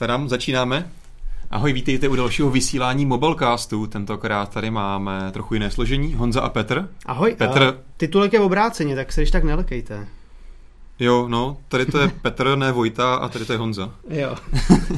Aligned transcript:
Tadam, 0.00 0.28
začínáme. 0.28 0.90
Ahoj, 1.50 1.72
vítejte 1.72 2.08
u 2.08 2.16
dalšího 2.16 2.50
vysílání 2.50 3.06
Mobilecastu. 3.06 3.86
Tentokrát 3.86 4.50
tady 4.50 4.70
máme 4.70 5.30
trochu 5.32 5.54
jiné 5.54 5.70
složení. 5.70 6.14
Honza 6.14 6.40
a 6.40 6.48
Petr. 6.48 6.88
Ahoj, 7.06 7.34
Petr. 7.38 7.62
a 7.62 7.74
titulek 7.96 8.32
je 8.32 8.40
v 8.40 8.42
obráceně, 8.42 8.96
tak 8.96 9.12
se 9.12 9.20
když 9.20 9.30
tak 9.30 9.44
nelekejte. 9.44 10.08
Jo, 10.98 11.28
no, 11.28 11.56
tady 11.68 11.86
to 11.86 11.98
je 11.98 12.08
Petr, 12.22 12.56
ne 12.56 12.72
Vojta, 12.72 13.14
a 13.14 13.28
tady 13.28 13.44
to 13.44 13.52
je 13.52 13.58
Honza. 13.58 13.90
Jo. 14.08 14.36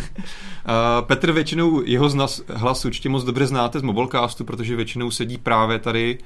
A 0.66 1.02
Petr 1.02 1.32
většinou, 1.32 1.82
jeho 1.84 2.08
znas, 2.08 2.42
hlas 2.54 2.84
určitě 2.84 3.08
moc 3.08 3.24
dobře 3.24 3.46
znáte 3.46 3.78
z 3.78 3.82
Mobilecastu, 3.82 4.44
protože 4.44 4.76
většinou 4.76 5.10
sedí 5.10 5.38
právě 5.38 5.78
tady 5.78 6.18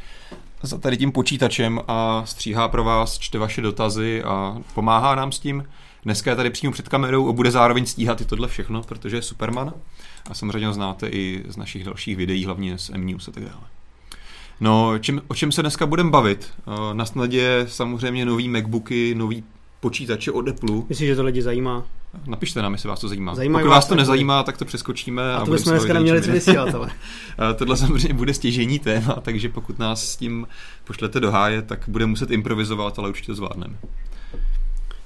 za 0.62 0.78
tady 0.78 0.96
tím 0.96 1.12
počítačem 1.12 1.80
a 1.88 2.22
stříhá 2.26 2.68
pro 2.68 2.84
vás, 2.84 3.18
čte 3.18 3.38
vaše 3.38 3.62
dotazy 3.62 4.22
a 4.22 4.58
pomáhá 4.74 5.14
nám 5.14 5.32
s 5.32 5.38
tím. 5.38 5.64
Dneska 6.06 6.30
je 6.30 6.36
tady 6.36 6.50
přímo 6.50 6.72
před 6.72 6.88
kamerou 6.88 7.28
a 7.28 7.32
bude 7.32 7.50
zároveň 7.50 7.86
stíhat 7.86 8.20
i 8.20 8.24
tohle 8.24 8.48
všechno, 8.48 8.82
protože 8.82 9.16
je 9.16 9.22
Superman. 9.22 9.72
A 10.30 10.34
samozřejmě 10.34 10.66
ho 10.66 10.72
znáte 10.72 11.08
i 11.08 11.44
z 11.48 11.56
našich 11.56 11.84
dalších 11.84 12.16
videí, 12.16 12.44
hlavně 12.44 12.78
z 12.78 12.90
M-News 12.90 13.28
a 13.28 13.32
tak 13.32 13.42
dále. 13.44 13.62
No, 14.60 14.98
čím, 14.98 15.22
o 15.28 15.34
čem 15.34 15.52
se 15.52 15.62
dneska 15.62 15.86
budeme 15.86 16.10
bavit? 16.10 16.50
Eh, 16.58 16.94
Na 16.94 17.06
snadě 17.06 17.66
samozřejmě 17.68 18.24
nový 18.24 18.48
Macbooky, 18.48 19.14
nový 19.14 19.44
počítače 19.80 20.32
od 20.32 20.48
Apple. 20.48 20.82
Myslím, 20.88 21.08
že 21.08 21.16
to 21.16 21.24
lidi 21.24 21.42
zajímá. 21.42 21.84
Napište 22.26 22.62
nám, 22.62 22.72
jestli 22.72 22.88
vás 22.88 23.00
to 23.00 23.08
zajímá. 23.08 23.34
Zajímají 23.34 23.62
Pokud 23.62 23.70
vás 23.70 23.84
vás 23.84 23.88
to 23.88 23.94
nezajímá, 23.94 24.42
tak 24.42 24.56
to 24.56 24.64
přeskočíme. 24.64 25.34
A 25.34 25.44
to 25.44 25.50
bychom 25.50 25.72
dneska 25.72 25.92
neměli 25.92 26.22
co 26.22 26.32
vysílat, 26.32 26.74
ale. 26.74 26.90
Eh, 27.50 27.54
Tohle 27.54 27.76
samozřejmě 27.76 28.14
bude 28.14 28.34
stěžení 28.34 28.78
téma, 28.78 29.18
takže 29.22 29.48
pokud 29.48 29.78
nás 29.78 30.08
s 30.12 30.16
tím 30.16 30.46
pošlete 30.84 31.20
do 31.20 31.30
háje, 31.30 31.62
tak 31.62 31.84
bude 31.88 32.06
muset 32.06 32.30
improvizovat, 32.30 32.98
ale 32.98 33.08
určitě 33.08 33.26
to 33.26 33.34
zvládneme. 33.34 33.76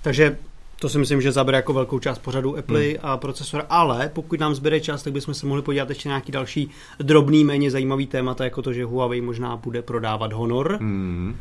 Takže 0.03 0.39
to 0.81 0.89
si 0.89 0.99
myslím, 0.99 1.21
že 1.21 1.33
zabere 1.33 1.59
jako 1.59 1.73
velkou 1.73 1.99
část 1.99 2.19
pořadu 2.19 2.59
Apple 2.59 2.81
Hmm. 2.81 2.97
a 3.03 3.17
procesor, 3.17 3.67
ale 3.69 4.11
pokud 4.13 4.41
nám 4.41 4.55
zbyde 4.55 4.81
čas, 4.81 5.03
tak 5.03 5.13
bychom 5.13 5.35
se 5.35 5.47
mohli 5.47 5.63
podívat 5.63 5.89
ještě 5.89 6.09
na 6.09 6.13
nějaký 6.13 6.33
další 6.33 6.71
drobný, 6.99 7.45
méně 7.45 7.71
zajímavý 7.71 8.07
témata, 8.07 8.45
jako 8.45 8.63
to, 8.63 8.73
že 8.73 8.85
Huawei 8.85 9.21
možná 9.21 9.57
bude 9.57 9.83
prodávat 9.83 10.33
Honor. 10.33 10.77
Hmm. 10.81 11.37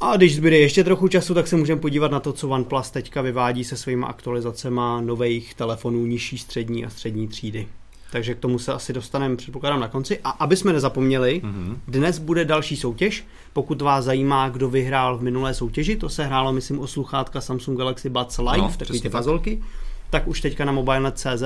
A 0.00 0.16
když 0.16 0.36
zbyde 0.36 0.58
ještě 0.58 0.84
trochu 0.84 1.08
času, 1.08 1.34
tak 1.34 1.46
se 1.46 1.56
můžeme 1.56 1.80
podívat 1.80 2.10
na 2.10 2.20
to, 2.20 2.32
co 2.32 2.48
OnePlus 2.48 2.90
teďka 2.90 3.22
vyvádí 3.22 3.64
se 3.64 3.76
svými 3.76 4.06
aktualizacemi 4.08 4.80
nových 5.00 5.54
telefonů 5.54 6.06
nižší, 6.06 6.38
střední 6.38 6.84
a 6.84 6.90
střední 6.90 7.28
třídy. 7.28 7.66
Takže 8.14 8.34
k 8.34 8.38
tomu 8.38 8.58
se 8.58 8.72
asi 8.72 8.92
dostaneme, 8.92 9.36
předpokládám, 9.36 9.80
na 9.80 9.88
konci. 9.88 10.18
A 10.24 10.30
aby 10.30 10.56
jsme 10.56 10.72
nezapomněli, 10.72 11.40
Mhm. 11.44 11.80
dnes 11.88 12.18
bude 12.18 12.44
další 12.44 12.76
soutěž. 12.76 13.26
Pokud 13.52 13.82
vás 13.82 14.04
zajímá, 14.04 14.48
kdo 14.48 14.68
vyhrál 14.70 15.18
v 15.18 15.22
minulé 15.22 15.54
soutěži, 15.54 15.96
to 15.96 16.08
se 16.08 16.24
hrálo, 16.24 16.52
myslím, 16.52 16.78
o 16.78 16.86
sluchátka 16.86 17.40
Samsung 17.40 17.78
Galaxy 17.78 18.10
Buds 18.10 18.38
Live, 18.38 18.58
no, 18.58 18.70
takový 18.78 19.00
ty 19.00 19.02
tak. 19.02 19.12
fazolky, 19.12 19.62
tak 20.10 20.28
už 20.28 20.40
teďka 20.40 20.64
na 20.64 20.72
mobilenet.cz, 20.72 21.42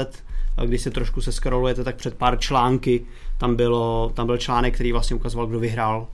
a 0.56 0.64
když 0.64 0.80
si 0.83 0.91
trošku 0.91 1.20
se 1.20 1.33
scrollujete, 1.33 1.84
tak 1.84 1.96
před 1.96 2.14
pár 2.14 2.39
články 2.39 3.05
tam, 3.39 3.56
bylo, 3.56 4.12
tam 4.14 4.27
byl 4.27 4.36
článek, 4.36 4.74
který 4.74 4.92
vlastně 4.92 5.16
ukazoval, 5.16 5.46
kdo 5.46 5.58
vyhrál 5.61 6.06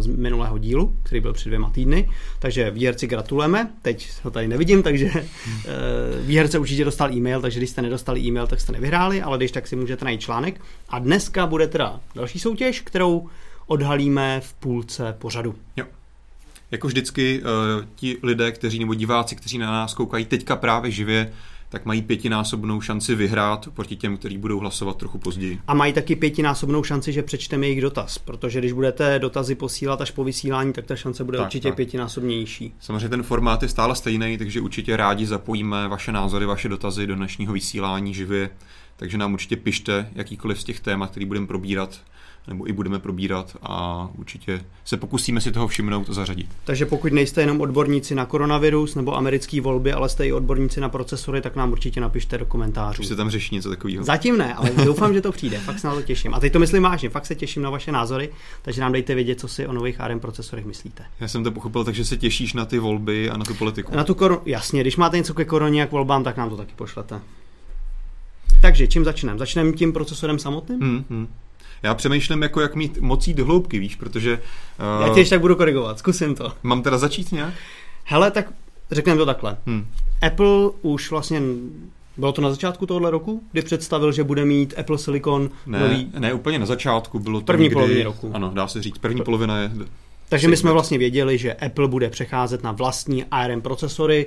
z 0.00 0.06
minulého 0.06 0.58
dílu, 0.58 0.96
který 1.02 1.20
byl 1.20 1.32
před 1.32 1.48
dvěma 1.48 1.70
týdny. 1.70 2.10
Takže 2.38 2.70
výherci 2.70 3.06
gratulujeme. 3.06 3.70
Teď 3.82 4.10
ho 4.22 4.30
tady 4.30 4.48
nevidím, 4.48 4.82
takže 4.82 5.10
eh, 5.14 5.24
výherce 6.20 6.58
určitě 6.58 6.84
dostal 6.84 7.12
e-mail, 7.12 7.40
takže 7.40 7.60
když 7.60 7.70
jste 7.70 7.82
nedostali 7.82 8.20
e-mail, 8.20 8.46
tak 8.46 8.60
jste 8.60 8.72
nevyhráli, 8.72 9.22
ale 9.22 9.36
když 9.36 9.52
tak 9.52 9.66
si 9.66 9.76
můžete 9.76 10.04
najít 10.04 10.20
článek. 10.20 10.60
A 10.88 10.98
dneska 10.98 11.46
bude 11.46 11.68
teda 11.68 12.00
další 12.14 12.38
soutěž, 12.38 12.80
kterou 12.80 13.28
odhalíme 13.66 14.40
v 14.40 14.54
půlce 14.54 15.14
pořadu. 15.18 15.54
Jo. 15.76 15.84
Jako 16.70 16.86
vždycky, 16.86 17.40
eh, 17.42 17.86
ti 17.94 18.16
lidé, 18.22 18.52
kteří 18.52 18.78
nebo 18.78 18.94
diváci, 18.94 19.36
kteří 19.36 19.58
na 19.58 19.72
nás 19.72 19.94
koukají 19.94 20.24
teďka 20.24 20.56
právě 20.56 20.90
živě, 20.90 21.32
tak 21.68 21.84
mají 21.84 22.02
pětinásobnou 22.02 22.80
šanci 22.80 23.14
vyhrát 23.14 23.68
proti 23.74 23.96
těm, 23.96 24.16
kteří 24.16 24.38
budou 24.38 24.58
hlasovat 24.58 24.96
trochu 24.96 25.18
později. 25.18 25.58
A 25.66 25.74
mají 25.74 25.92
taky 25.92 26.16
pětinásobnou 26.16 26.82
šanci, 26.82 27.12
že 27.12 27.22
přečteme 27.22 27.66
jejich 27.66 27.80
dotaz, 27.80 28.18
protože 28.18 28.58
když 28.58 28.72
budete 28.72 29.18
dotazy 29.18 29.54
posílat 29.54 30.00
až 30.00 30.10
po 30.10 30.24
vysílání, 30.24 30.72
tak 30.72 30.86
ta 30.86 30.96
šance 30.96 31.24
bude 31.24 31.38
Tak, 31.38 31.46
určitě 31.46 31.68
tak. 31.68 31.76
pětinásobně 31.76 32.38
nižší. 32.38 32.74
Samozřejmě 32.80 33.08
ten 33.08 33.22
formát 33.22 33.62
je 33.62 33.68
stále 33.68 33.96
stejný, 33.96 34.38
takže 34.38 34.60
určitě 34.60 34.96
rádi 34.96 35.26
zapojíme 35.26 35.88
vaše 35.88 36.12
názory, 36.12 36.46
vaše 36.46 36.68
dotazy 36.68 37.06
do 37.06 37.14
dnešního 37.14 37.52
vysílání 37.52 38.14
živě. 38.14 38.50
Takže 38.96 39.18
nám 39.18 39.32
určitě 39.32 39.56
pište 39.56 40.08
jakýkoliv 40.14 40.60
z 40.60 40.64
těch 40.64 40.80
témat, 40.80 41.10
který 41.10 41.26
budeme 41.26 41.46
probírat, 41.46 42.00
nebo 42.48 42.68
i 42.68 42.72
budeme 42.72 42.98
probírat 42.98 43.56
a 43.62 44.08
určitě 44.18 44.60
se 44.84 44.96
pokusíme 44.96 45.40
si 45.40 45.52
toho 45.52 45.68
všimnout 45.68 46.10
a 46.10 46.12
zařadit. 46.12 46.46
Takže 46.64 46.86
pokud 46.86 47.12
nejste 47.12 47.40
jenom 47.40 47.60
odborníci 47.60 48.14
na 48.14 48.26
koronavirus 48.26 48.94
nebo 48.94 49.16
americké 49.16 49.60
volby, 49.60 49.92
ale 49.92 50.08
jste 50.08 50.26
i 50.26 50.32
odborníci 50.32 50.80
na 50.80 50.88
procesory, 50.88 51.40
tak 51.40 51.56
nám 51.56 51.72
určitě 51.72 52.00
napište 52.00 52.38
do 52.38 52.46
komentářů. 52.46 53.02
Už 53.02 53.08
se 53.08 53.16
tam 53.16 53.30
řeší 53.30 53.54
něco 53.54 53.70
takového. 53.70 54.04
Zatím 54.04 54.38
ne, 54.38 54.54
ale 54.54 54.70
doufám, 54.84 55.14
že 55.14 55.20
to 55.20 55.32
přijde. 55.44 55.58
Fakt 55.58 55.78
se 55.78 55.86
na 55.86 55.94
to 55.94 56.02
těším. 56.02 56.34
A 56.34 56.40
teď 56.40 56.52
to 56.52 56.58
myslím 56.58 56.82
vážně, 56.82 57.10
fakt 57.10 57.26
se 57.26 57.34
těším 57.34 57.62
na 57.62 57.70
vaše 57.70 57.92
názory, 57.92 58.30
takže 58.62 58.80
nám 58.80 58.92
dejte 58.92 59.14
vědět, 59.14 59.40
co 59.40 59.48
si 59.48 59.66
o 59.66 59.72
nových 59.72 60.00
ARM 60.00 60.20
procesorech 60.20 60.64
myslíte. 60.64 61.04
Já 61.20 61.28
jsem 61.28 61.44
to 61.44 61.50
pochopil, 61.52 61.84
takže 61.84 62.04
se 62.04 62.16
těšíš 62.16 62.52
na 62.52 62.64
ty 62.64 62.78
volby 62.78 63.30
a 63.30 63.36
na 63.36 63.44
tu 63.44 63.54
politiku. 63.54 63.96
Na 63.96 64.04
tu 64.04 64.14
koru... 64.14 64.40
Jasně, 64.46 64.80
když 64.80 64.96
máte 64.96 65.16
něco 65.16 65.34
ke 65.34 65.44
koroně 65.44 65.82
a 65.82 65.86
k 65.86 65.92
volbám, 65.92 66.24
tak 66.24 66.36
nám 66.36 66.50
to 66.50 66.56
taky 66.56 66.72
pošlete. 66.76 67.20
Takže 68.62 68.86
čím 68.86 69.04
začneme? 69.04 69.38
Začneme 69.38 69.72
tím 69.72 69.92
procesorem 69.92 70.38
samotným? 70.38 70.80
Hmm, 70.80 71.04
hmm. 71.10 71.28
Já 71.84 71.94
přemýšlím, 71.94 72.42
jako 72.42 72.60
jak 72.60 72.74
mít 72.74 72.98
mocí 73.00 73.34
do 73.34 73.44
hloubky, 73.44 73.78
víš, 73.78 73.96
protože 73.96 74.32
uh, 75.00 75.06
Já 75.06 75.14
tě 75.14 75.20
ještě 75.20 75.34
tak 75.34 75.40
budu 75.40 75.56
korigovat, 75.56 75.98
zkusím 75.98 76.34
to. 76.34 76.52
mám 76.62 76.82
teda 76.82 76.98
začít 76.98 77.32
nějak? 77.32 77.54
Hele, 78.04 78.30
tak 78.30 78.46
řekneme 78.90 79.18
to 79.18 79.26
takhle. 79.26 79.56
Hmm. 79.66 79.86
Apple 80.26 80.70
už 80.82 81.10
vlastně, 81.10 81.42
bylo 82.16 82.32
to 82.32 82.42
na 82.42 82.50
začátku 82.50 82.86
tohohle 82.86 83.10
roku, 83.10 83.42
kdy 83.52 83.62
představil, 83.62 84.12
že 84.12 84.24
bude 84.24 84.44
mít 84.44 84.74
Apple 84.78 84.98
Silicon 84.98 85.50
Ne, 85.66 85.80
nový. 85.80 86.08
ne 86.18 86.32
úplně 86.34 86.58
na 86.58 86.66
začátku, 86.66 87.18
bylo 87.18 87.40
to 87.40 87.46
První 87.46 87.62
někdy, 87.62 87.74
polovině 87.74 88.04
roku. 88.04 88.30
Ano, 88.34 88.50
dá 88.54 88.66
se 88.68 88.82
říct, 88.82 88.98
první 88.98 89.22
polovina 89.22 89.58
je... 89.58 89.70
Takže 90.28 90.48
my 90.48 90.56
jsme 90.56 90.72
vlastně 90.72 90.98
věděli, 90.98 91.38
že 91.38 91.52
Apple 91.54 91.88
bude 91.88 92.10
přecházet 92.10 92.62
na 92.62 92.72
vlastní 92.72 93.24
ARM 93.30 93.60
procesory, 93.62 94.26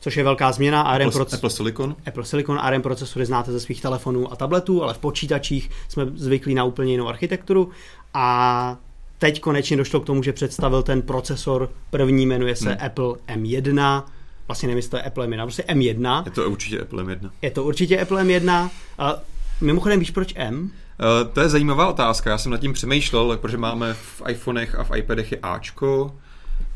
což 0.00 0.16
je 0.16 0.24
velká 0.24 0.52
změna. 0.52 0.82
ARM 0.82 1.06
Apple, 1.08 1.20
proc- 1.24 1.34
Apple 1.34 1.50
Silicon. 1.50 1.96
Apple 2.06 2.24
Silicon 2.24 2.58
ARM 2.62 2.82
procesory 2.82 3.26
znáte 3.26 3.52
ze 3.52 3.60
svých 3.60 3.82
telefonů 3.82 4.32
a 4.32 4.36
tabletů, 4.36 4.82
ale 4.82 4.94
v 4.94 4.98
počítačích 4.98 5.70
jsme 5.88 6.06
zvyklí 6.14 6.54
na 6.54 6.64
úplně 6.64 6.92
jinou 6.92 7.08
architekturu 7.08 7.70
a 8.14 8.76
teď 9.18 9.40
konečně 9.40 9.76
došlo 9.76 10.00
k 10.00 10.06
tomu, 10.06 10.22
že 10.22 10.32
představil 10.32 10.82
ten 10.82 11.02
procesor, 11.02 11.70
první 11.90 12.26
jmenuje 12.26 12.56
se 12.56 12.68
Hmm. 12.70 12.86
Apple 12.86 13.14
M1, 13.28 14.02
vlastně 14.48 14.66
nevím, 14.66 14.76
jestli 14.78 14.90
to 14.90 14.96
je 14.96 15.02
Apple 15.02 15.26
M1, 15.26 15.42
prostě 15.42 15.62
M1, 15.68 16.22
Je 16.24 16.30
to 16.30 16.50
určitě 16.50 16.80
Apple 16.80 17.04
M1. 17.04 17.30
je 17.42 17.50
to 17.50 17.64
určitě 17.64 18.00
Apple 18.00 18.24
M1, 18.24 18.70
a 18.98 19.14
mimochodem 19.60 20.00
víš 20.00 20.10
proč 20.10 20.32
M? 20.36 20.60
Uh, 20.62 21.32
to 21.32 21.40
je 21.40 21.48
zajímavá 21.48 21.88
otázka, 21.88 22.30
já 22.30 22.38
jsem 22.38 22.52
nad 22.52 22.58
tím 22.60 22.72
přemýšlel, 22.72 23.36
protože 23.36 23.56
máme 23.56 23.94
v 23.94 24.22
iPhonech 24.28 24.74
a 24.74 24.84
v 24.84 24.96
iPadech 24.96 25.32
je 25.32 25.38
Ačko. 25.38 26.14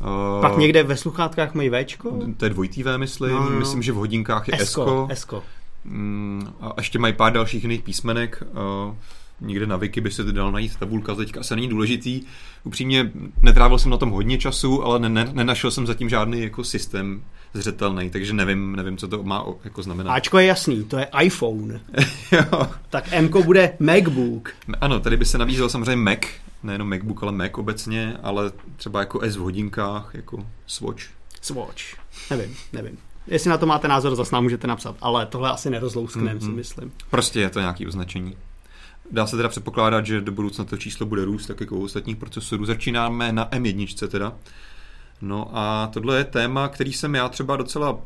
Uh, 0.01 0.41
Pak 0.41 0.57
někde 0.57 0.83
ve 0.83 0.97
sluchátkách 0.97 1.53
mají 1.53 1.69
Včko? 1.69 2.19
To 2.37 2.45
je 2.45 2.49
dvojitý 2.49 2.83
V, 2.83 2.97
myslím. 2.97 3.31
No, 3.31 3.43
no, 3.43 3.49
no. 3.49 3.59
Myslím, 3.59 3.81
že 3.81 3.91
v 3.91 3.95
hodinkách 3.95 4.47
je 4.47 4.53
Esko, 4.61 5.07
Esko. 5.09 5.43
Mm, 5.85 6.47
a 6.61 6.73
ještě 6.77 6.99
mají 6.99 7.13
pár 7.13 7.33
dalších 7.33 7.63
jiných 7.63 7.83
písmenek. 7.83 8.43
Uh, 8.87 8.95
někde 9.41 9.65
na 9.65 9.77
Wiki 9.77 10.01
by 10.01 10.11
se 10.11 10.23
dal 10.23 10.51
najít 10.51 10.75
tabulka, 10.75 11.15
teďka 11.15 11.39
asi 11.39 11.55
není 11.55 11.67
důležitý. 11.67 12.21
Upřímně 12.63 13.11
netrávil 13.41 13.79
jsem 13.79 13.91
na 13.91 13.97
tom 13.97 14.09
hodně 14.09 14.37
času, 14.37 14.83
ale 14.83 14.99
ne, 14.99 15.09
ne, 15.09 15.29
nenašel 15.33 15.71
jsem 15.71 15.87
zatím 15.87 16.09
žádný 16.09 16.41
jako 16.41 16.63
systém 16.63 17.23
zřetelný, 17.53 18.09
takže 18.09 18.33
nevím, 18.33 18.75
nevím, 18.75 18.97
co 18.97 19.07
to 19.07 19.23
má 19.23 19.45
jako 19.63 19.83
znamenat. 19.83 20.13
Ačko 20.13 20.39
je 20.39 20.45
jasný, 20.45 20.83
to 20.83 20.97
je 20.97 21.07
iPhone. 21.21 21.81
jo. 22.31 22.67
Tak 22.89 23.05
M 23.11 23.29
bude 23.45 23.73
MacBook. 23.79 24.49
Ano, 24.81 24.99
tady 24.99 25.17
by 25.17 25.25
se 25.25 25.37
nabízel 25.37 25.69
samozřejmě 25.69 25.95
Mac, 25.95 26.19
nejenom 26.63 26.89
MacBook, 26.89 27.23
ale 27.23 27.31
Mac 27.31 27.51
obecně, 27.57 28.17
ale 28.23 28.51
třeba 28.77 28.99
jako 28.99 29.21
S 29.21 29.35
v 29.35 29.39
hodinkách, 29.39 30.09
jako 30.13 30.45
Swatch. 30.67 31.03
Swatch. 31.41 31.81
Nevím, 32.29 32.55
nevím. 32.73 32.97
Jestli 33.27 33.49
na 33.49 33.57
to 33.57 33.65
máte 33.65 33.87
názor, 33.87 34.15
zase 34.15 34.35
nám 34.35 34.43
můžete 34.43 34.67
napsat, 34.67 34.95
ale 35.01 35.25
tohle 35.25 35.49
asi 35.51 35.69
nerozlouskneme, 35.69 36.33
Mhm. 36.33 36.41
si 36.41 36.49
myslím. 36.49 36.91
Prostě 37.09 37.39
je 37.39 37.49
to 37.49 37.59
nějaký 37.59 37.87
označení. 37.87 38.35
Dá 39.11 39.27
se 39.27 39.37
teda 39.37 39.49
předpokládat, 39.49 40.05
že 40.05 40.21
do 40.21 40.31
budoucna 40.31 40.65
to 40.65 40.77
číslo 40.77 41.05
bude 41.05 41.25
růst, 41.25 41.45
tak 41.45 41.59
jako 41.61 41.75
u 41.75 41.83
ostatních 41.83 42.17
procesorů. 42.17 42.65
Začínáme 42.65 43.31
na 43.31 43.49
M1 43.49 44.07
teda. 44.07 44.33
No 45.25 45.49
a 45.53 45.89
tohle 45.93 46.17
je 46.17 46.23
téma, 46.23 46.67
který 46.67 46.93
jsem 46.93 47.15
já 47.15 47.29
třeba 47.29 47.55
docela, 47.55 47.97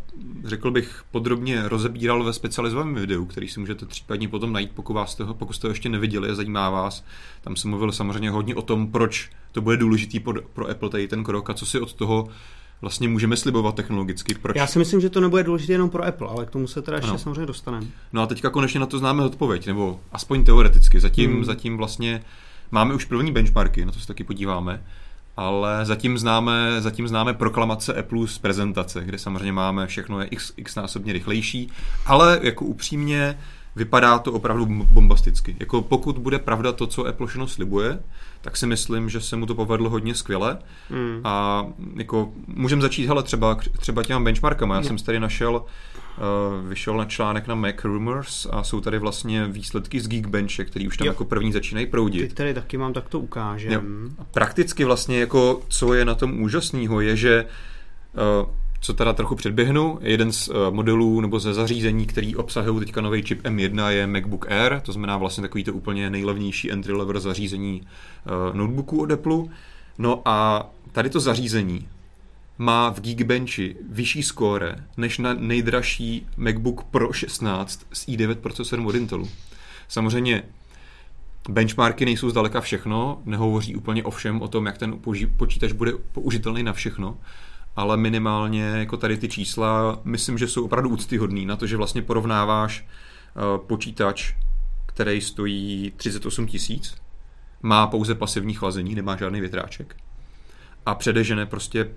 řekl 0.46 0.72
bych, 0.72 1.02
podrobně 1.12 1.68
rozebíral 1.70 2.24
ve 2.24 2.34
specializovaném 2.34 2.96
videu, 2.96 3.26
který 3.26 3.48
si 3.48 3.60
můžete 3.60 3.86
případně 3.86 4.28
potom 4.28 4.54
najít, 4.54 4.72
pokud, 4.76 4.94
vás 4.94 5.16
toho, 5.16 5.34
pokud 5.34 5.54
jste 5.54 5.68
ho 5.68 5.72
ještě 5.72 5.90
neviděli 5.90 6.30
a 6.30 6.36
zajímá 6.36 6.70
vás. 6.70 7.04
Tam 7.42 7.56
jsem 7.56 7.70
mluvil 7.70 7.92
samozřejmě 7.92 8.30
hodně 8.30 8.56
o 8.56 8.62
tom, 8.62 8.92
proč 8.92 9.30
to 9.52 9.62
bude 9.62 9.78
důležitý 9.78 10.20
pro, 10.20 10.42
pro 10.54 10.70
Apple 10.70 10.90
tady 10.90 11.08
ten 11.08 11.24
krok 11.24 11.50
a 11.50 11.54
co 11.54 11.66
si 11.66 11.80
od 11.80 11.94
toho 11.94 12.28
vlastně 12.82 13.08
můžeme 13.08 13.38
slibovat 13.38 13.76
technologicky. 13.76 14.36
Proč? 14.36 14.56
Já 14.56 14.68
si 14.68 14.80
myslím, 14.80 15.02
že 15.02 15.10
to 15.10 15.22
nebude 15.22 15.44
důležité 15.44 15.74
jenom 15.74 15.90
pro 15.90 16.06
Apple, 16.06 16.28
ale 16.30 16.46
k 16.46 16.50
tomu 16.50 16.68
se 16.68 16.82
teda 16.82 16.98
ještě 16.98 17.10
Ano. 17.10 17.20
samozřejmě 17.20 17.46
dostaneme. 17.46 17.86
No 18.14 18.22
a 18.22 18.28
teďka 18.28 18.50
konečně 18.50 18.80
na 18.80 18.86
to 18.86 19.00
známe 19.00 19.24
odpověď, 19.24 19.68
nebo 19.68 20.00
aspoň 20.12 20.44
teoreticky. 20.44 21.00
Zatím, 21.00 21.32
Hmm. 21.32 21.46
zatím 21.46 21.78
vlastně 21.78 22.24
máme 22.72 22.94
už 22.94 23.06
první 23.06 23.32
benchmarky, 23.32 23.86
na 23.86 23.92
to 23.92 24.00
se 24.00 24.08
taky 24.08 24.24
podíváme. 24.24 24.84
Ale 25.38 25.86
zatím 25.86 26.18
známe, 26.18 26.82
zatím 26.82 27.08
známe 27.08 27.34
proklamace 27.34 27.94
Apple 27.94 28.28
z 28.28 28.38
prezentace, 28.38 29.04
kde 29.06 29.18
samozřejmě 29.18 29.52
máme 29.52 29.88
všechno 29.88 30.20
je 30.20 30.26
x, 30.26 30.54
x 30.58 30.76
násobně 30.76 31.14
rychlejší, 31.14 31.72
ale 32.06 32.40
jako 32.44 32.66
upřímně 32.66 33.38
vypadá 33.76 34.20
to 34.20 34.34
opravdu 34.34 34.66
bombasticky. 34.66 35.56
Jako 35.60 35.82
pokud 35.82 36.18
bude 36.18 36.40
pravda 36.40 36.72
to, 36.72 36.88
co 36.88 37.08
Apple 37.08 37.28
všechno 37.28 37.48
slibuje, 37.48 38.00
tak 38.42 38.58
si 38.58 38.68
myslím, 38.68 39.10
že 39.10 39.22
se 39.22 39.36
mu 39.36 39.46
to 39.46 39.56
povedlo 39.56 39.90
hodně 39.90 40.16
skvěle. 40.16 40.58
Mm. 40.90 41.22
A 41.24 41.66
jako 41.96 42.32
můžeme 42.48 42.82
začít, 42.82 43.08
hele, 43.08 43.24
třeba, 43.24 43.56
třeba 43.56 44.04
těma 44.04 44.20
benchmarkama. 44.20 44.76
Já 44.76 44.82
no. 44.82 44.88
jsem 44.88 44.98
tady 44.98 45.20
našel, 45.20 45.66
vyšel 46.68 46.98
na 46.98 47.06
článek 47.06 47.48
na 47.48 47.56
Mac 47.56 47.76
Rumors 47.84 48.48
a 48.52 48.64
jsou 48.64 48.82
tady 48.82 49.00
vlastně 49.00 49.48
výsledky 49.48 50.00
z 50.00 50.08
Geekbenche, 50.08 50.66
který 50.66 50.88
už 50.88 50.98
tam 50.98 51.06
jo. 51.06 51.12
jako 51.12 51.26
první 51.26 51.52
začínají 51.52 51.88
proudit. 51.88 52.28
Ty 52.28 52.36
tady 52.36 52.54
taky 52.54 52.78
mám, 52.78 52.94
tak 52.94 53.10
to 53.10 53.20
ukážem. 53.20 53.72
Jo. 53.72 53.82
A 54.20 54.24
prakticky 54.24 54.86
vlastně 54.86 55.20
jako, 55.20 55.62
co 55.68 55.94
je 55.94 56.06
na 56.06 56.16
tom 56.16 56.42
úžasného, 56.42 57.02
je, 57.02 57.16
že 57.16 57.46
uh, 58.46 58.50
co 58.82 58.94
teda 58.94 59.14
trochu 59.14 59.36
předběhnu, 59.36 60.00
jeden 60.02 60.32
z 60.32 60.48
uh, 60.48 60.56
modelů 60.70 61.22
nebo 61.22 61.40
ze 61.40 61.54
zařízení, 61.54 62.06
který 62.06 62.36
obsahují 62.36 62.80
teďka 62.80 63.02
nový 63.02 63.24
čip 63.24 63.44
M1 63.44 63.88
je 63.88 64.08
MacBook 64.08 64.52
Air, 64.52 64.82
to 64.82 64.92
znamená 64.92 65.18
vlastně 65.18 65.42
takový 65.42 65.64
to 65.64 65.74
úplně 65.74 66.10
nejlevnější 66.10 66.72
entry 66.72 66.94
level 66.94 67.20
zařízení 67.20 67.82
notebooku 68.54 69.02
od 69.02 69.12
Apple. 69.12 69.38
No 69.98 70.22
a 70.26 70.70
tady 70.92 71.10
to 71.10 71.20
zařízení 71.20 71.88
má 72.58 72.90
v 72.90 73.02
Geekbenchi 73.02 73.76
vyšší 73.90 74.24
skóre 74.24 74.76
než 74.98 75.18
na 75.18 75.34
nejdražší 75.34 76.28
MacBook 76.38 76.84
Pro 76.84 77.14
16 77.14 77.86
s 77.94 78.08
i9 78.08 78.36
procesorem 78.36 78.86
od 78.86 78.96
Intelu. 78.96 79.30
Samozřejmě 79.88 80.44
benchmarky 81.50 82.06
nejsou 82.06 82.30
zdaleka 82.30 82.62
všechno, 82.62 83.22
nehovoří 83.26 83.76
úplně 83.76 84.04
o 84.04 84.12
všem, 84.12 84.42
o 84.42 84.48
tom, 84.48 84.66
jak 84.66 84.78
ten 84.78 85.00
počítač 85.38 85.72
bude 85.72 85.92
použitelný 86.12 86.64
na 86.64 86.74
všechno, 86.74 87.18
ale 87.76 87.98
minimálně 87.98 88.64
jako 88.64 88.98
tady 88.98 89.18
ty 89.18 89.30
čísla, 89.30 90.00
myslím, 90.04 90.38
že 90.38 90.48
jsou 90.48 90.66
opravdu 90.66 90.90
úctyhodný 90.90 91.46
na 91.46 91.56
to, 91.56 91.68
že 91.68 91.78
vlastně 91.78 92.02
porovnáváš 92.02 92.86
uh, 93.36 93.66
počítač, 93.66 94.34
který 94.86 95.22
stojí 95.22 95.94
38 95.98 96.48
tisíc, 96.48 96.96
má 97.62 97.88
pouze 97.88 98.16
pasivní 98.16 98.54
chlazení, 98.54 98.96
nemá 98.96 99.16
žádný 99.16 99.40
větráček 99.40 99.96
a 100.86 100.96
předežene 100.96 101.46
prostě 101.46 101.90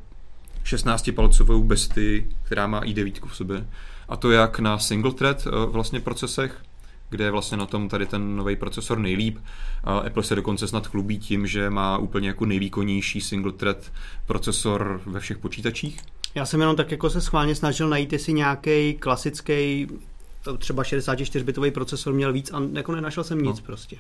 16-palcovou 0.65 1.63
besty, 1.63 2.27
která 2.43 2.67
má 2.67 2.81
i9 2.81 3.27
v 3.27 3.37
sobě. 3.37 3.67
A 4.09 4.17
to 4.17 4.31
jak 4.31 4.59
na 4.59 4.79
single 4.79 5.13
thread 5.13 5.47
uh, 5.47 5.73
vlastně 5.73 6.01
procesech, 6.01 6.63
kde 7.11 7.25
je 7.25 7.31
vlastně 7.31 7.57
na 7.57 7.67
tom 7.67 7.89
tady 7.89 8.07
ten 8.07 8.37
nový 8.37 8.57
procesor 8.57 8.99
nejlíp. 8.99 9.39
A 9.85 9.99
Apple 9.99 10.23
se 10.23 10.35
dokonce 10.35 10.69
snad 10.69 10.87
chlubí 10.87 11.19
tím, 11.19 11.47
že 11.47 11.71
má 11.71 11.99
úplně 11.99 12.29
jako 12.29 12.47
nejvýkonnější 12.47 13.21
single 13.21 13.53
thread 13.53 13.93
procesor 14.27 15.01
ve 15.07 15.21
všech 15.21 15.39
počítačích. 15.39 16.01
Já 16.35 16.47
jsem 16.47 16.61
jenom 16.61 16.77
tak 16.77 16.91
jako 16.91 17.11
se 17.11 17.21
schválně 17.21 17.55
snažil 17.55 17.89
najít, 17.89 18.13
jestli 18.13 18.33
nějaký 18.33 18.95
klasický 18.95 19.89
třeba 20.59 20.83
64-bitový 20.83 21.71
procesor 21.71 22.13
měl 22.13 22.33
víc 22.33 22.51
a 22.53 22.63
jako 22.73 22.95
nenašel 22.95 23.25
jsem 23.25 23.43
nic 23.43 23.57
no. 23.57 23.67
prostě. 23.67 23.97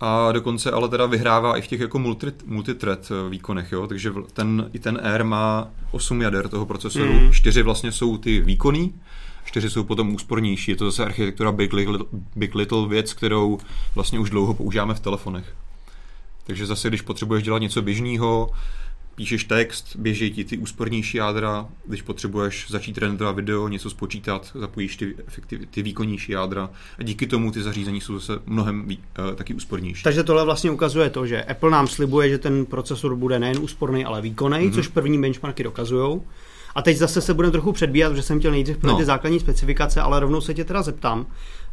A 0.00 0.32
dokonce 0.32 0.70
ale 0.70 0.88
teda 0.88 1.06
vyhrává 1.06 1.56
i 1.56 1.62
v 1.62 1.66
těch 1.66 1.80
jako 1.80 1.98
multi, 1.98 2.26
multithread 2.46 3.12
eh, 3.12 3.30
výkonech, 3.30 3.72
jo? 3.72 3.86
takže 3.86 4.12
ten, 4.32 4.70
i 4.72 4.78
ten 4.78 5.00
Air 5.02 5.24
má 5.24 5.68
8 5.90 6.22
jader 6.22 6.48
toho 6.48 6.66
procesoru, 6.66 7.12
mm. 7.12 7.32
4 7.32 7.62
vlastně 7.62 7.92
jsou 7.92 8.18
ty 8.18 8.40
výkonný, 8.40 8.94
čtyři 9.44 9.70
jsou 9.70 9.84
potom 9.84 10.14
úspornější. 10.14 10.70
Je 10.70 10.76
to 10.76 10.84
zase 10.84 11.04
architektura 11.04 11.52
Big 11.52 11.72
Little, 11.72 11.98
Big 12.36 12.54
Little 12.54 12.88
věc, 12.88 13.12
kterou 13.12 13.58
vlastně 13.94 14.18
už 14.18 14.30
dlouho 14.30 14.54
používáme 14.54 14.94
v 14.94 15.00
telefonech. 15.00 15.54
Takže 16.46 16.66
zase, 16.66 16.88
když 16.88 17.00
potřebuješ 17.00 17.44
dělat 17.44 17.58
něco 17.58 17.82
běžného, 17.82 18.50
píšeš 19.18 19.44
text, 19.44 19.96
běží 19.96 20.30
ti 20.30 20.44
ty 20.44 20.58
úspornější 20.58 21.16
jádra, 21.16 21.66
když 21.86 22.02
potřebuješ 22.02 22.66
začít 22.70 22.98
renderovat 22.98 23.36
video, 23.36 23.68
něco 23.68 23.90
spočítat, 23.90 24.50
zapojíš 24.54 24.96
ty, 24.96 25.14
efektiv, 25.26 25.60
ty 25.70 25.82
výkonnější 25.82 26.32
jádra 26.32 26.70
a 26.98 27.02
díky 27.02 27.26
tomu 27.26 27.52
ty 27.52 27.62
zařízení 27.62 28.00
jsou 28.00 28.18
zase 28.18 28.40
mnohem 28.46 28.86
uh, 28.86 29.34
taky 29.34 29.54
úspornější. 29.54 30.02
Takže 30.02 30.24
tohle 30.24 30.44
vlastně 30.44 30.70
ukazuje 30.70 31.10
to, 31.10 31.26
že 31.26 31.42
Apple 31.42 31.70
nám 31.70 31.86
slibuje, 31.86 32.28
že 32.28 32.38
ten 32.38 32.66
procesor 32.66 33.16
bude 33.16 33.38
nejen 33.38 33.58
úsporný, 33.58 34.04
ale 34.04 34.22
výkonný, 34.22 34.58
mm-hmm. 34.58 34.74
což 34.74 34.88
první 34.88 35.20
benchmarky 35.20 35.62
dokazují. 35.62 36.20
A 36.74 36.82
teď 36.82 36.96
zase 36.96 37.20
se 37.20 37.34
budeme 37.34 37.52
trochu 37.52 37.72
předbíhat, 37.72 38.16
že 38.16 38.22
jsem 38.22 38.38
chtěl 38.38 38.50
nejdřív 38.50 38.76
pro 38.78 38.90
no. 38.90 38.96
ty 38.98 39.04
základní 39.04 39.40
specifikace, 39.40 40.00
ale 40.00 40.20
rovnou 40.20 40.40
se 40.40 40.54
tě 40.54 40.64
teda 40.64 40.82
zeptám. 40.82 41.26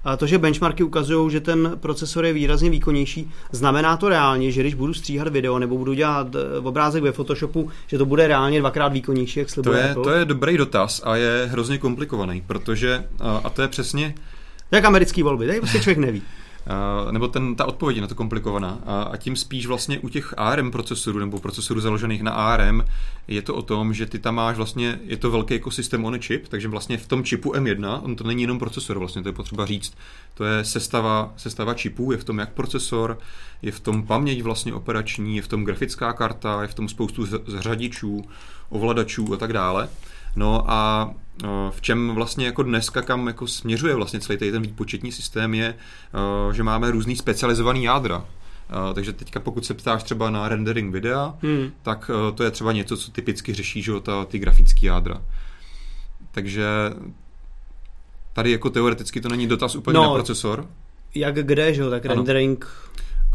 A 0.06 0.18
to, 0.18 0.28
že 0.28 0.38
benchmarky 0.38 0.84
ukazují, 0.84 1.32
že 1.32 1.42
ten 1.42 1.72
procesor 1.80 2.26
je 2.26 2.34
výrazně 2.34 2.70
výkonnější, 2.70 3.32
znamená 3.52 3.98
to 3.98 4.10
reálně, 4.10 4.52
že 4.52 4.62
když 4.62 4.74
budu 4.74 4.94
stříhat 4.94 5.28
video 5.28 5.60
nebo 5.60 5.78
budu 5.78 5.94
dělat 5.94 6.28
eh, 6.36 6.60
obrázek 6.60 7.04
ve 7.04 7.12
Photoshopu, 7.12 7.70
že 7.88 7.98
to 7.98 8.06
bude 8.06 8.28
reálně 8.28 8.60
dvakrát 8.60 8.88
výkonnější, 8.88 9.40
jak 9.40 9.50
slibuje 9.50 9.94
to 9.94 10.00
je, 10.00 10.04
To 10.04 10.10
je 10.10 10.26
dobrý 10.26 10.58
dotaz 10.58 11.02
a 11.06 11.16
je 11.16 11.48
hrozně 11.52 11.78
komplikovaný, 11.78 12.44
protože, 12.48 13.06
a 13.44 13.50
to 13.50 13.62
je 13.62 13.68
přesně... 13.68 14.16
Jak 14.72 14.86
americký 14.86 15.24
volby, 15.24 15.48
tady 15.48 15.60
prostě 15.60 15.80
člověk 15.80 15.98
neví. 15.98 16.22
Uh, 17.06 17.12
nebo 17.12 17.28
ten, 17.28 17.56
ta 17.56 17.66
odpověď 17.66 17.96
je 17.96 18.02
na 18.02 18.08
to 18.08 18.16
komplikovaná. 18.16 18.80
A, 18.86 19.02
a 19.02 19.18
tím 19.18 19.36
spíš 19.36 19.66
vlastně 19.66 20.00
u 20.00 20.10
těch 20.10 20.34
ARM 20.38 20.72
procesorů 20.72 21.20
nebo 21.20 21.40
procesorů 21.40 21.80
založených 21.80 22.24
na 22.24 22.32
ARM 22.32 22.84
je 23.28 23.42
to 23.42 23.56
o 23.56 23.62
tom, 23.62 23.94
že 23.94 24.06
ty 24.06 24.20
tam 24.20 24.36
máš 24.36 24.58
vlastně, 24.58 25.00
je 25.04 25.18
to 25.18 25.32
velký 25.32 25.54
ekosystém 25.54 26.06
on 26.06 26.20
chip, 26.20 26.48
takže 26.48 26.68
vlastně 26.68 26.98
v 26.98 27.08
tom 27.08 27.24
čipu 27.24 27.54
M1, 27.54 28.00
on 28.04 28.16
to 28.16 28.24
není 28.24 28.42
jenom 28.42 28.60
procesor, 28.60 29.00
vlastně 29.00 29.24
to 29.24 29.30
je 29.30 29.34
potřeba 29.34 29.66
říct, 29.66 29.94
to 30.34 30.46
je 30.46 30.66
sestava, 30.66 31.34
sestava 31.38 31.74
čipů, 31.74 32.12
je 32.12 32.18
v 32.18 32.24
tom 32.24 32.40
jak 32.40 32.54
procesor, 32.54 33.18
je 33.62 33.72
v 33.72 33.80
tom 33.80 34.08
paměť 34.08 34.42
vlastně 34.42 34.74
operační, 34.74 35.36
je 35.36 35.42
v 35.42 35.48
tom 35.48 35.64
grafická 35.64 36.14
karta, 36.14 36.62
je 36.62 36.68
v 36.68 36.74
tom 36.74 36.90
spoustu 36.90 37.26
řadičů, 37.48 38.26
ovladačů 38.70 39.34
a 39.34 39.38
tak 39.38 39.54
dále. 39.54 39.90
No 40.36 40.72
a 40.72 41.12
v 41.70 41.82
čem 41.82 42.12
vlastně 42.16 42.46
jako 42.46 42.64
dneska, 42.64 43.02
kam 43.02 43.28
jako 43.28 43.48
směřuje 43.48 43.96
vlastně 43.96 44.20
celý 44.20 44.38
ten 44.38 44.62
výpočetní 44.62 45.12
systém 45.12 45.54
je, 45.54 45.76
že 46.52 46.64
máme 46.64 46.92
různý 46.92 47.16
specializovaný 47.16 47.84
jádra. 47.84 48.26
takže 48.94 49.14
teďka 49.14 49.40
pokud 49.40 49.66
se 49.66 49.74
ptáš 49.74 50.04
třeba 50.04 50.30
na 50.30 50.50
rendering 50.50 50.94
videa, 50.94 51.34
hmm. 51.42 51.72
tak 51.82 52.12
to 52.36 52.44
je 52.44 52.52
třeba 52.52 52.72
něco, 52.72 52.98
co 52.98 53.12
typicky 53.12 53.54
řeší 53.54 53.82
že, 53.82 53.92
ta, 54.02 54.26
ty 54.26 54.40
grafické 54.40 54.86
jádra. 54.86 55.22
Takže 56.32 56.66
tady 58.34 58.52
jako 58.52 58.70
teoreticky 58.70 59.22
to 59.22 59.30
není 59.30 59.48
dotaz 59.48 59.76
úplně 59.76 59.96
no, 59.96 60.04
na 60.04 60.14
procesor. 60.14 60.68
Jak 61.16 61.36
kde, 61.36 61.74
že 61.74 61.82
jo, 61.82 61.90
tak 61.90 62.06
ano. 62.06 62.16
rendering 62.16 62.68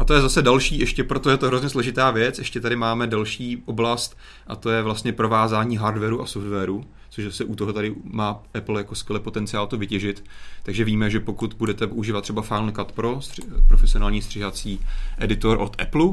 a 0.01 0.03
to 0.03 0.13
je 0.13 0.21
zase 0.21 0.41
další, 0.41 0.79
ještě 0.79 1.03
proto 1.03 1.29
je 1.29 1.37
to 1.37 1.47
hrozně 1.47 1.69
složitá 1.69 2.11
věc, 2.11 2.37
ještě 2.37 2.59
tady 2.59 2.75
máme 2.75 3.07
další 3.07 3.63
oblast 3.65 4.17
a 4.47 4.55
to 4.55 4.69
je 4.69 4.81
vlastně 4.81 5.13
provázání 5.13 5.77
hardwareu 5.77 6.21
a 6.21 6.25
softwaru, 6.25 6.85
což 7.09 7.35
se 7.35 7.43
u 7.43 7.55
toho 7.55 7.73
tady 7.73 7.95
má 8.03 8.43
Apple 8.53 8.79
jako 8.79 8.95
skvělý 8.95 9.23
potenciál 9.23 9.67
to 9.67 9.77
vytěžit. 9.77 10.23
Takže 10.63 10.83
víme, 10.83 11.09
že 11.09 11.19
pokud 11.19 11.53
budete 11.53 11.87
používat 11.87 12.21
třeba 12.21 12.41
Final 12.41 12.71
Cut 12.71 12.91
Pro, 12.91 13.15
stři- 13.15 13.67
profesionální 13.67 14.21
stříhací 14.21 14.79
editor 15.17 15.57
od 15.61 15.81
Apple, 15.81 16.07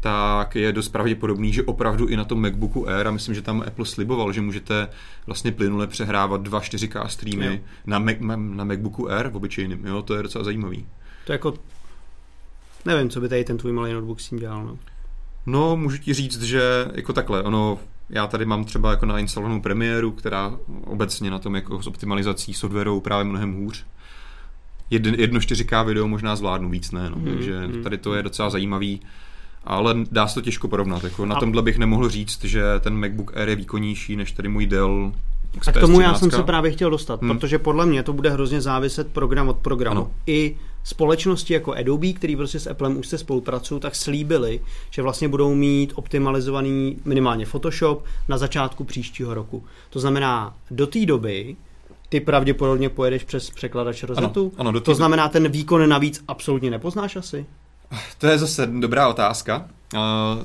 tak 0.00 0.56
je 0.56 0.72
dost 0.72 0.88
pravděpodobný, 0.88 1.52
že 1.52 1.62
opravdu 1.62 2.06
i 2.06 2.16
na 2.16 2.24
tom 2.24 2.42
MacBooku 2.42 2.88
Air, 2.88 3.08
a 3.08 3.10
myslím, 3.10 3.34
že 3.34 3.42
tam 3.42 3.64
Apple 3.66 3.86
sliboval, 3.86 4.32
že 4.32 4.40
můžete 4.40 4.88
vlastně 5.26 5.52
plynule 5.52 5.86
přehrávat 5.86 6.42
dva 6.42 6.60
4K 6.60 7.06
streamy 7.06 7.62
na, 7.86 7.98
Mac, 7.98 8.16
na 8.36 8.64
MacBooku 8.64 9.10
Air 9.10 9.28
v 9.28 9.36
obyčejným. 9.36 9.86
Jo, 9.86 10.02
to 10.02 10.14
je 10.14 10.22
docela 10.22 10.44
zajímavý. 10.44 10.86
To 11.26 11.32
jako 11.32 11.54
Nevím, 12.84 13.08
co 13.08 13.20
by 13.20 13.28
tady 13.28 13.44
ten 13.44 13.58
tvůj 13.58 13.72
malý 13.72 13.92
notebook 13.92 14.20
s 14.20 14.28
tím 14.28 14.38
dělal. 14.38 14.64
No. 14.64 14.78
no, 15.46 15.76
můžu 15.76 15.98
ti 15.98 16.14
říct, 16.14 16.42
že 16.42 16.62
jako 16.94 17.12
takhle, 17.12 17.42
ono, 17.42 17.78
já 18.10 18.26
tady 18.26 18.44
mám 18.44 18.64
třeba 18.64 18.90
jako 18.90 19.06
nainstalovanou 19.06 19.60
premiéru, 19.60 20.10
která 20.10 20.58
obecně 20.84 21.30
na 21.30 21.38
tom 21.38 21.54
jako 21.54 21.82
s 21.82 21.86
optimalizací 21.86 22.54
softwarou 22.54 23.00
právě 23.00 23.24
mnohem 23.24 23.54
hůř. 23.54 23.84
Jedno, 24.90 25.12
jedno 25.18 25.40
4K 25.40 25.86
video 25.86 26.08
možná 26.08 26.36
zvládnu, 26.36 26.70
víc 26.70 26.90
ne, 26.90 27.10
no. 27.10 27.16
hmm, 27.16 27.24
takže 27.24 27.58
hmm. 27.58 27.82
tady 27.82 27.98
to 27.98 28.14
je 28.14 28.22
docela 28.22 28.50
zajímavý. 28.50 29.00
Ale 29.64 29.94
dá 30.10 30.26
se 30.26 30.34
to 30.34 30.40
těžko 30.40 30.68
porovnat. 30.68 31.04
Jako 31.04 31.26
na 31.26 31.36
A... 31.36 31.40
tomhle 31.40 31.62
bych 31.62 31.78
nemohl 31.78 32.08
říct, 32.08 32.44
že 32.44 32.62
ten 32.80 33.00
MacBook 33.00 33.36
Air 33.36 33.48
je 33.48 33.56
výkonnější 33.56 34.16
než 34.16 34.32
tady 34.32 34.48
můj 34.48 34.66
Dell 34.66 35.12
a 35.66 35.72
k 35.72 35.80
tomu 35.80 36.00
já 36.00 36.14
jsem 36.14 36.30
se 36.30 36.42
právě 36.42 36.70
chtěl 36.70 36.90
dostat, 36.90 37.22
hmm. 37.22 37.38
protože 37.38 37.58
podle 37.58 37.86
mě 37.86 38.02
to 38.02 38.12
bude 38.12 38.30
hrozně 38.30 38.60
záviset 38.60 39.12
program 39.12 39.48
od 39.48 39.56
programu. 39.56 40.00
Ano. 40.00 40.10
I 40.26 40.56
společnosti 40.84 41.54
jako 41.54 41.74
Adobe, 41.74 42.12
který 42.12 42.36
prostě 42.36 42.60
s 42.60 42.66
Applem 42.66 42.96
už 42.96 43.06
se 43.06 43.18
spolupracují, 43.18 43.80
tak 43.80 43.94
slíbili, 43.94 44.60
že 44.90 45.02
vlastně 45.02 45.28
budou 45.28 45.54
mít 45.54 45.92
optimalizovaný 45.94 46.96
minimálně 47.04 47.46
Photoshop 47.46 48.04
na 48.28 48.38
začátku 48.38 48.84
příštího 48.84 49.34
roku. 49.34 49.64
To 49.90 50.00
znamená, 50.00 50.54
do 50.70 50.86
té 50.86 51.06
doby 51.06 51.56
ty 52.08 52.20
pravděpodobně 52.20 52.88
pojedeš 52.88 53.24
přes 53.24 53.50
překladač 53.50 54.02
rozetu. 54.02 54.52
Ano, 54.58 54.68
ano, 54.68 54.80
to 54.80 54.94
znamená, 54.94 55.28
ten 55.28 55.48
výkon 55.48 55.88
navíc 55.88 56.24
absolutně 56.28 56.70
nepoznáš 56.70 57.16
asi? 57.16 57.46
To 58.18 58.26
je 58.26 58.38
zase 58.38 58.66
dobrá 58.66 59.08
otázka. 59.08 59.68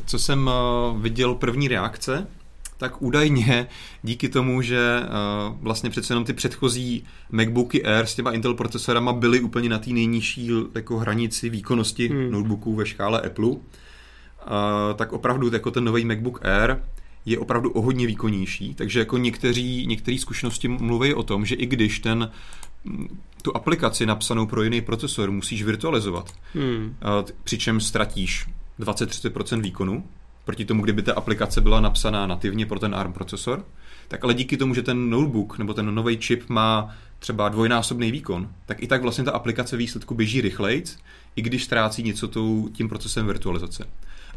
Co 0.05 0.19
jsem 0.19 0.49
viděl 0.97 1.35
první 1.35 1.67
reakce, 1.67 2.27
tak 2.77 3.01
údajně 3.01 3.67
díky 4.03 4.29
tomu, 4.29 4.61
že 4.61 4.99
uh, 5.01 5.57
vlastně 5.61 5.89
přece 5.89 6.13
jenom 6.13 6.25
ty 6.25 6.33
předchozí 6.33 7.03
MacBooky 7.31 7.85
Air 7.85 8.05
s 8.05 8.15
těma 8.15 8.31
Intel 8.31 8.53
procesorama 8.53 9.13
byly 9.13 9.39
úplně 9.39 9.69
na 9.69 9.79
té 9.79 9.89
nejnižší 9.89 10.49
jako 10.75 10.97
hranici 10.97 11.49
výkonnosti 11.49 12.07
hmm. 12.07 12.31
notebooků 12.31 12.75
ve 12.75 12.85
škále 12.85 13.21
Apple, 13.21 13.55
tak 14.95 15.13
opravdu 15.13 15.49
jako 15.53 15.71
ten 15.71 15.83
nový 15.83 16.05
MacBook 16.05 16.45
Air 16.45 16.77
je 17.25 17.39
opravdu 17.39 17.71
o 17.71 17.81
hodně 17.81 18.07
výkonnější, 18.07 18.73
takže 18.73 18.99
jako 18.99 19.17
někteří, 19.17 19.87
některé 19.87 20.17
zkušenosti 20.17 20.67
mluví 20.67 21.13
o 21.13 21.23
tom, 21.23 21.45
že 21.45 21.55
i 21.55 21.65
když 21.65 21.99
ten 21.99 22.31
tu 23.41 23.55
aplikaci 23.55 24.05
napsanou 24.05 24.45
pro 24.45 24.63
jiný 24.63 24.81
procesor 24.81 25.31
musíš 25.31 25.63
virtualizovat, 25.63 26.33
hmm. 26.53 26.95
přičem 27.43 27.79
ztratíš 27.79 28.47
20-30% 28.79 29.61
výkonu, 29.61 30.03
proti 30.45 30.65
tomu, 30.65 30.83
kdyby 30.83 31.01
ta 31.01 31.13
aplikace 31.13 31.61
byla 31.61 31.79
napsaná 31.79 32.27
nativně 32.27 32.65
pro 32.65 32.79
ten 32.79 32.95
ARM 32.95 33.13
procesor, 33.13 33.65
tak 34.07 34.23
ale 34.23 34.33
díky 34.33 34.57
tomu, 34.57 34.73
že 34.73 34.81
ten 34.81 35.09
notebook 35.09 35.57
nebo 35.57 35.73
ten 35.73 35.95
nový 35.95 36.17
čip 36.17 36.49
má 36.49 36.95
třeba 37.19 37.49
dvojnásobný 37.49 38.11
výkon, 38.11 38.49
tak 38.65 38.83
i 38.83 38.87
tak 38.87 39.01
vlastně 39.01 39.23
ta 39.23 39.31
aplikace 39.31 39.77
výsledku 39.77 40.15
běží 40.15 40.41
rychleji, 40.41 40.83
i 41.35 41.41
když 41.41 41.63
ztrácí 41.63 42.03
něco 42.03 42.27
tou, 42.27 42.69
tím 42.73 42.89
procesem 42.89 43.27
virtualizace. 43.27 43.87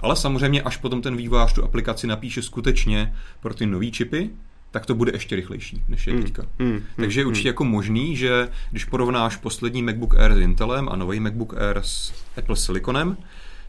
Ale 0.01 0.17
samozřejmě, 0.17 0.63
až 0.63 0.77
potom 0.77 1.03
ten 1.03 1.17
vývojář 1.17 1.53
tu 1.53 1.65
aplikaci 1.65 2.07
napíše 2.07 2.43
skutečně 2.43 3.15
pro 3.41 3.55
ty 3.55 3.67
nové 3.67 3.91
čipy, 3.91 4.31
tak 4.71 4.87
to 4.87 4.95
bude 4.95 5.13
ještě 5.15 5.37
rychlejší, 5.37 5.83
než 5.89 6.07
je 6.07 6.13
hmm. 6.13 6.23
teďka. 6.23 6.43
Mm, 6.59 6.67
mm, 6.69 6.83
Takže 6.97 7.21
je 7.21 7.25
hmm. 7.25 7.31
určitě 7.31 7.49
jako 7.49 7.65
možný, 7.65 8.17
že 8.17 8.49
když 8.71 8.85
porovnáš 8.85 9.37
poslední 9.37 9.83
MacBook 9.83 10.15
Air 10.15 10.35
s 10.35 10.39
Intelem 10.39 10.89
a 10.89 10.97
nový 10.97 11.21
MacBook 11.21 11.55
Air 11.57 11.81
s 11.83 12.13
Apple 12.37 12.57
Siliconem, 12.57 13.17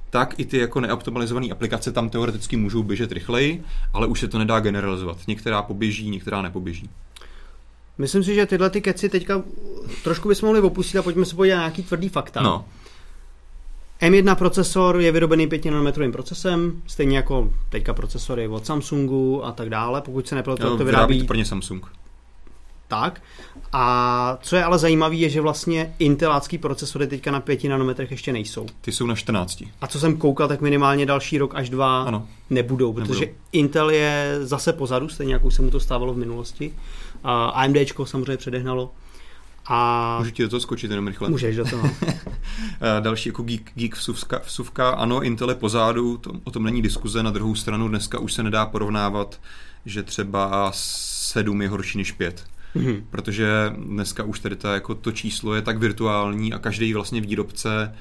tak 0.09 0.39
i 0.39 0.45
ty 0.45 0.57
jako 0.57 0.79
neoptimalizované 0.79 1.47
aplikace 1.51 1.91
tam 1.91 2.09
teoreticky 2.09 2.57
můžou 2.57 2.83
běžet 2.83 3.11
rychleji, 3.11 3.63
ale 3.93 4.07
už 4.07 4.19
se 4.19 4.27
to 4.27 4.39
nedá 4.39 4.59
generalizovat. 4.59 5.17
Některá 5.27 5.61
poběží, 5.61 6.09
některá 6.09 6.41
nepoběží. 6.41 6.89
Myslím 7.97 8.23
si, 8.23 8.35
že 8.35 8.45
tyhle 8.45 8.69
ty 8.69 8.81
keci 8.81 9.09
teďka 9.09 9.43
trošku 10.03 10.27
bychom 10.27 10.47
mohli 10.47 10.61
opustit 10.61 10.99
a 10.99 11.03
pojďme 11.03 11.25
se 11.25 11.35
podívat 11.35 11.55
na 11.55 11.61
nějaký 11.61 11.83
tvrdý 11.83 12.09
fakta. 12.09 12.41
No. 12.41 12.65
M1 14.01 14.35
procesor 14.35 14.99
je 14.99 15.11
vyrobený 15.11 15.47
5 15.47 15.65
nanometrovým 15.65 16.11
procesem, 16.11 16.81
stejně 16.87 17.17
jako 17.17 17.53
teďka 17.69 17.93
procesory 17.93 18.47
od 18.47 18.65
Samsungu 18.65 19.45
a 19.45 19.51
tak 19.51 19.69
dále, 19.69 20.01
pokud 20.01 20.27
se 20.27 20.35
nepletu, 20.35 20.63
no, 20.63 20.77
to 20.77 20.85
vyrábí... 20.85 21.27
to 21.27 21.45
Samsung. 21.45 21.85
Tak. 22.87 23.21
A 23.73 24.38
co 24.41 24.55
je 24.55 24.63
ale 24.63 24.79
zajímavé, 24.79 25.15
je, 25.15 25.29
že 25.29 25.41
vlastně 25.41 25.93
intelácký 25.99 26.57
procesory 26.57 27.07
teďka 27.07 27.31
na 27.31 27.39
5 27.39 27.63
nanometrech 27.63 28.11
ještě 28.11 28.33
nejsou. 28.33 28.65
Ty 28.81 28.91
jsou 28.91 29.05
na 29.05 29.15
14. 29.15 29.63
A 29.81 29.88
co 29.88 29.99
jsem 29.99 30.17
koukal, 30.17 30.47
tak 30.47 30.61
minimálně 30.61 31.05
další 31.05 31.38
rok 31.38 31.55
až 31.55 31.69
dva 31.69 32.03
ano. 32.03 32.27
nebudou, 32.49 32.93
protože 32.93 33.19
nebudou. 33.19 33.39
Intel 33.51 33.89
je 33.89 34.38
zase 34.41 34.73
pozadu, 34.73 35.09
stejně 35.09 35.33
jako 35.33 35.51
se 35.51 35.61
mu 35.61 35.71
to 35.71 35.79
stávalo 35.79 36.13
v 36.13 36.17
minulosti. 36.17 36.73
A 37.23 37.45
AMDčko 37.45 38.05
samozřejmě 38.05 38.38
předehnalo. 38.38 38.91
A... 39.65 40.15
Můžu 40.19 40.31
ti 40.31 40.43
do 40.43 40.49
toho 40.49 40.59
skočit 40.59 40.91
jenom 40.91 41.07
rychle? 41.07 41.29
Můžeš 41.29 41.55
do 41.55 41.65
toho. 41.65 41.89
Další 42.99 43.29
jako 43.29 43.43
geek, 43.43 43.71
geek 43.75 43.95
vsuvka, 43.95 44.41
vsuvka, 44.45 44.89
ano, 44.89 45.23
Intel 45.23 45.49
je 45.49 45.55
pozadu, 45.55 46.17
to, 46.17 46.31
o 46.43 46.51
tom 46.51 46.63
není 46.63 46.81
diskuze, 46.81 47.23
na 47.23 47.31
druhou 47.31 47.55
stranu 47.55 47.88
dneska 47.88 48.19
už 48.19 48.33
se 48.33 48.43
nedá 48.43 48.65
porovnávat, 48.65 49.39
že 49.85 50.03
třeba 50.03 50.71
7 50.73 51.61
je 51.61 51.69
horší 51.69 51.97
než 51.97 52.11
5. 52.11 52.45
Mm-hmm. 52.75 53.03
Protože 53.09 53.73
dneska 53.77 54.23
už 54.23 54.39
tady 54.39 54.55
ta, 54.55 54.73
jako 54.73 54.95
to 54.95 55.11
číslo 55.11 55.55
je 55.55 55.61
tak 55.61 55.77
virtuální 55.77 56.53
a 56.53 56.59
každý 56.59 56.93
vlastně 56.93 57.21
výrobce 57.21 57.93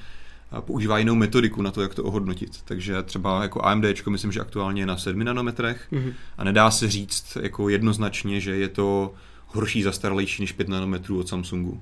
používá 0.59 0.97
jinou 0.97 1.15
metodiku 1.15 1.61
na 1.61 1.71
to, 1.71 1.81
jak 1.81 1.95
to 1.95 2.03
ohodnotit. 2.03 2.61
Takže 2.65 3.03
třeba 3.03 3.43
jako 3.43 3.65
AMD, 3.65 3.85
myslím, 4.09 4.31
že 4.31 4.39
aktuálně 4.39 4.81
je 4.81 4.85
na 4.85 4.97
7 4.97 5.23
nanometrech 5.23 5.87
mm-hmm. 5.91 6.13
a 6.37 6.43
nedá 6.43 6.71
se 6.71 6.89
říct 6.89 7.37
jako 7.41 7.69
jednoznačně, 7.69 8.39
že 8.39 8.55
je 8.55 8.67
to 8.67 9.13
horší, 9.47 9.83
zastaralejší 9.83 10.43
než 10.43 10.51
5 10.51 10.67
nanometrů 10.67 11.19
od 11.19 11.27
Samsungu. 11.27 11.81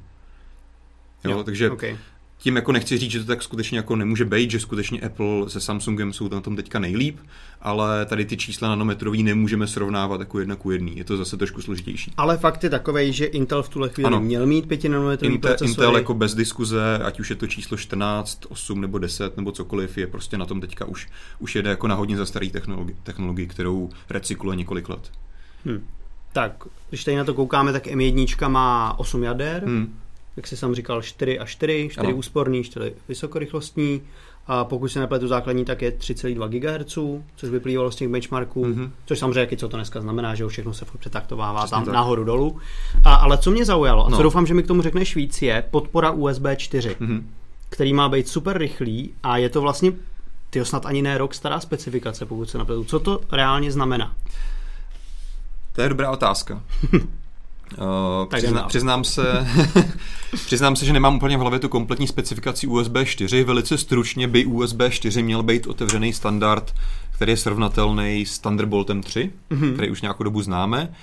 Jo, 1.24 1.32
jo 1.32 1.44
takže 1.44 1.72
okay. 1.72 1.98
Tím 2.38 2.56
jako 2.56 2.72
nechci 2.72 2.98
říct, 2.98 3.12
že 3.12 3.20
to 3.20 3.25
tak 3.25 3.44
skutečně 3.44 3.77
jako 3.77 3.96
nemůže 3.96 4.25
být, 4.25 4.51
že 4.51 4.60
skutečně 4.60 5.00
Apple 5.00 5.50
se 5.50 5.62
Samsungem 5.62 6.13
jsou 6.13 6.29
na 6.29 6.41
tom 6.41 6.56
teďka 6.56 6.79
nejlíp, 6.79 7.20
ale 7.62 8.06
tady 8.06 8.25
ty 8.25 8.38
čísla 8.38 8.70
nanometrový 8.70 9.24
nemůžeme 9.24 9.67
srovnávat 9.67 10.20
jako 10.20 10.39
jedna 10.39 10.56
ku 10.56 10.72
jedný. 10.72 10.98
Je 10.98 11.03
to 11.03 11.17
zase 11.17 11.38
trošku 11.38 11.62
složitější. 11.62 12.13
Ale 12.17 12.38
fakt 12.38 12.63
je 12.63 12.70
takový, 12.70 13.13
že 13.13 13.25
Intel 13.25 13.63
v 13.63 13.70
tuhle 13.70 13.89
chvíli 13.89 14.08
ano. 14.08 14.22
měl 14.22 14.46
mít 14.46 14.67
5 14.67 14.84
nanometrový 14.84 15.36
Intel, 15.36 15.51
procesory. 15.51 15.72
Intel 15.72 15.98
jako 15.98 16.13
bez 16.13 16.36
diskuze, 16.36 17.00
ať 17.03 17.20
už 17.20 17.29
je 17.29 17.36
to 17.36 17.48
číslo 17.48 17.77
14, 17.77 18.46
8 18.50 18.82
nebo 18.82 18.98
10 18.98 19.38
nebo 19.38 19.51
cokoliv, 19.51 19.98
je 19.98 20.08
prostě 20.08 20.38
na 20.38 20.46
tom 20.46 20.62
teďka 20.62 20.86
už, 20.86 21.08
už 21.39 21.56
jede 21.56 21.70
jako 21.70 21.88
na 21.88 21.96
hodně 21.96 22.17
zastarý 22.17 22.51
technologii, 22.51 22.96
technologii 23.03 23.48
kterou 23.48 23.89
recykluje 24.10 24.58
několik 24.58 24.89
let. 24.89 25.12
Hmm. 25.65 25.88
Tak, 26.34 26.63
když 26.89 27.03
tady 27.03 27.17
na 27.17 27.24
to 27.24 27.34
koukáme, 27.34 27.72
tak 27.72 27.88
M1 27.88 28.50
má 28.50 29.00
8 29.00 29.24
jader, 29.24 29.63
hmm. 29.65 30.00
Jak 30.38 30.48
jsi 30.48 30.58
sám 30.58 30.75
říkal, 30.75 31.01
4 31.01 31.39
a 31.39 31.46
4, 31.46 31.89
4 31.91 32.08
ano. 32.08 32.15
úsporný, 32.15 32.63
4 32.63 32.94
vysokorychlostní. 33.08 34.01
A 34.48 34.63
pokud 34.63 34.88
se 34.88 35.00
nepletu 35.00 35.27
základní, 35.27 35.65
tak 35.65 35.82
je 35.82 35.91
3,2 35.91 36.50
GHz, 36.50 36.98
což 37.36 37.50
vyplývalo 37.50 37.91
z 37.91 37.96
těch 37.96 38.08
benchmarků, 38.08 38.65
mm-hmm. 38.65 38.91
což 39.06 39.20
samozřejmě, 39.20 39.39
jaký 39.39 39.58
co 39.58 39.70
to 39.70 39.77
dneska 39.77 40.01
znamená, 40.01 40.36
že 40.36 40.48
všechno 40.48 40.74
se 40.74 40.86
přetaktovává 41.00 41.60
Přesně 41.60 41.75
tam 41.75 41.86
tak. 41.86 41.94
nahoru 41.94 42.24
dolů. 42.24 42.60
A, 43.03 43.15
ale 43.15 43.38
co 43.38 43.51
mě 43.51 43.65
zaujalo, 43.65 44.08
a 44.08 44.10
co 44.10 44.17
no. 44.17 44.24
doufám, 44.24 44.46
že 44.46 44.53
mi 44.53 44.63
k 44.63 44.67
tomu 44.67 44.82
řekneš 44.82 45.15
víc, 45.15 45.41
je 45.41 45.63
podpora 45.72 46.12
USB 46.12 46.46
4, 46.58 46.89
mm-hmm. 46.89 47.24
který 47.70 47.94
má 47.94 48.10
být 48.10 48.27
super 48.27 48.58
rychlý 48.58 49.13
a 49.24 49.38
je 49.38 49.50
to 49.50 49.62
vlastně 49.62 49.91
ty 50.50 50.65
snad 50.65 50.86
ani 50.86 51.01
ne 51.01 51.17
rok 51.17 51.34
stará 51.34 51.60
specifikace, 51.60 52.25
pokud 52.25 52.50
se 52.50 52.58
napletu. 52.58 52.84
Co 52.84 53.00
to 53.00 53.20
reálně 53.32 53.72
znamená? 53.72 54.15
To 55.75 55.82
je 55.82 55.89
dobrá 55.89 56.12
otázka. 56.12 56.63
Uh, 57.77 58.29
přizna, 58.29 58.63
přiznám, 58.63 59.03
se, 59.03 59.47
přiznám 60.45 60.75
se, 60.75 60.86
že 60.86 60.93
nemám 60.93 61.15
úplně 61.15 61.38
v 61.38 61.39
hlavě 61.39 61.59
tu 61.59 61.69
kompletní 61.69 62.07
specifikaci 62.07 62.67
USB 62.67 62.95
4. 63.03 63.43
Velice 63.43 63.77
stručně 63.77 64.27
by 64.27 64.45
USB 64.45 64.81
4 64.89 65.24
měl 65.24 65.43
být 65.43 65.67
otevřený 65.67 66.13
standard, 66.13 66.74
který 67.12 67.31
je 67.31 67.38
srovnatelný 67.38 68.25
s 68.25 68.39
Thunderboltem 68.39 69.03
3, 69.03 69.31
mm-hmm. 69.51 69.74
který 69.74 69.89
už 69.91 70.01
nějakou 70.01 70.24
dobu 70.24 70.41
známe. 70.41 70.93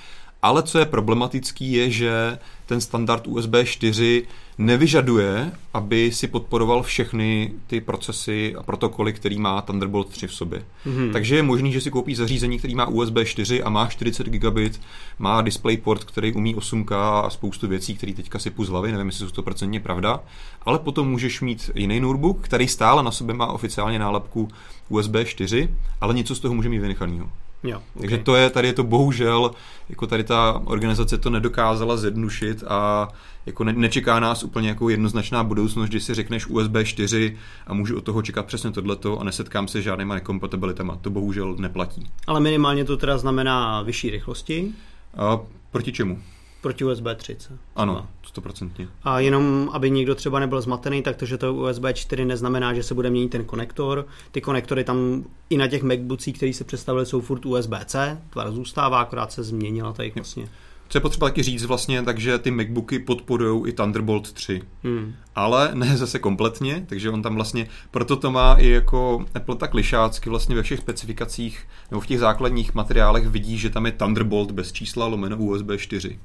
Ale 0.43 0.63
co 0.63 0.79
je 0.79 0.85
problematický, 0.85 1.73
je, 1.73 1.91
že 1.91 2.39
ten 2.67 2.81
standard 2.81 3.27
USB 3.27 3.55
4 3.65 4.27
nevyžaduje, 4.59 5.53
aby 5.75 6.13
si 6.13 6.29
podporoval 6.29 6.83
všechny 6.83 7.53
ty 7.67 7.81
procesy 7.81 8.55
a 8.59 8.63
protokoly, 8.63 9.13
který 9.13 9.39
má 9.39 9.63
Thunderbolt 9.63 10.09
3 10.09 10.27
v 10.27 10.35
sobě. 10.35 10.63
Mm-hmm. 10.87 11.13
Takže 11.13 11.37
je 11.37 11.43
možný, 11.43 11.73
že 11.73 11.81
si 11.81 11.91
koupí 11.91 12.15
zařízení, 12.15 12.59
který 12.59 12.75
má 12.75 12.87
USB 12.87 13.17
4 13.25 13.63
a 13.63 13.69
má 13.69 13.87
40 13.87 14.27
gigabit, 14.27 14.81
má 15.19 15.43
DisplayPort, 15.43 16.05
který 16.05 16.33
umí 16.33 16.57
8K 16.57 16.95
a 17.25 17.31
spoustu 17.31 17.69
věcí, 17.69 17.95
které 17.95 18.13
teďka 18.13 18.39
si 18.39 18.53
z 18.63 18.69
hlavy, 18.69 18.93
nevím, 18.93 19.07
jestli 19.07 19.27
jsou 19.27 19.33
to 19.33 19.43
procentně 19.43 19.81
pravda, 19.81 20.21
ale 20.63 20.79
potom 20.79 21.11
můžeš 21.11 21.41
mít 21.41 21.71
jiný 21.75 22.01
notebook, 22.01 22.41
který 22.41 22.69
stále 22.69 23.03
na 23.03 23.11
sobě 23.11 23.35
má 23.35 23.47
oficiálně 23.47 23.99
nálepku 23.99 24.49
USB 24.89 25.15
4, 25.25 25.69
ale 26.01 26.15
něco 26.15 26.35
z 26.35 26.41
toho 26.41 26.55
může 26.55 26.69
mít 26.69 26.79
vynechaného. 26.79 27.31
Jo, 27.65 27.77
okay. 27.77 28.01
Takže 28.01 28.19
to 28.19 28.37
je, 28.37 28.51
tady 28.51 28.69
je 28.69 28.73
to 28.73 28.85
bohužel, 28.85 29.51
jako 29.89 30.07
tady 30.07 30.25
ta 30.25 30.63
organizace 30.65 31.19
to 31.19 31.31
nedokázala 31.31 31.97
zjednušit 31.97 32.65
a 32.69 33.09
jako 33.47 33.65
ne, 33.65 33.73
nečeká 33.73 34.21
nás 34.21 34.43
úplně 34.43 34.69
jako 34.69 34.89
jednoznačná 34.89 35.45
budoucnost, 35.45 35.93
že 35.93 36.01
si 36.01 36.15
řekneš 36.15 36.47
USB 36.47 36.77
4 36.83 37.37
a 37.67 37.75
můžu 37.75 37.97
od 37.97 38.05
toho 38.05 38.23
čekat 38.23 38.47
přesně 38.47 38.71
tohleto 38.71 39.19
a 39.19 39.25
nesetkám 39.25 39.69
se 39.69 39.81
s 39.81 39.85
žádnýma 39.85 40.15
nekompatibilitama. 40.15 40.99
To 41.01 41.11
bohužel 41.11 41.57
neplatí. 41.59 42.07
Ale 42.27 42.41
minimálně 42.41 42.85
to 42.85 42.97
teda 42.97 43.19
znamená 43.19 43.83
vyšší 43.83 44.11
rychlosti? 44.11 44.73
A 45.17 45.41
proti 45.71 45.93
čemu? 45.93 46.19
Proti 46.65 46.85
USB 46.85 47.07
3. 47.17 47.37
Ano, 47.77 48.07
stoprocentně. 48.23 48.89
A 49.03 49.21
jenom, 49.21 49.71
aby 49.73 49.91
někdo 49.91 50.15
třeba 50.15 50.39
nebyl 50.39 50.61
zmatený, 50.61 51.03
tak 51.03 51.17
to, 51.17 51.27
že 51.27 51.39
to 51.39 51.55
USB 51.55 51.85
4 51.95 52.25
neznamená, 52.25 52.75
že 52.75 52.83
se 52.83 52.95
bude 52.95 53.11
měnit 53.11 53.29
ten 53.29 53.45
konektor. 53.45 54.07
Ty 54.33 54.41
konektory 54.41 54.85
tam 54.85 55.25
i 55.51 55.57
na 55.57 55.67
těch 55.67 55.83
MacBookích, 55.83 56.37
které 56.37 56.53
se 56.53 56.65
představily, 56.65 57.07
jsou 57.07 57.21
furt 57.21 57.47
USB-C. 57.47 58.19
Tvar 58.31 58.53
zůstává, 58.53 59.01
akorát 59.01 59.33
se 59.33 59.43
změnila 59.43 59.93
tady 59.93 60.13
vlastně. 60.15 60.49
Co 60.89 60.99
je 60.99 61.03
potřeba 61.03 61.27
taky 61.27 61.43
říct 61.43 61.65
vlastně, 61.65 62.03
takže 62.03 62.39
ty 62.39 62.51
MacBooky 62.51 62.99
podporují 62.99 63.69
i 63.69 63.73
Thunderbolt 63.73 64.33
3. 64.33 64.63
Hmm. 64.85 65.15
Ale 65.35 65.71
ne 65.75 65.97
zase 65.97 66.19
kompletně, 66.19 66.85
takže 66.89 67.11
on 67.11 67.23
tam 67.23 67.35
vlastně, 67.35 67.69
proto 67.91 68.17
to 68.17 68.31
má 68.31 68.55
i 68.55 68.69
jako 68.69 69.27
Apple 69.35 69.57
tak 69.57 69.75
lišácky 69.75 70.31
vlastně 70.31 70.57
ve 70.57 70.63
všech 70.63 70.81
specifikacích 70.81 71.69
nebo 71.91 72.01
v 72.01 72.07
těch 72.07 72.19
základních 72.19 72.75
materiálech 72.75 73.27
vidí, 73.27 73.59
že 73.59 73.71
tam 73.71 73.87
je 73.87 73.93
Thunderbolt 73.93 74.51
bez 74.51 74.73
čísla 74.73 75.07
lomeno 75.07 75.37
USB 75.37 75.71
4. 75.77 76.19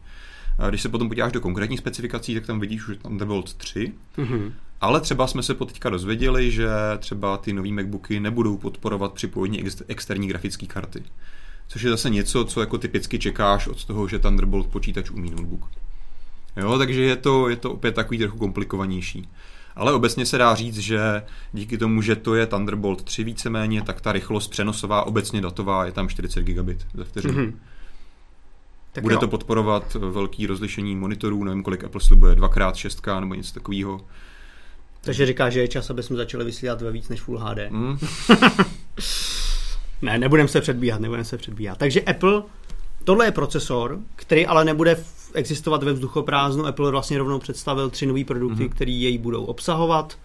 Když 0.70 0.82
se 0.82 0.90
potom 0.90 1.08
podíváš 1.08 1.32
do 1.32 1.42
konkrétních 1.42 1.80
specifikací, 1.80 2.34
tak 2.34 2.46
tam 2.46 2.60
vidíš 2.60 2.88
už 2.88 2.98
Thunderbolt 2.98 3.54
3. 3.54 3.94
Mm-hmm. 4.18 4.52
Ale 4.82 5.02
třeba 5.02 5.28
jsme 5.28 5.44
se 5.44 5.54
teďka 5.54 5.90
dozvěděli, 5.90 6.52
že 6.52 6.70
třeba 7.00 7.38
ty 7.38 7.54
nové 7.54 7.70
MacBooky 7.70 8.20
nebudou 8.20 8.58
podporovat 8.58 9.14
připojení 9.14 9.62
ex- 9.62 9.84
externí 9.88 10.28
grafické 10.28 10.66
karty. 10.66 11.04
Což 11.68 11.82
je 11.82 11.90
zase 11.90 12.10
něco, 12.10 12.46
co 12.46 12.60
jako 12.60 12.78
typicky 12.78 13.20
čekáš 13.20 13.68
od 13.68 13.86
toho, 13.86 14.08
že 14.08 14.20
Thunderbolt 14.20 14.68
počítač 14.68 15.10
umí 15.10 15.32
notebook. 15.32 15.70
Jo, 16.58 16.78
takže 16.78 17.02
je 17.02 17.16
to, 17.16 17.50
je 17.50 17.56
to 17.56 17.72
opět 17.72 17.96
takový 17.96 18.18
trochu 18.18 18.38
komplikovanější. 18.38 19.30
Ale 19.76 19.94
obecně 19.94 20.26
se 20.26 20.38
dá 20.38 20.56
říct, 20.56 20.78
že 20.78 21.24
díky 21.54 21.78
tomu, 21.78 22.02
že 22.02 22.16
to 22.16 22.36
je 22.36 22.46
Thunderbolt 22.46 23.04
3 23.04 23.24
víceméně, 23.24 23.82
tak 23.82 24.02
ta 24.02 24.12
rychlost 24.12 24.48
přenosová, 24.48 25.08
obecně 25.08 25.42
datová, 25.42 25.86
je 25.86 25.92
tam 25.92 26.10
40 26.10 26.42
gigabit 26.42 26.86
za 26.94 27.04
vteřinu. 27.04 27.34
Mm-hmm. 27.34 27.54
Tak 28.92 29.04
Bude 29.04 29.16
jo. 29.16 29.20
to 29.20 29.28
podporovat 29.28 29.94
velký 29.94 30.48
rozlišení 30.48 30.96
monitorů, 30.96 31.44
nevím 31.44 31.64
kolik 31.64 31.84
Apple 31.84 32.02
slibuje, 32.02 32.36
2x6 32.36 33.20
nebo 33.20 33.34
něco 33.34 33.54
takového. 33.54 34.02
Takže 35.02 35.26
říká, 35.26 35.50
že 35.50 35.60
je 35.60 35.68
čas, 35.68 35.90
aby 35.90 36.04
jsme 36.04 36.16
začali 36.16 36.46
vysílat 36.46 36.82
ve 36.82 36.92
víc 36.92 37.10
než 37.10 37.22
Full 37.22 37.40
HD. 37.40 37.58
Mm. 37.70 37.98
ne, 40.02 40.18
nebudeme 40.18 40.50
se 40.50 40.62
předbíhat, 40.62 41.02
nebudeme 41.02 41.26
se 41.26 41.38
předbíhat. 41.38 41.78
Takže 41.78 42.02
Apple, 42.02 42.44
tohle 43.04 43.26
je 43.26 43.32
procesor, 43.32 44.00
který 44.16 44.46
ale 44.46 44.66
nebude 44.66 45.04
existovat 45.34 45.84
ve 45.84 45.94
vzduchoprázdnu. 45.94 46.66
Apple 46.66 46.92
vlastně 46.92 47.18
rovnou 47.18 47.40
představil 47.40 47.90
tři 47.90 48.06
nové 48.06 48.24
produkty, 48.24 48.64
mm-hmm. 48.64 48.70
které 48.70 48.92
jej 48.92 49.18
budou 49.18 49.46
obsahovat. 49.46 50.18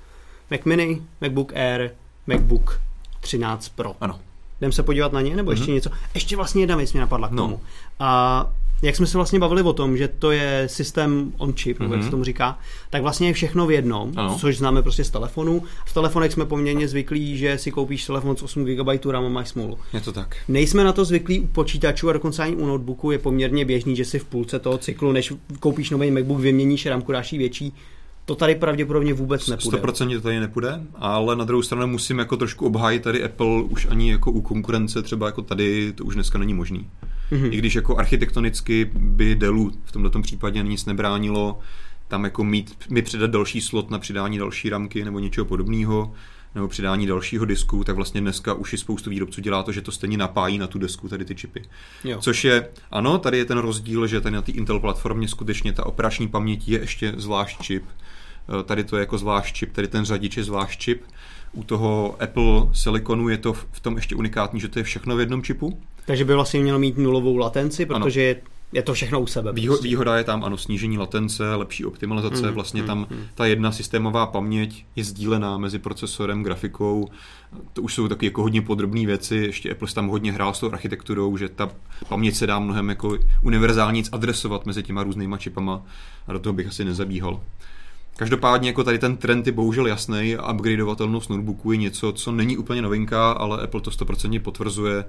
Mac 0.50 0.61
Mini, 0.64 1.02
MacBook 1.21 1.52
Air, 1.52 1.90
MacBook 2.26 2.80
13 3.21 3.68
Pro. 3.68 3.97
Ano. 4.00 4.21
Jdem 4.64 4.73
se 4.73 4.83
podívat 4.83 5.12
na 5.12 5.21
ně, 5.21 5.37
nebo 5.37 5.50
ještě 5.50 5.66
mm-hmm. 5.66 5.75
něco? 5.75 5.90
Ještě 6.14 6.37
vlastně 6.37 6.62
jedna 6.62 6.76
věc 6.76 6.92
mě 6.92 7.00
napadla 7.00 7.28
k 7.28 7.37
tomu. 7.37 7.50
No. 7.50 7.61
A 8.00 8.52
jak 8.83 8.97
jsme 8.97 9.06
se 9.06 9.18
vlastně 9.18 9.38
bavili 9.38 9.62
o 9.62 9.73
tom, 9.73 9.97
že 9.97 10.09
to 10.09 10.30
je 10.30 10.64
systém 10.66 11.33
on 11.38 11.52
chip, 11.52 11.80
mm-hmm. 11.80 11.92
jak 11.92 12.04
se 12.04 12.11
tomu 12.11 12.25
říká, 12.25 12.59
tak 12.90 13.02
vlastně 13.02 13.28
je 13.28 13.33
všechno 13.33 13.66
v 13.66 13.71
jednom, 13.71 14.12
ano. 14.16 14.37
což 14.40 14.59
známe 14.59 14.83
prostě 14.83 15.04
z 15.04 15.11
telefonu. 15.11 15.62
V 15.87 15.94
telefonech 15.94 16.33
jsme 16.33 16.47
poměrně 16.47 16.88
zvyklí, 16.88 17.38
že 17.38 17.59
si 17.59 17.71
koupíš 17.71 18.06
telefon 18.06 18.37
s 18.37 18.42
8 18.42 18.64
GB 18.64 19.04
RAM 19.11 19.26
a 19.26 19.28
máš 19.28 19.49
smůlu. 19.49 19.78
Je 19.92 20.00
to 20.00 20.12
tak. 20.12 20.37
Nejsme 20.49 20.85
na 20.85 20.92
to 20.92 21.04
zvyklí 21.04 21.40
u 21.40 21.47
počítačů 21.47 22.11
a 22.11 22.12
dokonce 22.12 22.42
ani 22.42 22.56
u 22.56 22.66
notebooku 22.66 23.11
je 23.11 23.18
poměrně 23.18 23.64
běžný, 23.64 23.97
že 23.97 24.04
si 24.04 24.18
v 24.18 24.25
půlce 24.25 24.59
toho 24.59 24.78
cyklu, 24.78 25.12
než 25.12 25.33
koupíš 25.61 25.90
nový 25.90 26.11
MacBook, 26.11 26.40
vyměníš 26.40 26.87
ramku, 26.87 27.12
dáš 27.12 27.33
větší, 27.33 27.73
to 28.25 28.35
tady 28.35 28.54
pravděpodobně 28.54 29.14
vůbec 29.14 29.49
nepůjde. 29.49 29.78
100% 29.78 30.14
to 30.14 30.21
tady 30.21 30.40
nepůjde, 30.40 30.81
ale 30.95 31.37
na 31.37 31.45
druhou 31.45 31.62
stranu 31.62 31.87
musím 31.87 32.19
jako 32.19 32.37
trošku 32.37 32.66
obhájit 32.66 33.02
tady 33.02 33.25
Apple 33.25 33.62
už 33.62 33.87
ani 33.90 34.11
jako 34.11 34.31
u 34.31 34.40
konkurence, 34.40 35.02
třeba 35.02 35.26
jako 35.26 35.43
tady, 35.43 35.93
to 35.93 36.04
už 36.04 36.14
dneska 36.14 36.38
není 36.38 36.54
možný. 36.54 36.90
Mm-hmm. 37.33 37.52
I 37.52 37.57
když 37.57 37.75
jako 37.75 37.97
architektonicky 37.97 38.90
by 38.95 39.35
Dellu 39.35 39.73
v 39.85 39.93
tomto 39.93 40.23
případě 40.23 40.62
nic 40.62 40.85
nebránilo 40.87 41.59
tam 42.09 42.25
jako 42.25 42.45
mít, 42.45 42.76
mi 42.90 43.02
přidat 43.02 43.31
další 43.31 43.61
slot 43.61 43.90
na 43.90 43.99
přidání 43.99 44.38
další 44.38 44.71
ramky 44.71 45.04
nebo 45.04 45.19
něčeho 45.19 45.45
podobného, 45.45 46.12
nebo 46.54 46.69
přidání 46.69 47.07
dalšího 47.07 47.45
disku, 47.45 47.85
tak 47.85 47.97
vlastně 47.97 48.21
dneska 48.21 48.54
už 48.54 48.73
i 48.73 48.78
spoustu 48.78 49.11
výrobců 49.11 49.40
dělá 49.40 49.62
to, 49.62 49.73
že 49.73 49.81
to 49.81 49.93
stejně 49.93 50.16
napájí 50.16 50.59
na 50.59 50.66
tu 50.66 50.78
desku 50.78 51.09
tady 51.09 51.25
ty 51.25 51.35
čipy. 51.35 51.62
Jo. 52.04 52.19
Což 52.21 52.45
je, 52.45 52.69
ano, 52.90 53.19
tady 53.19 53.38
je 53.38 53.45
ten 53.45 53.59
rozdíl, 53.59 54.07
že 54.07 54.21
tady 54.21 54.35
na 54.35 54.43
té 54.43 54.52
Intel 54.52 54.81
platformě 54.81 55.28
skutečně 55.28 55.73
ta 55.73 55.87
operační 55.87 56.28
paměť 56.28 56.69
je 56.69 56.78
ještě 56.81 57.14
zvlášť 57.16 57.62
čip. 57.62 57.85
Eh, 58.49 58.63
tady 58.63 58.85
to 58.85 58.97
je 58.97 59.01
jako 59.01 59.19
zvlášť 59.19 59.55
čip, 59.55 59.73
tady 59.73 59.89
ten 59.89 60.05
řadič 60.05 60.37
je 60.37 60.45
zvlášť 60.45 60.81
čip. 60.81 61.03
U 61.53 61.65
toho 61.65 62.17
Apple 62.21 62.69
Siliconu 62.73 63.29
je 63.29 63.39
to 63.39 63.53
v 63.53 63.81
tom 63.81 63.97
ještě 63.97 64.15
unikátní, 64.15 64.61
že 64.61 64.69
to 64.69 64.79
je 64.79 64.83
všechno 64.83 65.17
v 65.17 65.21
jednom 65.21 65.43
čipu. 65.43 65.79
Takže 66.07 66.25
by 66.25 66.35
vlastně 66.35 66.61
mělo 66.61 66.79
mít 66.79 66.99
nulovou 66.99 67.37
latenci, 67.37 67.87
protože 67.87 68.31
ano. 68.31 68.41
je 68.73 68.83
to 68.83 68.95
všechno 68.95 69.21
u 69.21 69.27
sebe. 69.27 69.53
Výho- 69.53 69.75
prostě. 69.75 69.89
Výhoda 69.89 70.17
je 70.19 70.25
tam, 70.25 70.45
ano, 70.45 70.57
snížení 70.57 70.99
latence, 70.99 71.55
lepší 71.55 71.85
optimalizace, 71.85 72.47
mm, 72.47 72.55
vlastně 72.55 72.81
mm, 72.81 72.87
tam 72.87 72.99
mm. 73.11 73.25
ta 73.35 73.47
jedna 73.47 73.73
systémová 73.73 74.27
paměť 74.27 74.85
je 74.97 75.05
sdílená 75.05 75.59
mezi 75.59 75.79
procesorem, 75.79 76.43
grafikou, 76.43 77.09
to 77.73 77.83
už 77.83 77.95
jsou 77.95 78.09
taky 78.09 78.27
jako 78.27 78.43
hodně 78.43 78.63
podrobné 78.63 79.07
věci, 79.07 79.37
ještě 79.37 79.71
Apple 79.71 79.89
tam 79.95 80.09
hodně 80.09 80.33
hrál 80.33 80.55
s 80.55 80.61
tou 80.61 80.73
architekturou, 80.73 81.37
že 81.37 81.49
ta 81.49 81.71
paměť 82.09 82.37
se 82.37 82.47
dá 82.47 82.59
mnohem 82.59 82.89
jako 82.89 83.19
univerzálně 83.43 84.03
adresovat 84.13 84.67
mezi 84.67 84.83
těma 84.83 85.03
různýma 85.03 85.37
čipama 85.37 85.83
a 86.27 86.33
do 86.33 86.39
toho 86.39 86.53
bych 86.53 86.67
asi 86.67 86.85
nezabíhal. 86.85 87.41
Každopádně 88.16 88.68
jako 88.68 88.85
tady 88.85 88.99
ten 88.99 89.16
trend 89.16 89.47
je 89.47 89.52
bohužel 89.52 89.87
jasný 89.87 90.37
a 90.37 90.52
upgradeovatelnost 90.52 91.30
notebooku 91.30 91.73
je 91.73 91.78
něco, 91.78 92.12
co 92.12 92.33
není 92.33 92.56
úplně 92.56 92.83
novinka, 92.83 93.33
ale 93.33 93.62
Apple 93.62 93.80
to 93.80 93.90
100% 93.90 94.40
potvrzuje, 94.40 95.04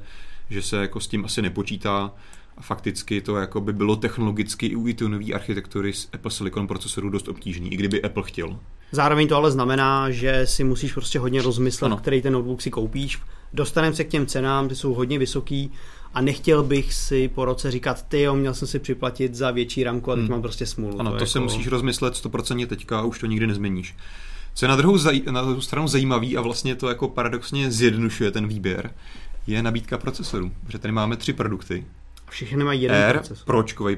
že 0.50 0.62
se 0.62 0.77
jako 0.77 1.00
s 1.00 1.07
tím 1.07 1.25
asi 1.25 1.41
nepočítá 1.41 2.12
a 2.57 2.62
fakticky 2.62 3.21
to 3.21 3.35
jako 3.35 3.62
by 3.62 3.74
bylo 3.74 3.95
technologicky 3.95 4.65
i 4.65 4.75
u 4.75 4.93
té 4.93 5.09
nové 5.09 5.33
architektury 5.33 5.93
z 5.93 6.09
Apple 6.13 6.31
Silicon 6.31 6.67
procesorů 6.67 7.09
dost 7.09 7.27
obtížný, 7.27 7.74
i 7.74 7.77
kdyby 7.77 8.01
Apple 8.01 8.24
chtěl. 8.24 8.59
Zároveň 8.91 9.27
to 9.27 9.35
ale 9.35 9.51
znamená, 9.51 10.12
že 10.12 10.47
si 10.47 10.63
musíš 10.63 10.93
prostě 10.93 11.19
hodně 11.19 11.41
rozmyslet, 11.41 11.85
ano. 11.85 11.97
který 11.97 12.21
ten 12.21 12.33
notebook 12.33 12.62
si 12.62 12.71
koupíš. 12.71 13.21
Dostaneme 13.53 13.95
se 13.95 14.03
k 14.03 14.09
těm 14.09 14.25
cenám, 14.25 14.69
ty 14.69 14.75
jsou 14.75 14.93
hodně 14.93 15.19
vysoký 15.19 15.71
a 16.15 16.22
nechtěl 16.22 16.63
bych 16.63 16.93
si 16.93 17.27
po 17.27 17.45
roce 17.45 17.72
říkat, 17.72 18.07
ty 18.07 18.22
jo, 18.22 18.36
měl 18.36 18.53
jsem 18.53 18.67
si 18.67 18.79
připlatit 18.79 19.36
za 19.36 19.51
větší 19.51 19.84
ramku 19.84 20.12
a 20.12 20.15
teď 20.15 20.24
hmm. 20.24 20.31
mám 20.31 20.41
prostě 20.41 20.65
smůlu. 20.65 21.00
Ano, 21.00 21.12
to, 21.12 21.17
to 21.17 21.24
jako... 21.24 21.31
se 21.31 21.39
musíš 21.39 21.67
rozmyslet 21.67 22.13
100% 22.13 22.67
teďka 22.67 23.00
a 23.00 23.03
už 23.03 23.19
to 23.19 23.25
nikdy 23.25 23.48
nezměníš. 23.48 23.95
Co 24.53 24.65
je 24.65 24.69
na 24.69 24.75
druhou, 24.75 24.95
zaj- 24.95 25.31
na 25.31 25.41
druhou 25.41 25.62
stranu 25.62 25.88
zajímavý 25.88 26.38
a 26.38 26.41
vlastně 26.41 26.75
to 26.75 26.89
jako 26.89 27.07
paradoxně 27.07 27.72
zjednodušuje 27.72 28.31
ten 28.31 28.48
výběr, 28.48 28.92
je 29.48 29.63
nabídka 29.63 29.98
procesorů. 29.98 30.51
Protože 30.66 30.79
tady 30.79 30.92
máme 30.92 31.18
tři 31.18 31.33
produkty. 31.33 31.85
Všechny 32.29 32.63
mají 32.63 32.81
jeden 32.81 33.03
Air, 33.03 33.13
procesor. 33.16 33.46
pročkový 33.46 33.98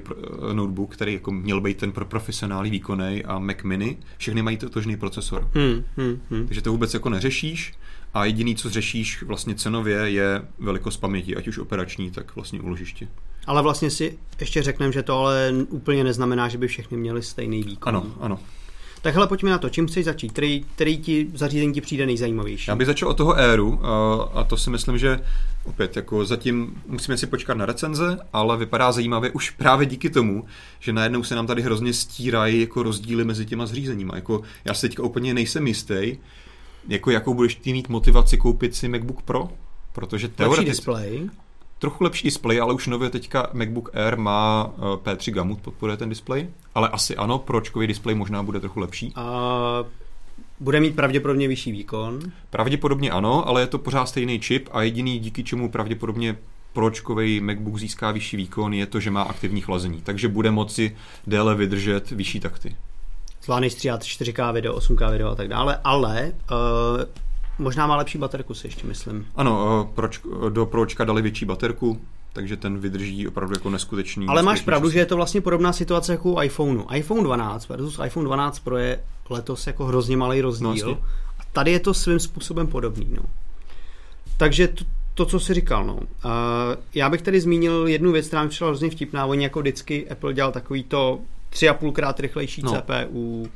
notebook, 0.54 0.94
který 0.94 1.13
jako 1.13 1.32
měl 1.32 1.62
být 1.62 1.78
ten 1.78 1.92
pro 1.92 2.06
profesionální 2.06 2.72
výkonný 2.72 3.26
a 3.26 3.39
Mac 3.39 3.58
mini, 3.63 3.98
všechny 4.18 4.42
mají 4.42 4.58
totožný 4.58 4.98
procesor. 4.98 5.50
Hmm, 5.54 5.84
hmm, 5.98 6.22
hmm. 6.30 6.48
Takže 6.48 6.62
to 6.62 6.72
vůbec 6.72 6.94
jako 6.94 7.10
neřešíš 7.10 7.74
a 8.13 8.26
jediný, 8.26 8.56
co 8.56 8.70
řešíš 8.70 9.24
vlastně 9.24 9.56
cenově, 9.56 9.98
je 9.98 10.41
velikost 10.60 10.98
paměti, 10.98 11.36
ať 11.36 11.48
už 11.48 11.58
operační, 11.58 12.12
tak 12.12 12.36
vlastně 12.36 12.62
uložiště. 12.62 13.08
Ale 13.46 13.62
vlastně 13.62 13.89
si 13.89 14.17
ještě 14.39 14.63
řekneme, 14.63 14.93
že 14.93 15.04
to 15.04 15.20
ale 15.20 15.54
úplně 15.70 16.04
neznamená, 16.04 16.48
že 16.48 16.58
by 16.58 16.67
všechny 16.67 16.98
měly 16.98 17.24
stejný 17.24 17.63
výkon. 17.63 17.96
Ano, 17.96 18.06
ano. 18.20 18.39
Tak 19.02 19.13
hele, 19.13 19.28
pojďme 19.28 19.50
na 19.50 19.58
to. 19.58 19.70
Čím 19.70 19.88
chceš 19.88 20.06
začít? 20.06 20.32
Který, 20.32 20.65
který 20.76 20.98
ti 20.98 21.28
zařízení 21.34 21.74
ti 21.74 21.82
přijde 21.82 22.06
nejzajímavější? 22.06 22.70
Já 22.70 22.76
bych 22.76 22.88
začal 22.88 23.10
od 23.10 23.17
toho 23.17 23.38
Airu 23.38 23.80
a 24.34 24.43
to 24.43 24.58
si 24.58 24.70
myslím, 24.70 24.98
že 24.98 25.20
opět 25.63 25.96
jako 25.96 26.26
zatím 26.26 26.82
musíme 26.88 27.17
si 27.17 27.28
počkat 27.28 27.54
na 27.54 27.65
recenze, 27.65 28.20
ale 28.34 28.58
vypadá 28.58 28.91
zajímavě 28.91 29.32
už 29.32 29.50
právě 29.50 29.86
díky 29.86 30.10
tomu, 30.10 30.46
že 30.80 30.93
najednou 30.93 31.24
se 31.24 31.36
nám 31.36 31.48
tady 31.48 31.62
hrozně 31.62 31.93
stírají 31.93 32.62
jako 32.62 32.84
rozdíly 32.84 33.24
mezi 33.24 33.46
těma 33.46 33.65
zřízeníma. 33.65 34.15
Jako 34.15 34.41
já 34.65 34.74
si 34.74 34.82
teďka 34.82 35.04
úplně 35.04 35.34
nejsem 35.34 35.67
jistý, 35.67 36.17
jako 36.88 37.12
jakou 37.12 37.34
budeš 37.34 37.56
ty 37.56 37.73
mít 37.73 37.89
motivaci 37.89 38.38
koupit 38.38 38.76
si 38.76 38.88
MacBook 38.88 39.21
Pro, 39.21 39.50
protože 39.93 40.28
teoreticky... 40.28 40.69
display. 40.69 41.30
Trochu 41.80 42.04
lepší 42.04 42.28
displej, 42.28 42.62
ale 42.62 42.73
už 42.73 42.88
nově 42.88 43.10
teďka 43.10 43.50
MacBook 43.54 43.89
Air 43.93 44.17
má 44.17 44.71
eh, 44.78 44.82
P3 44.82 45.32
Gamut, 45.32 45.62
podporuje 45.62 45.97
ten 45.97 46.10
displej, 46.10 46.47
ale 46.76 46.89
asi 46.89 47.15
ano, 47.15 47.39
pročkový 47.39 47.88
displej 47.88 48.15
možná 48.15 48.43
bude 48.43 48.60
trochu 48.60 48.80
lepší. 48.80 49.13
A 49.15 49.84
bude 50.60 50.80
mít 50.80 50.95
pravděpodobně 50.95 51.47
vyšší 51.47 51.71
výkon? 51.71 52.19
Pravděpodobně 52.50 53.12
ano, 53.12 53.47
ale 53.47 53.62
je 53.62 53.67
to 53.67 53.78
pořád 53.78 54.06
stejný 54.06 54.39
čip 54.39 54.69
a 54.71 54.82
jediný 54.82 55.19
díky 55.19 55.43
čemu 55.43 55.69
pravděpodobně 55.69 56.38
pročkový 56.73 57.41
MacBook 57.41 57.78
získá 57.78 58.12
vyšší 58.12 58.38
výkon 58.38 58.73
je 58.73 58.86
to, 58.86 59.00
že 59.00 59.12
má 59.12 59.21
aktivní 59.21 59.62
chlazení, 59.62 60.02
takže 60.02 60.28
bude 60.28 60.52
moci 60.52 60.95
déle 61.28 61.56
vydržet 61.56 62.12
vyšší 62.12 62.39
takty 62.39 62.76
zvládneš 63.48 63.74
stříhat 63.74 64.04
4K 64.04 64.54
video, 64.54 64.78
8K 64.78 65.12
video 65.12 65.30
a 65.30 65.36
tak 65.36 65.48
dále, 65.48 65.80
ale 65.84 66.32
uh, 66.52 66.58
možná 67.58 67.88
má 67.88 67.96
lepší 67.96 68.18
baterku 68.18 68.54
si 68.54 68.68
ještě 68.68 68.88
myslím. 68.88 69.28
Ano, 69.36 69.82
uh, 69.82 69.94
proč, 69.96 70.22
do 70.50 70.66
Pročka 70.66 71.06
dali 71.06 71.22
větší 71.22 71.46
baterku, 71.46 72.02
takže 72.34 72.58
ten 72.58 72.80
vydrží 72.80 73.28
opravdu 73.28 73.56
jako 73.56 73.70
neskutečný. 73.70 74.28
Ale 74.28 74.44
máš 74.44 74.62
pravdu, 74.62 74.88
čas. 74.88 74.94
že 74.94 75.00
je 75.00 75.06
to 75.06 75.16
vlastně 75.16 75.42
podobná 75.42 75.74
situace 75.74 76.12
jako 76.12 76.30
u 76.30 76.42
iPhoneu. 76.42 76.84
iPhone 76.94 77.24
12 77.24 77.70
versus 77.70 78.00
iPhone 78.06 78.26
12 78.26 78.60
Pro 78.60 78.78
je 78.78 79.00
letos 79.30 79.68
jako 79.68 79.86
hrozně 79.86 80.18
malý 80.18 80.42
rozdíl. 80.42 80.88
No, 80.88 80.98
a 81.40 81.44
tady 81.54 81.72
je 81.72 81.80
to 81.80 81.94
svým 81.94 82.20
způsobem 82.20 82.68
podobný. 82.68 83.08
No. 83.16 83.24
Takže 84.38 84.68
to, 84.68 84.86
to, 85.14 85.26
co 85.26 85.40
jsi 85.40 85.54
říkal, 85.54 85.86
no. 85.86 85.96
Uh, 85.96 86.02
já 86.96 87.10
bych 87.10 87.22
tady 87.22 87.42
zmínil 87.42 87.88
jednu 87.88 88.12
věc, 88.12 88.28
která 88.28 88.44
mi 88.44 88.50
přišla 88.50 88.68
hrozně 88.68 88.90
vtipná. 88.90 89.26
Oni 89.26 89.44
jako 89.44 89.60
vždycky 89.60 90.10
Apple 90.10 90.34
dělal 90.34 90.52
takový 90.52 90.84
to 90.84 91.20
tři 91.58 91.70
a 91.70 91.74
půlkrát 91.74 92.20
rychlejší 92.20 92.62
no. 92.62 92.82
CPU, 92.82 93.50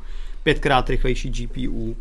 pětkrát 0.44 0.90
rychlejší 0.90 1.30
GPU. 1.30 1.96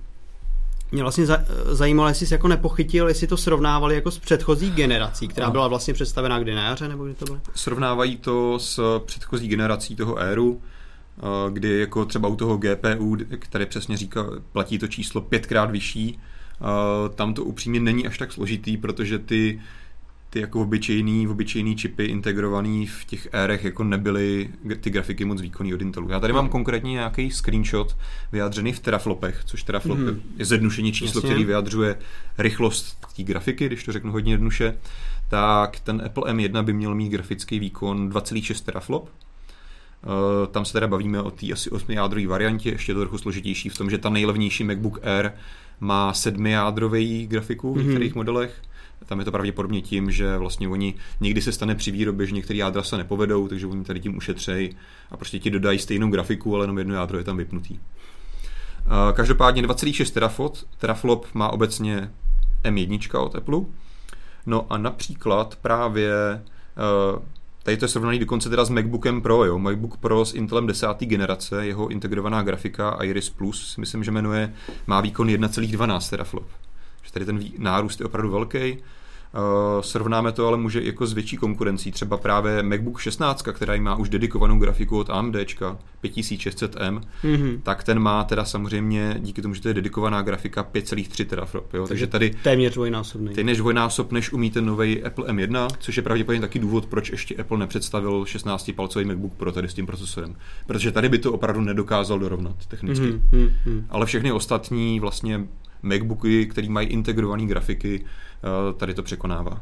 Mě 0.93 1.03
vlastně 1.03 1.27
zajímalo, 1.65 2.09
jestli 2.09 2.27
jsi 2.27 2.35
jako 2.35 2.49
nepochytil, 2.49 3.09
jestli 3.09 3.27
to 3.27 3.37
srovnávali 3.37 3.95
jako 3.95 4.11
s 4.11 4.19
předchozí 4.19 4.71
generací, 4.71 5.29
která 5.29 5.47
no. 5.47 5.53
byla 5.53 5.69
vlastně 5.69 5.95
představená 5.95 6.39
kdy 6.39 6.55
na 6.55 6.65
jaře, 6.65 6.89
nebo 6.89 7.05
kdy 7.05 7.15
to 7.15 7.25
bylo? 7.25 7.41
Srovnávají 7.55 8.17
to 8.17 8.59
s 8.59 9.01
předchozí 9.07 9.49
generací 9.49 9.97
toho 9.97 10.19
Airu, 10.19 10.63
eh, 11.19 11.23
kdy 11.51 11.79
jako 11.81 12.05
třeba 12.05 12.29
u 12.29 12.37
toho 12.37 12.57
GPU, 12.57 13.17
které 13.39 13.67
přesně 13.67 13.97
říká, 13.97 14.27
platí 14.53 14.79
to 14.79 14.89
číslo 14.89 15.21
pětkrát 15.21 15.71
vyšší, 15.71 16.19
eh, 16.19 16.65
tam 17.15 17.35
to 17.35 17.45
upřímně 17.45 17.81
není 17.81 18.07
až 18.07 18.19
tak 18.19 18.33
složitý, 18.33 18.77
protože 18.77 19.19
ty 19.19 19.61
ty 20.31 20.41
jako 20.41 20.61
obyčejný, 20.61 21.29
obyčejný 21.29 21.77
čipy 21.77 22.05
integrovaný 22.05 22.87
v 22.87 23.05
těch 23.05 23.29
érech 23.33 23.65
jako 23.65 23.85
nebyly 23.85 24.51
ty 24.81 24.91
grafiky 24.91 25.25
moc 25.25 25.41
výkonný 25.41 25.75
od 25.75 25.81
Intelu. 25.81 26.09
Já 26.11 26.21
tady 26.21 26.33
mám 26.33 26.49
konkrétně 26.49 26.91
nějaký 26.91 27.31
screenshot 27.31 27.97
vyjádřený 28.33 28.73
v 28.73 28.81
teraflopech, 28.81 29.43
což 29.45 29.63
teraflop 29.63 29.99
mm. 29.99 30.23
je 30.37 30.45
zjednušení 30.45 30.93
číslo, 30.93 31.19
Jasně. 31.19 31.31
který 31.31 31.45
vyjadřuje 31.45 31.97
rychlost 32.39 33.07
té 33.17 33.23
grafiky, 33.23 33.67
když 33.67 33.85
to 33.85 33.93
řeknu 33.93 34.13
hodně 34.13 34.33
jednoduše, 34.33 34.77
tak 35.29 35.81
ten 35.81 36.03
Apple 36.07 36.33
M1 36.33 36.65
by 36.65 36.73
měl 36.73 36.95
mít 36.95 37.09
grafický 37.09 37.59
výkon 37.59 38.11
2,6 38.11 38.65
teraflop, 38.65 39.09
Uh, 40.07 40.47
tam 40.47 40.65
se 40.65 40.73
teda 40.73 40.87
bavíme 40.87 41.23
o 41.23 41.31
té 41.31 41.53
asi 41.53 41.71
8 41.71 41.93
jádrové 41.93 42.27
variantě, 42.27 42.71
ještě 42.71 42.95
to 42.95 43.01
trochu 43.01 43.19
složitější 43.19 43.69
v 43.69 43.79
tom, 43.79 43.91
že 43.91 43.99
ta 43.99 44.11
nejlevnější 44.11 44.65
MacBook 44.65 44.99
Air 45.03 45.33
má 45.81 46.15
7 46.15 46.47
jádrový 46.47 47.27
grafiku 47.27 47.73
v 47.73 47.77
mhm. 47.77 47.87
některých 47.87 48.13
mm-hmm. 48.13 48.17
modelech 48.17 48.63
tam 49.07 49.19
je 49.19 49.25
to 49.25 49.33
pravděpodobně 49.33 49.83
tím, 49.83 50.11
že 50.11 50.37
vlastně 50.37 50.69
oni 50.69 50.95
někdy 51.21 51.43
se 51.43 51.53
stane 51.53 51.75
při 51.75 51.91
výrobě, 51.91 52.27
že 52.27 52.35
některé 52.35 52.57
jádra 52.57 52.83
se 52.83 52.97
nepovedou, 52.97 53.49
takže 53.49 53.67
oni 53.67 53.85
tady 53.85 54.01
tím 54.01 54.17
ušetřejí 54.17 54.77
a 55.11 55.17
prostě 55.17 55.39
ti 55.39 55.51
dodají 55.51 55.79
stejnou 55.79 56.11
grafiku, 56.11 56.55
ale 56.55 56.65
jenom 56.65 56.79
jedno 56.79 56.95
jádro 56.95 57.19
je 57.19 57.25
tam 57.25 57.37
vypnutý. 57.37 57.79
Každopádně 59.13 59.63
2,6 59.63 60.13
terafot, 60.13 60.67
teraflop 60.79 61.27
má 61.35 61.53
obecně 61.53 62.11
M1 62.65 63.21
od 63.21 63.35
Apple. 63.35 63.61
No 64.47 64.67
a 64.71 64.79
například 64.79 65.57
právě 65.63 66.13
Tady 67.63 67.77
to 67.77 67.85
je 67.85 67.89
srovnaný 67.89 68.19
dokonce 68.19 68.51
teda 68.51 68.65
s 68.65 68.71
MacBookem 68.71 69.23
Pro, 69.23 69.45
jo. 69.45 69.59
MacBook 69.59 69.97
Pro 69.97 70.25
s 70.25 70.35
Intelem 70.35 70.67
10. 70.67 70.87
generace, 70.99 71.67
jeho 71.67 71.89
integrovaná 71.89 72.43
grafika 72.43 72.99
Iris 73.03 73.31
Plus, 73.31 73.77
myslím, 73.77 74.05
že 74.05 74.11
jmenuje, 74.11 74.55
má 74.87 75.01
výkon 75.01 75.29
1,12 75.29 76.11
teraflop. 76.11 76.47
Že 77.11 77.15
tady 77.15 77.25
ten 77.27 77.41
nárůst 77.59 78.01
je 78.01 78.07
opravdu 78.07 78.31
velký. 78.31 78.79
Uh, 79.35 79.83
srovnáme 79.83 80.33
to 80.33 80.47
ale 80.47 80.57
může 80.57 80.83
jako 80.83 81.07
s 81.07 81.13
větší 81.13 81.37
konkurencí, 81.37 81.93
třeba 81.93 82.17
právě 82.17 82.63
MacBook 82.63 83.01
16, 83.01 83.43
která 83.53 83.77
má 83.77 83.97
už 83.97 84.09
dedikovanou 84.09 84.59
grafiku 84.59 84.99
od 84.99 85.11
AMD 85.11 85.35
5600M, 85.35 87.01
mm-hmm. 87.25 87.61
tak 87.63 87.85
ten 87.85 87.99
má 87.99 88.25
teda 88.25 88.45
samozřejmě 88.45 89.17
díky 89.19 89.43
tomu, 89.43 89.55
že 89.55 89.63
to 89.63 89.69
je 89.69 89.75
dedikovaná 89.75 90.23
grafika 90.23 90.65
5,3 90.75 91.27
teraflop. 91.27 91.75
Jo? 91.75 91.87
Takže 91.87 92.07
tady 92.07 92.31
téměř 92.43 92.75
dvojnásobný. 92.75 93.35
Téměř 93.35 93.59
dvojnásob, 93.59 94.13
než 94.13 94.33
umí 94.33 94.51
ten 94.51 94.67
nový 94.67 95.03
Apple 95.03 95.27
M1, 95.27 95.69
což 95.79 95.97
je 95.97 96.03
pravděpodobně 96.03 96.41
taky 96.41 96.59
důvod, 96.59 96.87
proč 96.87 97.11
ještě 97.11 97.37
Apple 97.37 97.59
nepředstavil 97.59 98.23
16-palcový 98.23 99.07
MacBook 99.07 99.35
Pro 99.35 99.53
tady 99.53 99.69
s 99.69 99.75
tím 99.75 99.87
procesorem. 99.87 100.37
Protože 100.67 100.93
tady 100.93 101.09
by 101.09 101.19
to 101.19 101.33
opravdu 101.33 101.61
nedokázal 101.61 102.19
dorovnat 102.19 102.67
technicky. 102.67 103.07
Mm-hmm. 103.07 103.85
Ale 103.91 104.07
všechny 104.07 104.33
ostatní 104.33 105.01
vlastně 105.01 105.47
MacBooky, 105.83 106.47
které 106.47 106.69
mají 106.69 106.89
integrované 106.89 107.47
grafiky, 107.47 108.05
eh, 108.05 108.73
tady 108.73 108.95
to 108.95 109.03
překonává. 109.03 109.61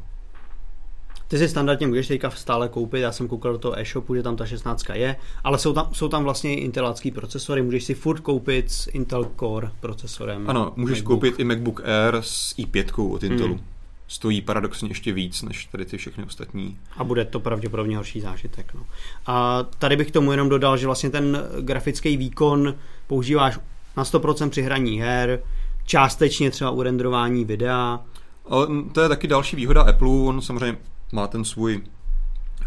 Ty 1.28 1.38
si 1.38 1.48
standardně 1.48 1.86
můžeš 1.86 2.08
teďka 2.08 2.30
stále 2.30 2.68
koupit, 2.68 3.00
já 3.00 3.12
jsem 3.12 3.28
koukal 3.28 3.52
do 3.52 3.58
toho 3.58 3.78
e-shopu, 3.78 4.14
že 4.14 4.22
tam 4.22 4.36
ta 4.36 4.46
16 4.46 4.84
je, 4.94 5.16
ale 5.44 5.58
jsou 5.58 5.72
tam, 5.72 5.88
jsou 5.92 6.08
tam 6.08 6.24
vlastně 6.24 6.60
intelácký 6.60 7.10
procesory, 7.10 7.62
můžeš 7.62 7.84
si 7.84 7.94
furt 7.94 8.20
koupit 8.20 8.70
s 8.70 8.86
Intel 8.92 9.30
Core 9.40 9.70
procesorem. 9.80 10.50
Ano, 10.50 10.72
můžeš 10.76 10.98
MacBook. 10.98 11.14
koupit 11.14 11.40
i 11.40 11.44
MacBook 11.44 11.80
Air 11.84 12.16
s 12.20 12.54
i5 12.58 13.12
od 13.14 13.22
Intelu. 13.22 13.54
Hmm. 13.54 13.64
Stojí 14.08 14.42
paradoxně 14.42 14.88
ještě 14.88 15.12
víc 15.12 15.42
než 15.42 15.64
tady 15.64 15.84
ty 15.84 15.96
všechny 15.96 16.24
ostatní. 16.24 16.78
A 16.96 17.04
bude 17.04 17.24
to 17.24 17.40
pravděpodobně 17.40 17.96
horší 17.96 18.20
zážitek. 18.20 18.74
No. 18.74 18.86
A 19.26 19.62
tady 19.78 19.96
bych 19.96 20.10
tomu 20.10 20.30
jenom 20.30 20.48
dodal, 20.48 20.76
že 20.76 20.86
vlastně 20.86 21.10
ten 21.10 21.42
grafický 21.60 22.16
výkon 22.16 22.74
používáš 23.06 23.58
na 23.96 24.04
100% 24.04 24.50
při 24.50 24.62
hraní 24.62 25.00
her, 25.00 25.40
částečně 25.88 26.50
třeba 26.50 26.70
u 26.70 26.82
renderování 26.82 27.44
videa. 27.44 28.00
Ale 28.46 28.66
to 28.92 29.00
je 29.00 29.08
taky 29.08 29.26
další 29.26 29.56
výhoda 29.56 29.82
Apple, 29.82 30.08
on 30.08 30.40
samozřejmě 30.40 30.78
má 31.12 31.26
ten 31.26 31.44
svůj 31.44 31.82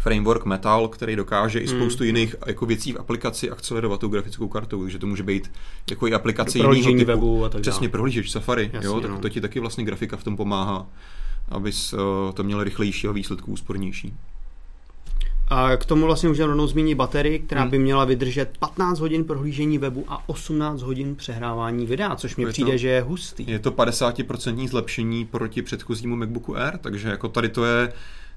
framework 0.00 0.44
Metal, 0.44 0.88
který 0.88 1.16
dokáže 1.16 1.58
i 1.58 1.68
spoustu 1.68 2.02
mm. 2.02 2.06
jiných 2.06 2.36
jako 2.46 2.66
věcí 2.66 2.92
v 2.92 3.00
aplikaci 3.00 3.50
akcelerovat 3.50 4.00
tou 4.00 4.08
grafickou 4.08 4.48
kartou, 4.48 4.82
takže 4.82 4.98
to 4.98 5.06
může 5.06 5.22
být 5.22 5.50
jako 5.90 6.06
i 6.06 6.14
aplikace 6.14 6.58
jiného 6.58 6.92
typu. 6.92 7.04
webu 7.04 7.44
a 7.44 7.48
tak 7.48 7.62
Přesně, 7.62 7.88
prohlížeč 7.88 8.30
Safari, 8.30 8.70
Jasně, 8.72 8.86
jo, 8.86 9.00
tak 9.00 9.10
no. 9.10 9.18
to 9.18 9.28
ti 9.28 9.40
taky 9.40 9.60
vlastně 9.60 9.84
grafika 9.84 10.16
v 10.16 10.24
tom 10.24 10.36
pomáhá, 10.36 10.86
abys 11.48 11.92
uh, 11.92 11.98
to 12.34 12.42
měl 12.42 12.64
rychlejší 12.64 13.08
a 13.08 13.12
výsledku 13.12 13.52
úspornější. 13.52 14.14
A 15.52 15.76
k 15.76 15.84
tomu 15.84 16.06
vlastně 16.06 16.28
můžeme 16.28 16.46
rovnou 16.46 16.66
zmínit 16.66 16.94
baterii, 16.94 17.38
která 17.38 17.60
hmm. 17.60 17.70
by 17.70 17.78
měla 17.78 18.04
vydržet 18.04 18.58
15 18.58 18.98
hodin 18.98 19.24
prohlížení 19.24 19.78
webu 19.78 20.04
a 20.08 20.28
18 20.28 20.82
hodin 20.82 21.16
přehrávání 21.16 21.86
videa, 21.86 22.16
což 22.16 22.36
mi 22.36 22.46
přijde, 22.46 22.72
to, 22.72 22.78
že 22.78 22.88
je 22.88 23.02
hustý. 23.02 23.44
Je 23.48 23.58
to 23.58 23.70
50% 23.70 24.68
zlepšení 24.68 25.24
proti 25.24 25.62
předchozímu 25.62 26.16
MacBooku 26.16 26.56
Air, 26.56 26.78
takže 26.78 27.08
jako 27.08 27.28
tady 27.28 27.48
to 27.48 27.64
je 27.64 27.92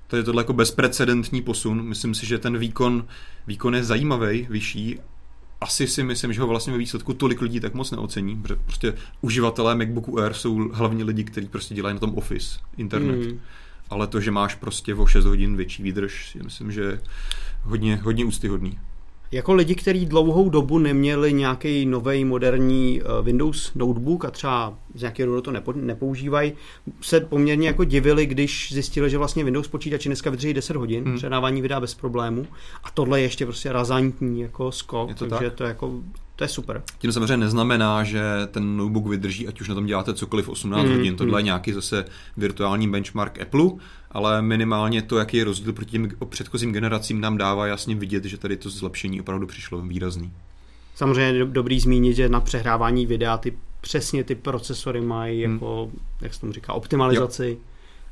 to 0.07 0.15
je 0.15 0.23
tohle 0.23 0.39
jako 0.39 0.53
bezprecedentní 0.53 1.41
posun. 1.41 1.81
Myslím 1.81 2.15
si, 2.15 2.25
že 2.25 2.37
ten 2.37 2.57
výkon, 2.57 3.07
výkon 3.47 3.75
je 3.75 3.83
zajímavý, 3.83 4.47
vyšší. 4.49 4.99
Asi 5.61 5.87
si 5.87 6.03
myslím, 6.03 6.33
že 6.33 6.41
ho 6.41 6.47
vlastně 6.47 6.73
ve 6.73 6.79
výsledku 6.79 7.13
tolik 7.13 7.41
lidí 7.41 7.59
tak 7.59 7.73
moc 7.73 7.91
neocení, 7.91 8.35
protože 8.35 8.59
prostě 8.65 8.93
uživatelé 9.21 9.75
MacBooku 9.75 10.19
Air 10.19 10.33
jsou 10.33 10.69
hlavně 10.73 11.03
lidi, 11.03 11.23
kteří 11.23 11.47
prostě 11.47 11.75
dělají 11.75 11.93
na 11.93 11.99
tom 11.99 12.17
Office, 12.17 12.59
internet. 12.77 13.25
Hmm 13.25 13.39
ale 13.89 14.07
to, 14.07 14.19
že 14.19 14.31
máš 14.31 14.55
prostě 14.55 14.95
o 14.95 15.07
6 15.07 15.25
hodin 15.25 15.57
větší 15.57 15.83
výdrž, 15.83 16.29
si 16.31 16.39
myslím, 16.43 16.71
že 16.71 16.81
je 16.81 16.99
hodně, 17.63 17.95
hodně 17.95 18.25
ústyhodný. 18.25 18.79
Jako 19.31 19.53
lidi, 19.53 19.75
kteří 19.75 20.05
dlouhou 20.05 20.49
dobu 20.49 20.79
neměli 20.79 21.33
nějaký 21.33 21.85
nový 21.85 22.25
moderní 22.25 23.01
eh, 23.01 23.21
Windows 23.21 23.71
notebook 23.75 24.25
a 24.25 24.31
třeba 24.31 24.73
z 24.93 25.01
nějakého 25.01 25.25
důvodu 25.25 25.41
to 25.41 25.51
nepo, 25.51 25.73
nepoužívají, 25.73 26.53
se 27.01 27.19
poměrně 27.19 27.67
jako 27.67 27.83
divili, 27.83 28.25
když 28.25 28.73
zjistili, 28.73 29.09
že 29.09 29.17
vlastně 29.17 29.43
Windows 29.43 29.67
počítači 29.67 30.09
dneska 30.09 30.29
vydrží 30.29 30.53
10 30.53 30.75
hodin, 30.75 31.03
hmm. 31.03 31.15
předávání 31.15 31.61
videa 31.61 31.79
bez 31.79 31.93
problému 31.93 32.47
a 32.83 32.91
tohle 32.91 33.19
je 33.19 33.25
ještě 33.25 33.45
prostě 33.45 33.71
razantní 33.71 34.41
jako 34.41 34.71
skok, 34.71 35.09
je 35.09 35.15
to 35.15 35.25
takže 35.25 35.49
tak? 35.49 35.53
to 35.53 35.63
je 35.63 35.67
jako 35.67 36.01
to 36.35 36.43
je 36.43 36.47
super. 36.47 36.83
Tím 36.97 37.11
samozřejmě 37.11 37.37
neznamená, 37.37 38.03
že 38.03 38.21
ten 38.51 38.77
notebook 38.77 39.07
vydrží, 39.07 39.47
ať 39.47 39.61
už 39.61 39.69
na 39.69 39.75
tom 39.75 39.85
děláte 39.85 40.13
cokoliv 40.13 40.49
18 40.49 40.85
mm, 40.85 40.95
hodin. 40.97 41.15
Tohle 41.15 41.31
mm. 41.31 41.37
je 41.37 41.43
nějaký 41.43 41.73
zase 41.73 42.05
virtuální 42.37 42.89
benchmark 42.89 43.41
Apple, 43.41 43.69
ale 44.11 44.41
minimálně 44.41 45.01
to, 45.01 45.17
jaký 45.17 45.37
je 45.37 45.43
rozdíl 45.43 45.73
proti 45.73 45.91
těm 45.91 46.09
předchozím 46.29 46.73
generacím, 46.73 47.21
nám 47.21 47.37
dává 47.37 47.67
jasně 47.67 47.95
vidět, 47.95 48.25
že 48.25 48.37
tady 48.37 48.57
to 48.57 48.69
zlepšení 48.69 49.21
opravdu 49.21 49.47
přišlo 49.47 49.81
výrazný. 49.81 50.31
Samozřejmě 50.95 51.39
je 51.39 51.45
dobrý 51.45 51.79
zmínit, 51.79 52.15
že 52.15 52.29
na 52.29 52.39
přehrávání 52.39 53.05
videa 53.05 53.37
ty 53.37 53.53
přesně 53.81 54.23
ty 54.23 54.35
procesory 54.35 55.01
mají 55.01 55.45
hmm. 55.45 55.53
jako, 55.53 55.91
jak 56.21 56.33
se 56.33 56.39
tomu 56.41 56.53
říká, 56.53 56.73
optimalizaci. 56.73 57.47
Jo. 57.49 57.57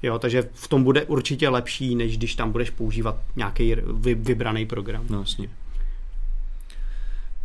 Jo, 0.03 0.19
takže 0.19 0.49
v 0.53 0.67
tom 0.67 0.83
bude 0.83 1.05
určitě 1.05 1.49
lepší, 1.49 1.95
než 1.95 2.17
když 2.17 2.35
tam 2.35 2.51
budeš 2.51 2.69
používat 2.69 3.17
nějaký 3.35 3.75
vy, 3.93 4.15
vybraný 4.15 4.65
program. 4.65 5.05
No, 5.09 5.19
jasně. 5.19 5.49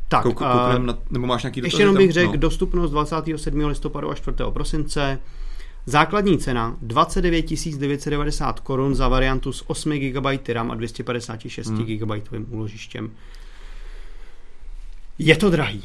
Tak, 0.08 0.22
Kouk, 0.22 0.40
uh, 0.40 0.46
na, 0.78 0.98
nebo 1.10 1.26
máš 1.26 1.42
nějaký 1.42 1.60
Ještě 1.64 1.82
jenom 1.82 1.96
bych 1.96 2.12
řekl, 2.12 2.32
no. 2.32 2.38
dostupnost 2.38 2.90
27. 2.90 3.64
listopadu 3.64 4.10
a 4.10 4.14
4. 4.14 4.36
prosince. 4.50 5.18
Základní 5.86 6.38
cena 6.38 6.76
29 6.82 7.46
990 7.78 8.60
korun 8.60 8.94
za 8.94 9.08
variantu 9.08 9.52
s 9.52 9.70
8 9.70 9.90
GB 9.90 10.48
RAM 10.48 10.70
a 10.70 10.74
256 10.74 11.68
hmm. 11.68 11.84
GB 11.84 12.10
úložištěm. 12.50 13.10
Je 15.18 15.36
to 15.36 15.50
drahý. 15.50 15.84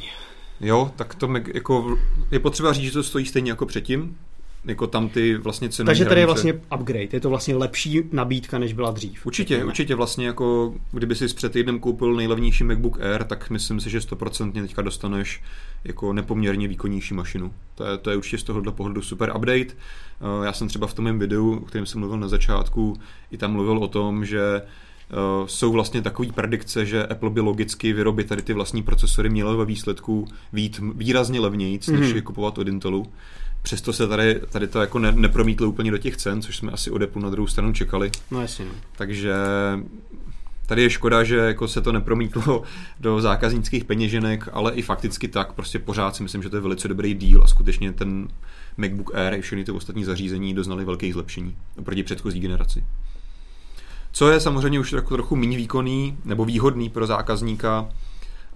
Jo, 0.61 0.91
tak 0.95 1.15
to 1.15 1.29
jako, 1.53 1.97
je 2.31 2.39
potřeba 2.39 2.73
říct, 2.73 2.83
že 2.83 2.91
to 2.91 3.03
stojí 3.03 3.25
stejně 3.25 3.51
jako 3.51 3.65
předtím, 3.65 4.17
jako 4.65 4.87
tam 4.87 5.09
ty 5.09 5.37
vlastně 5.37 5.69
ceny. 5.69 5.85
Takže 5.85 6.05
tady 6.05 6.21
je 6.21 6.25
vlastně 6.25 6.53
upgrade, 6.53 7.07
je 7.13 7.19
to 7.19 7.29
vlastně 7.29 7.55
lepší 7.55 8.01
nabídka, 8.11 8.59
než 8.59 8.73
byla 8.73 8.91
dřív. 8.91 9.25
Určitě, 9.25 9.53
řekněme. 9.53 9.67
určitě 9.67 9.95
vlastně 9.95 10.27
jako, 10.27 10.73
kdyby 10.91 11.15
si 11.15 11.27
před 11.27 11.51
týdnem 11.51 11.79
koupil 11.79 12.15
nejlevnější 12.15 12.63
MacBook 12.63 13.01
Air, 13.01 13.23
tak 13.23 13.49
myslím 13.49 13.79
si, 13.79 13.89
že 13.89 13.99
100% 13.99 14.61
teďka 14.61 14.81
dostaneš 14.81 15.41
jako 15.83 16.13
nepoměrně 16.13 16.67
výkonnější 16.67 17.13
mašinu. 17.13 17.53
To 17.75 17.85
je, 17.85 17.97
to 17.97 18.09
je 18.09 18.17
určitě 18.17 18.37
z 18.37 18.43
tohohle 18.43 18.71
pohledu 18.71 19.01
super 19.01 19.33
update. 19.35 19.59
Eh, 19.61 20.45
já 20.45 20.53
jsem 20.53 20.67
třeba 20.67 20.87
v 20.87 20.93
tom 20.93 21.05
mém 21.05 21.19
videu, 21.19 21.55
o 21.55 21.65
kterém 21.65 21.85
jsem 21.85 21.99
mluvil 21.99 22.19
na 22.19 22.27
začátku, 22.27 22.99
i 23.31 23.37
tam 23.37 23.51
mluvil 23.51 23.77
o 23.77 23.87
tom, 23.87 24.25
že 24.25 24.61
Uh, 25.41 25.47
jsou 25.47 25.71
vlastně 25.71 26.01
takové 26.01 26.31
predikce, 26.31 26.85
že 26.85 27.05
Apple 27.05 27.29
by 27.29 27.39
logicky 27.39 27.93
vyrobit 27.93 28.27
tady 28.27 28.41
ty 28.41 28.53
vlastní 28.53 28.83
procesory 28.83 29.29
mělo 29.29 29.57
ve 29.57 29.65
výsledku 29.65 30.27
být 30.53 30.79
výrazně 30.95 31.39
levnějíc, 31.39 31.87
mm-hmm. 31.87 31.99
než 31.99 32.07
mhm. 32.07 32.15
je 32.15 32.21
kupovat 32.21 32.57
od 32.57 32.67
Intelu. 32.67 33.05
Přesto 33.63 33.93
se 33.93 34.07
tady, 34.07 34.41
tady 34.49 34.67
to 34.67 34.81
jako 34.81 34.99
ne, 34.99 35.11
nepromítlo 35.11 35.67
úplně 35.67 35.91
do 35.91 35.97
těch 35.97 36.17
cen, 36.17 36.41
což 36.41 36.57
jsme 36.57 36.71
asi 36.71 36.91
od 36.91 37.01
Apple 37.01 37.21
na 37.21 37.29
druhou 37.29 37.47
stranu 37.47 37.73
čekali. 37.73 38.11
No 38.31 38.41
jasně. 38.41 38.65
No. 38.65 38.71
Takže 38.97 39.33
tady 40.65 40.81
je 40.81 40.89
škoda, 40.89 41.23
že 41.23 41.37
jako 41.37 41.67
se 41.67 41.81
to 41.81 41.91
nepromítlo 41.91 42.63
do 42.99 43.21
zákaznických 43.21 43.85
peněženek, 43.85 44.49
ale 44.53 44.71
i 44.73 44.81
fakticky 44.81 45.27
tak, 45.27 45.53
prostě 45.53 45.79
pořád 45.79 46.15
si 46.15 46.23
myslím, 46.23 46.43
že 46.43 46.49
to 46.49 46.55
je 46.55 46.61
velice 46.61 46.87
dobrý 46.87 47.13
díl 47.13 47.43
a 47.43 47.47
skutečně 47.47 47.93
ten 47.93 48.27
MacBook 48.77 49.15
Air 49.15 49.33
i 49.33 49.41
všechny 49.41 49.63
ty 49.63 49.71
ostatní 49.71 50.03
zařízení 50.03 50.53
doznali 50.53 50.85
velkých 50.85 51.13
zlepšení 51.13 51.55
oproti 51.77 52.03
předchozí 52.03 52.39
generaci. 52.39 52.83
Co 54.11 54.29
je 54.29 54.39
samozřejmě 54.39 54.79
už 54.79 54.91
jako 54.91 55.15
trochu 55.15 55.35
méně 55.35 55.57
výkonný 55.57 56.17
nebo 56.25 56.45
výhodný 56.45 56.89
pro 56.89 57.07
zákazníka, 57.07 57.89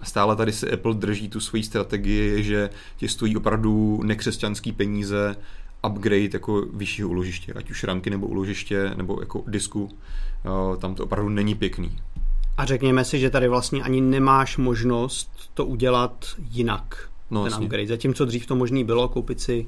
a 0.00 0.04
stále 0.04 0.36
tady 0.36 0.52
se 0.52 0.70
Apple 0.70 0.94
drží 0.94 1.28
tu 1.28 1.40
svoji 1.40 1.62
strategii, 1.62 2.42
že 2.42 2.70
tě 2.96 3.08
stojí 3.08 3.36
opravdu 3.36 4.00
nekřesťanský 4.04 4.72
peníze 4.72 5.36
upgrade 5.86 6.28
jako 6.32 6.66
vyššího 6.72 7.08
uložiště, 7.08 7.52
ať 7.52 7.70
už 7.70 7.84
ramky 7.84 8.10
nebo 8.10 8.26
uložiště 8.26 8.90
nebo 8.96 9.16
jako 9.20 9.44
disku, 9.46 9.88
tam 10.78 10.94
to 10.94 11.04
opravdu 11.04 11.28
není 11.28 11.54
pěkný. 11.54 11.98
A 12.56 12.64
řekněme 12.64 13.04
si, 13.04 13.18
že 13.18 13.30
tady 13.30 13.48
vlastně 13.48 13.82
ani 13.82 14.00
nemáš 14.00 14.56
možnost 14.56 15.30
to 15.54 15.66
udělat 15.66 16.26
jinak, 16.50 17.10
no, 17.30 17.42
ten 17.44 17.52
jasně. 17.52 17.66
upgrade. 17.66 17.86
Zatímco 17.86 18.24
dřív 18.24 18.46
to 18.46 18.56
možný 18.56 18.84
bylo 18.84 19.08
koupit 19.08 19.40
si 19.40 19.66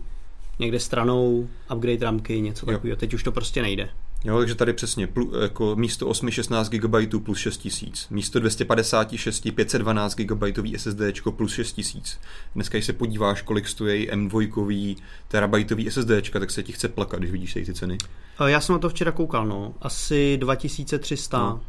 někde 0.58 0.80
stranou 0.80 1.48
upgrade 1.74 2.04
ramky, 2.04 2.40
něco 2.40 2.66
takového. 2.66 2.96
Teď 2.96 3.14
už 3.14 3.22
to 3.22 3.32
prostě 3.32 3.62
nejde. 3.62 3.88
Jo, 4.24 4.38
takže 4.38 4.54
tady 4.54 4.72
přesně 4.72 5.06
plu, 5.06 5.32
jako 5.40 5.76
místo 5.76 6.06
8 6.06 6.30
16 6.30 6.68
GB 6.68 6.94
plus 7.24 7.38
6000, 7.38 8.06
místo 8.10 8.40
256 8.40 9.46
512 9.54 10.14
GB 10.14 10.42
SSD 10.76 11.00
plus 11.30 11.52
6000. 11.52 12.18
Dneska, 12.54 12.78
když 12.78 12.86
se 12.86 12.92
podíváš, 12.92 13.42
kolik 13.42 13.68
stojí 13.68 14.10
M2 14.10 14.96
terabajtový 15.28 15.90
SSD, 15.90 16.30
tak 16.32 16.50
se 16.50 16.62
ti 16.62 16.72
chce 16.72 16.88
plakat, 16.88 17.20
když 17.20 17.30
vidíš 17.30 17.54
ty 17.54 17.74
ceny. 17.74 17.98
Já 18.46 18.60
jsem 18.60 18.72
na 18.72 18.78
to 18.78 18.88
včera 18.88 19.12
koukal, 19.12 19.46
no. 19.46 19.74
Asi 19.82 20.36
2300. 20.36 21.38
No. 21.38 21.60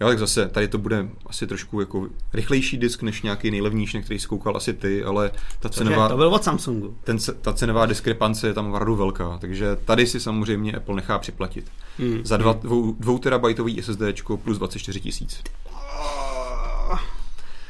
Jo, 0.00 0.08
tak 0.08 0.18
zase 0.18 0.48
tady 0.48 0.68
to 0.68 0.78
bude 0.78 1.08
asi 1.26 1.46
trošku 1.46 1.80
jako 1.80 2.08
rychlejší 2.32 2.76
disk 2.76 3.02
než 3.02 3.22
nějaký 3.22 3.50
nejlevnější, 3.50 3.96
na 3.96 4.02
který 4.02 4.20
jsi 4.20 4.26
koukal 4.26 4.56
asi 4.56 4.72
ty, 4.74 5.04
ale 5.04 5.30
ta 5.58 5.68
cenová, 5.68 6.08
to 6.08 6.16
byl 6.16 6.34
od 6.34 6.44
Samsungu. 6.44 6.96
ten, 7.04 7.18
ta 7.40 7.52
cenová 7.52 7.86
diskrepance 7.86 8.46
je 8.46 8.54
tam 8.54 8.66
opravdu 8.66 8.96
velká, 8.96 9.38
takže 9.38 9.76
tady 9.84 10.06
si 10.06 10.20
samozřejmě 10.20 10.72
Apple 10.72 10.96
nechá 10.96 11.18
připlatit. 11.18 11.70
Hmm. 11.98 12.20
Za 12.24 12.36
dva, 12.36 12.52
dvou, 12.52 12.92
dvou 12.98 13.18
terabajtový 13.18 13.82
SSD 13.82 14.02
plus 14.44 14.58
24 14.58 15.00
tisíc. 15.00 15.42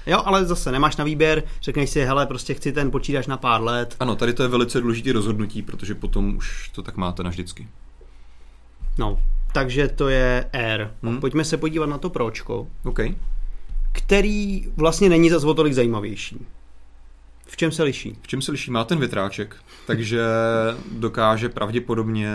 Jo, 0.06 0.22
ale 0.24 0.44
zase 0.44 0.72
nemáš 0.72 0.96
na 0.96 1.04
výběr, 1.04 1.42
řekneš 1.62 1.90
si, 1.90 2.04
hele, 2.04 2.26
prostě 2.26 2.54
chci 2.54 2.72
ten 2.72 2.90
počítač 2.90 3.26
na 3.26 3.36
pár 3.36 3.62
let. 3.62 3.96
Ano, 4.00 4.16
tady 4.16 4.32
to 4.32 4.42
je 4.42 4.48
velice 4.48 4.80
důležité 4.80 5.12
rozhodnutí, 5.12 5.62
protože 5.62 5.94
potom 5.94 6.36
už 6.36 6.68
to 6.68 6.82
tak 6.82 6.96
máte 6.96 7.22
navždycky. 7.22 7.68
No, 8.98 9.20
takže 9.52 9.88
to 9.88 10.08
je 10.08 10.46
Air. 10.52 10.88
Hmm. 11.02 11.20
Pojďme 11.20 11.44
se 11.44 11.56
podívat 11.56 11.86
na 11.86 11.98
to 11.98 12.10
Pročko, 12.10 12.66
OK. 12.84 12.98
který 13.92 14.66
vlastně 14.76 15.08
není 15.08 15.30
zase 15.30 15.46
o 15.46 15.54
tolik 15.54 15.72
zajímavější. 15.72 16.46
V 17.46 17.56
čem 17.56 17.72
se 17.72 17.82
liší? 17.82 18.16
V 18.22 18.26
čem 18.26 18.42
se 18.42 18.52
liší? 18.52 18.70
Má 18.70 18.84
ten 18.84 18.98
větráček, 18.98 19.56
takže 19.86 20.20
dokáže 20.92 21.48
pravděpodobně 21.48 22.32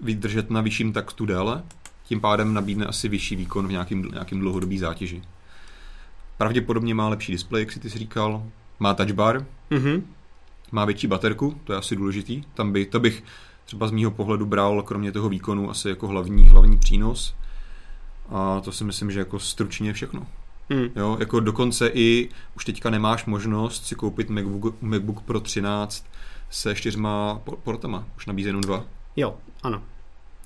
vydržet 0.00 0.50
na 0.50 0.60
vyšším 0.60 0.92
taktu 0.92 1.26
déle, 1.26 1.62
tím 2.04 2.20
pádem 2.20 2.54
nabídne 2.54 2.86
asi 2.86 3.08
vyšší 3.08 3.36
výkon 3.36 3.68
v 3.68 3.70
nějakým, 3.70 4.02
nějakým 4.12 4.40
dlouhodobý 4.40 4.78
zátěži. 4.78 5.22
Pravděpodobně 6.38 6.94
má 6.94 7.08
lepší 7.08 7.32
displej, 7.32 7.62
jak 7.62 7.72
si 7.72 7.80
ty 7.80 7.90
jsi 7.90 7.98
říkal, 7.98 8.42
má 8.80 8.94
touch 8.94 9.12
bar, 9.12 9.46
Mhm. 9.70 10.06
má 10.72 10.84
větší 10.84 11.06
baterku, 11.06 11.60
to 11.64 11.72
je 11.72 11.78
asi 11.78 11.96
důležitý. 11.96 12.42
Tam 12.54 12.72
by, 12.72 12.86
to 12.86 13.00
bych 13.00 13.24
třeba 13.72 13.88
z 13.88 13.90
mýho 13.90 14.10
pohledu 14.10 14.46
bral, 14.46 14.82
kromě 14.82 15.12
toho 15.12 15.28
výkonu, 15.28 15.70
asi 15.70 15.88
jako 15.88 16.08
hlavní, 16.08 16.48
hlavní 16.48 16.78
přínos. 16.78 17.34
A 18.28 18.60
to 18.60 18.72
si 18.72 18.84
myslím, 18.84 19.10
že 19.10 19.18
jako 19.18 19.38
stručně 19.38 19.92
všechno. 19.92 20.26
Hmm. 20.70 20.88
Jo, 20.96 21.16
jako 21.20 21.40
dokonce 21.40 21.90
i 21.94 22.28
už 22.56 22.64
teďka 22.64 22.90
nemáš 22.90 23.24
možnost 23.24 23.86
si 23.86 23.94
koupit 23.94 24.30
MacBook, 24.30 24.82
MacBook 24.82 25.22
Pro 25.22 25.40
13 25.40 26.06
se 26.50 26.74
čtyřma 26.74 27.40
po- 27.44 27.56
portama, 27.56 28.04
už 28.16 28.26
nabízí 28.26 28.48
jenom 28.48 28.62
dva, 28.62 28.84
Jo, 29.16 29.34
ano. 29.62 29.82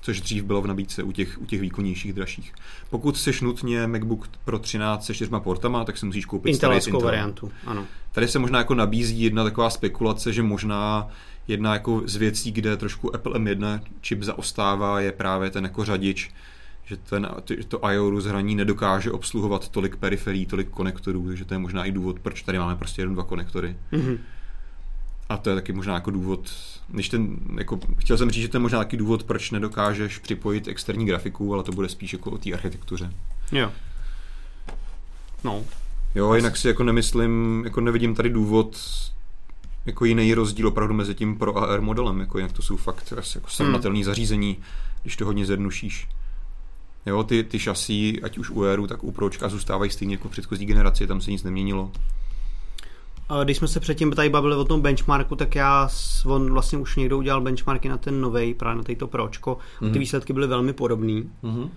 Což 0.07 0.21
dřív 0.21 0.45
bylo 0.45 0.63
v 0.63 0.67
nabídce 0.67 1.03
u 1.03 1.13
těch, 1.13 1.39
u 1.41 1.47
těch 1.47 1.61
výkonnějších 1.61 2.13
dražších. 2.13 2.53
Pokud 2.91 3.17
chceš 3.17 3.41
nutně 3.41 3.87
MacBook 3.87 4.29
Pro 4.45 4.59
13 4.59 5.07
se 5.07 5.15
čtyřma 5.15 5.41
portama, 5.41 5.85
tak 5.85 5.99
si 5.99 6.07
musíš 6.07 6.25
koupit 6.25 6.51
Intelovskou 6.51 7.01
variantu, 7.01 7.51
ano. 7.67 7.87
Tady 8.13 8.29
se 8.29 8.39
možná 8.39 8.59
jako 8.59 8.75
nabízí 8.75 9.23
jedna 9.23 9.45
taková 9.45 9.71
spekulace, 9.71 10.33
že 10.33 10.43
možná 10.43 11.09
jedna 11.49 11.73
jako 11.73 12.03
z 12.05 12.17
věcí, 12.17 12.53
kde 12.53 12.77
trošku 12.77 13.15
Apple 13.15 13.39
M1 13.39 13.81
čip 14.01 14.23
zaostává, 14.23 15.01
je 15.01 15.13
právě 15.13 15.51
ten 15.51 15.65
jako 15.65 15.85
řadič, 15.85 16.31
že 16.85 16.97
ten, 16.97 17.29
to 17.69 17.85
I.O. 17.85 18.11
rozhraní 18.11 18.55
nedokáže 18.55 19.11
obsluhovat 19.11 19.69
tolik 19.69 19.97
periferií, 19.97 20.47
tolik 20.47 20.69
konektorů, 20.69 21.27
takže 21.27 21.45
to 21.45 21.55
je 21.55 21.59
možná 21.59 21.85
i 21.85 21.93
důvod, 21.93 22.21
proč 22.21 22.43
tady 22.43 22.59
máme 22.59 22.77
prostě 22.77 23.03
jenom 23.03 23.15
dva 23.15 23.25
konektory. 23.25 23.77
Mhm. 23.93 24.19
A 25.29 25.37
to 25.37 25.51
je 25.51 25.57
taky 25.57 25.73
možná 25.73 25.95
jako 25.95 26.11
důvod, 26.11 26.53
než 26.89 27.09
ten, 27.09 27.37
jako, 27.59 27.79
chtěl 27.99 28.19
jsem 28.19 28.31
říct, 28.31 28.43
že 28.43 28.49
to 28.49 28.57
je 28.57 28.61
možná 28.61 28.79
taky 28.79 28.97
důvod, 28.97 29.25
proč 29.25 29.51
nedokážeš 29.51 30.19
připojit 30.19 30.69
externí 30.69 31.07
grafiku, 31.07 31.55
ale 31.55 31.63
to 31.63 31.73
bude 31.73 31.89
spíš 31.89 32.13
jako 32.13 32.31
o 32.31 32.39
té 32.39 32.53
architektuře. 32.53 33.13
Jo. 33.53 33.73
No, 35.45 35.65
Jo, 36.17 36.35
jinak 36.35 36.57
si 36.57 36.69
jako 36.69 36.85
nemyslím, 36.85 37.63
jako 37.65 37.81
nevidím 37.81 38.15
tady 38.15 38.31
důvod 38.31 38.81
jako 39.87 40.05
jiný 40.05 40.35
rozdíl 40.35 40.69
opravdu 40.69 40.95
mezi 40.95 41.15
tím 41.15 41.39
Pro 41.39 41.59
a 41.59 41.75
R 41.75 41.81
modelem, 41.81 42.21
jako 42.21 42.39
jinak 42.39 42.53
to 42.53 42.63
jsou 42.63 42.77
fakt 42.77 43.13
jako 43.35 43.51
srovnatelné 43.51 44.05
zařízení, 44.05 44.57
když 45.03 45.17
to 45.17 45.25
hodně 45.25 45.47
zjednušíš. 45.47 46.09
Jo, 47.07 47.23
ty, 47.23 47.45
ty 47.45 47.59
šasí, 47.59 48.23
ať 48.23 48.39
už 48.39 48.51
u 48.51 48.65
Airu, 48.65 48.87
tak 48.87 49.05
u 49.05 49.13
Pročka 49.13 49.49
zůstávají 49.49 49.91
stejně 49.91 50.15
jako 50.15 50.29
v 50.29 50.31
předchozí 50.31 50.67
generaci, 50.67 51.07
tam 51.07 51.21
se 51.21 51.31
nic 51.31 51.43
neměnilo. 51.43 51.93
Když 53.45 53.57
jsme 53.57 53.69
se 53.69 53.81
předtím 53.81 54.13
tady 54.13 54.29
bavili 54.29 54.55
o 54.57 54.65
tom 54.65 54.81
benchmarku, 54.81 55.37
tak 55.37 55.55
já, 55.55 55.89
on 56.27 56.53
vlastně 56.53 56.79
už 56.79 56.97
někdo 56.97 57.19
udělal 57.19 57.41
benchmarky 57.41 57.89
na 57.89 57.97
ten 57.97 58.21
novej, 58.21 58.55
právě 58.55 58.77
na 58.77 58.83
tejto 58.83 59.07
pročko. 59.07 59.59
Mm. 59.81 59.89
Ty 59.89 59.91
Mhm. 59.91 60.01
výsledky 60.01 60.33
byly 60.33 60.47
velmi 60.47 60.73
podobný, 60.73 61.31
Mm-hmm. 61.43 61.69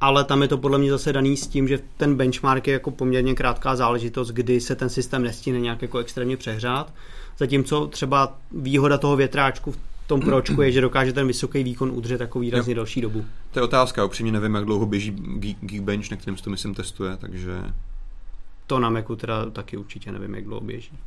ale 0.00 0.24
tam 0.24 0.42
je 0.42 0.48
to 0.48 0.58
podle 0.58 0.78
mě 0.78 0.90
zase 0.90 1.12
daný 1.12 1.36
s 1.36 1.46
tím, 1.46 1.68
že 1.68 1.78
ten 1.96 2.14
benchmark 2.14 2.66
je 2.66 2.72
jako 2.72 2.90
poměrně 2.90 3.34
krátká 3.34 3.76
záležitost, 3.76 4.30
kdy 4.30 4.60
se 4.60 4.74
ten 4.76 4.88
systém 4.88 5.22
nestíne 5.22 5.60
nějak 5.60 5.82
jako 5.82 5.98
extrémně 5.98 6.36
přehrát. 6.36 6.92
Zatímco 7.38 7.86
třeba 7.86 8.36
výhoda 8.52 8.98
toho 8.98 9.16
větráčku 9.16 9.72
v 9.72 9.78
tom 10.06 10.20
pročku 10.20 10.62
je, 10.62 10.72
že 10.72 10.80
dokáže 10.80 11.12
ten 11.12 11.26
vysoký 11.26 11.64
výkon 11.64 11.90
udržet 11.94 12.20
jako 12.20 12.38
výrazně 12.40 12.74
delší 12.74 13.00
dobu. 13.00 13.24
To 13.52 13.58
je 13.58 13.62
otázka, 13.64 14.04
upřímně 14.04 14.32
nevím, 14.32 14.54
jak 14.54 14.64
dlouho 14.64 14.86
běží 14.86 15.12
Geek- 15.12 15.56
Geekbench, 15.60 16.10
na 16.10 16.16
kterém 16.16 16.36
se 16.36 16.44
to 16.44 16.50
myslím 16.50 16.74
testuje, 16.74 17.16
takže 17.16 17.52
To 18.66 18.78
na 18.78 18.90
Macu 18.90 19.16
teda 19.16 19.50
taky 19.50 19.76
určitě 19.76 20.12
nevím, 20.12 20.34
jak 20.34 20.44
dlouho 20.44 20.60
běží. 20.60 20.98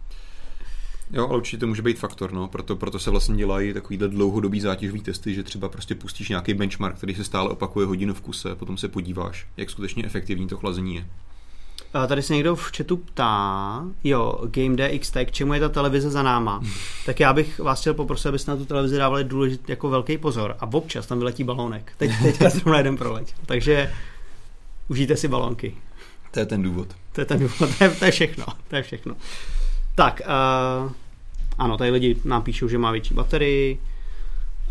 Jo, 1.11 1.27
ale 1.27 1.37
určitě 1.37 1.57
to 1.57 1.67
může 1.67 1.81
být 1.81 1.99
faktor, 1.99 2.31
no. 2.31 2.47
proto, 2.47 2.75
proto 2.75 2.99
se 2.99 3.11
vlastně 3.11 3.35
dělají 3.35 3.73
takovýhle 3.73 4.07
dlouhodobý 4.07 4.61
zátěžový 4.61 5.01
testy, 5.01 5.33
že 5.33 5.43
třeba 5.43 5.69
prostě 5.69 5.95
pustíš 5.95 6.29
nějaký 6.29 6.53
benchmark, 6.53 6.97
který 6.97 7.15
se 7.15 7.23
stále 7.23 7.49
opakuje 7.49 7.87
hodinu 7.87 8.13
v 8.13 8.21
kuse, 8.21 8.55
potom 8.55 8.77
se 8.77 8.87
podíváš, 8.87 9.47
jak 9.57 9.69
skutečně 9.69 10.05
efektivní 10.05 10.47
to 10.47 10.57
chlazení 10.57 10.95
je. 10.95 11.05
A 11.93 12.07
tady 12.07 12.21
se 12.21 12.33
někdo 12.33 12.55
v 12.55 12.71
chatu 12.77 12.97
ptá, 12.97 13.83
jo, 14.03 14.39
Game 14.43 14.75
DX 14.75 15.11
Tech, 15.11 15.31
čemu 15.31 15.53
je 15.53 15.59
ta 15.59 15.69
televize 15.69 16.09
za 16.09 16.23
náma? 16.23 16.61
tak 17.05 17.19
já 17.19 17.33
bych 17.33 17.59
vás 17.59 17.81
chtěl 17.81 17.93
poprosit, 17.93 18.27
abyste 18.27 18.51
na 18.51 18.57
tu 18.57 18.65
televizi 18.65 18.97
dávali 18.97 19.23
důležitý, 19.23 19.71
jako 19.71 19.89
velký 19.89 20.17
pozor. 20.17 20.55
A 20.59 20.69
občas 20.73 21.07
tam 21.07 21.17
vyletí 21.17 21.43
balónek. 21.43 21.91
Teď, 21.97 22.11
teďka 22.23 22.49
zrovna 22.49 22.77
jeden 22.77 22.97
proleť. 22.97 23.33
Takže 23.45 23.93
užijte 24.87 25.17
si 25.17 25.27
balónky. 25.27 25.75
To 26.37 26.41
je 26.41 26.45
ten 26.45 26.61
důvod. 26.61 26.87
To 27.13 27.21
je 27.21 27.25
ten 27.25 27.39
důvod, 27.39 27.57
to 27.77 27.83
je, 27.83 27.89
to 27.89 28.05
je 28.05 28.11
všechno. 28.11 28.45
To 28.67 28.75
je 28.75 28.83
všechno. 28.83 29.15
Tak, 29.95 30.21
uh, 30.85 30.91
ano, 31.57 31.77
tady 31.77 31.89
lidi 31.91 32.15
nám 32.25 32.41
píšou, 32.41 32.67
že 32.67 32.77
má 32.77 32.91
větší 32.91 33.13
baterii. 33.13 33.79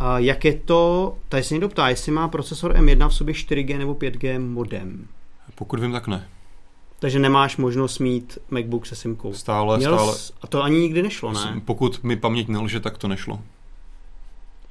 Uh, 0.00 0.16
jak 0.16 0.44
je 0.44 0.52
to, 0.54 1.14
tady 1.28 1.42
se 1.42 1.54
někdo 1.54 1.68
ptá, 1.68 1.88
jestli 1.88 2.12
má 2.12 2.28
procesor 2.28 2.74
M1 2.74 3.08
v 3.08 3.14
sobě 3.14 3.34
4G 3.34 3.78
nebo 3.78 3.94
5G 3.94 4.40
modem. 4.52 5.06
Pokud 5.54 5.80
vím, 5.80 5.92
tak 5.92 6.06
ne. 6.06 6.28
Takže 6.98 7.18
nemáš 7.18 7.56
možnost 7.56 7.98
mít 7.98 8.38
MacBook 8.50 8.86
se 8.86 8.96
simkou. 8.96 9.32
Stále, 9.34 9.78
Měl 9.78 9.98
stále. 9.98 10.14
jsi- 10.14 10.32
a 10.42 10.46
to 10.46 10.62
ani 10.62 10.78
nikdy 10.80 11.02
nešlo, 11.02 11.32
ne? 11.32 11.60
Pokud 11.64 12.04
mi 12.04 12.16
paměť 12.16 12.48
nelže, 12.48 12.80
tak 12.80 12.98
to 12.98 13.08
nešlo. 13.08 13.40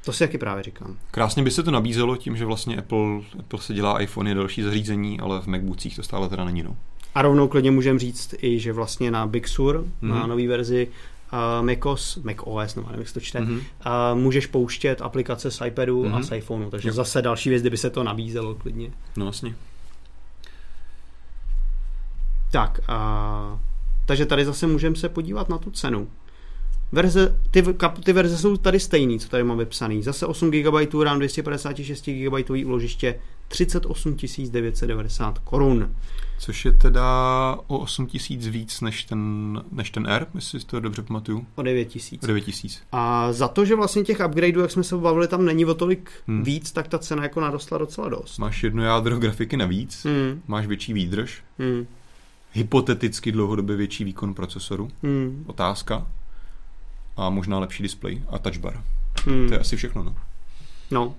To 0.06 0.14
si 0.14 0.20
taky 0.20 0.38
právě 0.38 0.64
říkám. 0.64 0.98
Krásně 1.12 1.44
by 1.44 1.52
se 1.52 1.64
to 1.64 1.72
nabízelo 1.72 2.18
tím, 2.18 2.38
že 2.38 2.46
vlastně 2.46 2.78
Apple, 2.78 3.22
Apple 3.40 3.60
se 3.62 3.74
dělá 3.74 4.02
iPhone 4.02 4.32
a 4.32 4.34
další 4.34 4.62
zařízení, 4.62 5.20
ale 5.20 5.42
v 5.42 5.48
MacBookcích 5.48 5.96
to 5.96 6.04
stále 6.04 6.30
teda 6.30 6.46
není. 6.46 6.64
No. 6.64 6.76
A 7.16 7.22
rovnou 7.22 7.48
klidně 7.48 7.72
můžeme 7.72 8.00
říct 8.00 8.36
i, 8.42 8.60
že 8.60 8.74
vlastně 8.74 9.12
na 9.12 9.28
Big 9.28 9.48
Sur, 9.48 9.76
mm-hmm. 9.82 10.08
na 10.10 10.16
Mhm. 10.20 10.30
nový 10.30 10.48
verzi 10.48 10.88
uh, 11.34 11.66
macOS, 11.66 12.18
macOS, 12.24 12.76
no 12.76 12.84
nevím, 12.84 13.00
jak 13.00 13.08
se 13.08 13.14
to 13.14 13.20
čte, 13.20 13.40
mm-hmm. 13.40 13.60
Mm-hmm. 13.86 14.14
uh, 14.14 14.20
můžeš 14.20 14.46
pouštět 14.48 15.02
aplikace 15.02 15.52
z 15.52 15.62
iPadu 15.66 16.04
mm-hmm. 16.04 16.14
a 16.14 16.16
Mhm. 16.16 16.24
z 16.24 16.36
iPhoneu, 16.36 16.70
takže 16.70 16.90
Jo. 16.90 16.94
zase 16.94 17.22
další 17.22 17.50
věc, 17.50 17.62
kdyby 17.62 17.78
se 17.78 17.90
to 17.90 18.04
nabízelo 18.04 18.56
klidně. 18.56 18.92
No 19.18 19.26
vlastně. 19.26 19.56
Tak, 22.52 22.80
uh, 22.90 23.60
takže 24.06 24.26
tady 24.26 24.46
zase 24.46 24.68
můžeme 24.68 24.96
se 24.96 25.10
podívat 25.10 25.50
na 25.50 25.58
tu 25.58 25.72
cenu. 25.72 26.08
Verze, 26.92 27.40
ty, 27.52 27.62
kap- 27.64 28.04
ty 28.04 28.14
verze 28.14 28.38
jsou 28.38 28.58
tady 28.58 28.80
stejný, 28.80 29.20
co 29.20 29.30
tady 29.30 29.44
mám 29.44 29.58
vypsaný. 29.58 30.04
Zase 30.04 30.26
8 30.26 30.52
GB 30.52 30.94
RAM, 31.04 31.18
256 31.20 32.06
GB 32.10 32.50
úložiště, 32.66 33.20
38 33.48 34.16
990 34.52 35.40
korun. 35.40 35.92
Což 36.40 36.66
je 36.66 36.72
teda 36.72 37.04
o 37.68 37.78
8 37.80 38.08
tisíc 38.08 38.48
víc 38.48 38.82
než 38.82 39.04
ten, 39.04 39.62
než 39.72 39.90
ten 39.90 40.08
R, 40.08 40.28
jestli 40.36 40.60
si 40.60 40.66
to 40.66 40.80
dobře 40.80 41.02
pamatuju. 41.02 41.46
O 41.56 41.62
9 41.62 41.86
tisíc. 41.86 42.24
O 42.24 42.28
9 42.28 42.42
tisíc. 42.42 42.82
A 42.92 43.34
za 43.34 43.48
to, 43.48 43.66
že 43.66 43.76
vlastně 43.76 44.04
těch 44.04 44.20
upgradeů, 44.28 44.62
jak 44.62 44.72
jsme 44.72 44.84
se 44.84 44.98
bavili, 44.98 45.28
tam 45.28 45.46
není 45.46 45.66
o 45.66 45.74
tolik 45.74 46.12
hmm. 46.28 46.44
Víc, 46.44 46.72
tak 46.72 46.88
ta 46.88 47.00
cena 47.00 47.24
jako 47.24 47.42
narostla 47.42 47.78
docela 47.78 48.10
dost. 48.10 48.38
Máš 48.38 48.64
jedno 48.64 48.84
jádro 48.84 49.18
grafiky 49.20 49.58
navíc, 49.58 50.06
Hmm. 50.06 50.42
máš 50.48 50.68
větší 50.68 50.94
výdrž, 50.94 51.44
Hmm. 51.60 51.86
hypoteticky 52.54 53.32
dlouhodobě 53.32 53.76
větší 53.76 54.04
výkon 54.04 54.34
procesoru, 54.34 54.90
Hmm. 55.04 55.44
otázka, 55.48 56.08
a 57.18 57.30
možná 57.30 57.60
lepší 57.60 57.84
displej 57.84 58.22
a 58.30 58.40
touch 58.40 58.58
bar. 58.58 58.84
Hmm. 59.26 59.48
To 59.48 59.54
je 59.54 59.60
asi 59.60 59.76
všechno, 59.76 60.04
no. 60.04 60.16
No. 60.92 61.16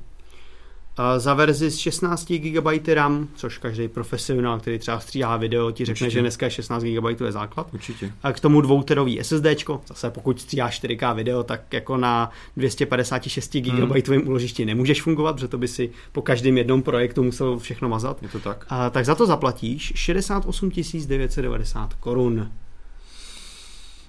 A 0.98 1.18
za 1.18 1.34
verzi 1.34 1.70
s 1.70 1.76
16 1.78 2.32
GB 2.32 2.88
RAM, 2.94 3.28
což 3.34 3.58
každý 3.58 3.88
profesionál, 3.88 4.60
který 4.60 4.78
třeba 4.78 5.00
stříhá 5.00 5.36
video, 5.36 5.70
ti 5.70 5.84
řekne, 5.84 6.04
Určitě. 6.06 6.10
že 6.10 6.20
dneska 6.20 6.50
16 6.50 6.82
GB 6.82 7.20
je 7.24 7.32
základ. 7.32 7.68
Určitě. 7.74 8.12
A 8.22 8.32
k 8.32 8.40
tomu 8.40 8.60
dvouterový 8.60 9.18
SSDčko, 9.22 9.80
zase 9.86 10.10
pokud 10.10 10.40
stříháš 10.40 10.82
4K 10.82 11.14
video, 11.14 11.42
tak 11.42 11.72
jako 11.72 11.96
na 11.96 12.30
256 12.56 13.56
GB 13.56 14.08
Hmm. 14.08 14.28
úložišti 14.28 14.64
nemůžeš 14.64 15.02
fungovat, 15.02 15.32
protože 15.32 15.48
to 15.48 15.58
by 15.58 15.68
si 15.68 15.90
po 16.12 16.22
každém 16.22 16.58
jednom 16.58 16.82
projektu 16.82 17.22
musel 17.22 17.58
všechno 17.58 17.88
mazat. 17.88 18.22
Je 18.22 18.28
to 18.28 18.40
tak? 18.40 18.66
A, 18.68 18.90
tak 18.90 19.04
za 19.04 19.14
to 19.14 19.26
zaplatíš 19.26 19.92
68 19.96 20.70
990 21.06 21.94
korun. 21.94 22.50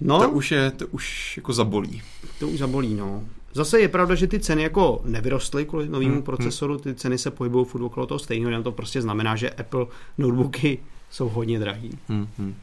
No, 0.02 0.20
To 0.22 0.30
už 0.30 0.52
je, 0.52 0.72
to 0.72 0.88
už 0.88 1.38
jako 1.38 1.54
zabolí. 1.54 2.02
to 2.40 2.48
už 2.48 2.60
zabolí, 2.60 2.94
no. 2.94 3.24
Zase 3.54 3.80
je 3.80 3.88
pravda, 3.88 4.16
že 4.16 4.28
ty 4.28 4.40
ceny 4.40 4.64
jako 4.64 5.02
nevyrostly 5.06 5.66
kvůli 5.66 5.90
novému 5.90 6.12
Hmm, 6.14 6.22
procesoru, 6.24 6.78
ty 6.78 6.94
ceny 6.96 7.18
se 7.18 7.32
pohybují 7.32 7.66
furt 7.66 7.84
okolo 7.84 8.06
toho 8.06 8.20
stejného, 8.20 8.50
jenom 8.50 8.64
to 8.64 8.72
prostě 8.72 9.02
znamená, 9.02 9.36
že 9.36 9.50
Apple 9.50 9.86
notebooky 10.18 10.80
jsou 11.12 11.30
hodně 11.30 11.60
drahý. 11.60 11.92
Hmm, 12.10 12.28
hmm. 12.38 12.56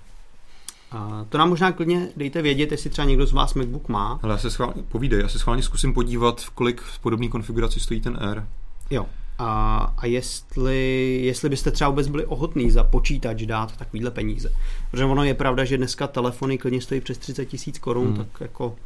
A 0.91 1.27
to 1.29 1.39
nám 1.39 1.49
možná 1.49 1.73
klidně 1.73 2.09
dejte 2.17 2.43
vědět, 2.43 2.73
jestli 2.73 2.91
třeba 2.91 3.09
někdo 3.09 3.27
z 3.27 3.33
vás 3.33 3.55
MacBook 3.55 3.89
má. 3.89 4.19
Ale 4.23 4.33
já 4.33 4.39
se 4.39 4.51
schválně, 4.51 4.83
povídej, 4.89 5.21
já 5.21 5.29
se 5.29 5.39
schválně 5.39 5.63
zkusím 5.63 5.95
podívat, 5.95 6.41
v 6.41 6.51
kolik 6.51 6.81
v 6.81 6.99
podobné 6.99 7.29
konfiguraci 7.29 7.81
stojí 7.81 8.01
ten 8.01 8.19
Air. 8.21 8.43
Jo. 8.91 9.07
A, 9.39 9.79
a 9.99 10.07
jestli, 10.07 11.21
jestli 11.23 11.49
byste 11.49 11.71
třeba 11.71 11.91
vůbec 11.91 12.09
byli 12.09 12.27
ochotní 12.27 12.71
za 12.71 12.85
počítač 12.85 13.43
dát 13.43 13.77
takovýhle 13.77 14.11
peníze. 14.11 14.53
Protože 14.91 15.05
ono 15.05 15.25
je 15.25 15.35
pravda, 15.35 15.65
že 15.65 15.77
dneska 15.77 16.07
telefony 16.07 16.59
klidně 16.59 16.81
stojí 16.81 17.01
přes 17.01 17.19
30 17.19 17.45
tisíc 17.45 17.79
korun, 17.79 18.07
Hmm. 18.07 18.17
tak 18.17 18.41
jako 18.41 18.77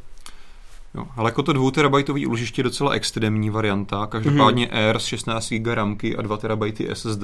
Jo, 0.95 1.07
ale 1.15 1.27
jako 1.27 1.43
to 1.43 1.53
2 1.53 1.71
terabajtový 1.71 2.25
úložiště 2.25 2.59
je 2.59 2.63
docela 2.63 2.91
extrémní 2.91 3.49
varianta. 3.49 4.07
Každopádně 4.07 4.65
mm-hmm. 4.65 4.87
Air 4.89 4.99
s 4.99 5.05
16 5.05 5.53
GB 5.53 5.67
ramky 5.67 6.15
a 6.15 6.21
2 6.21 6.37
terabajty 6.37 6.87
SSD 6.93 7.23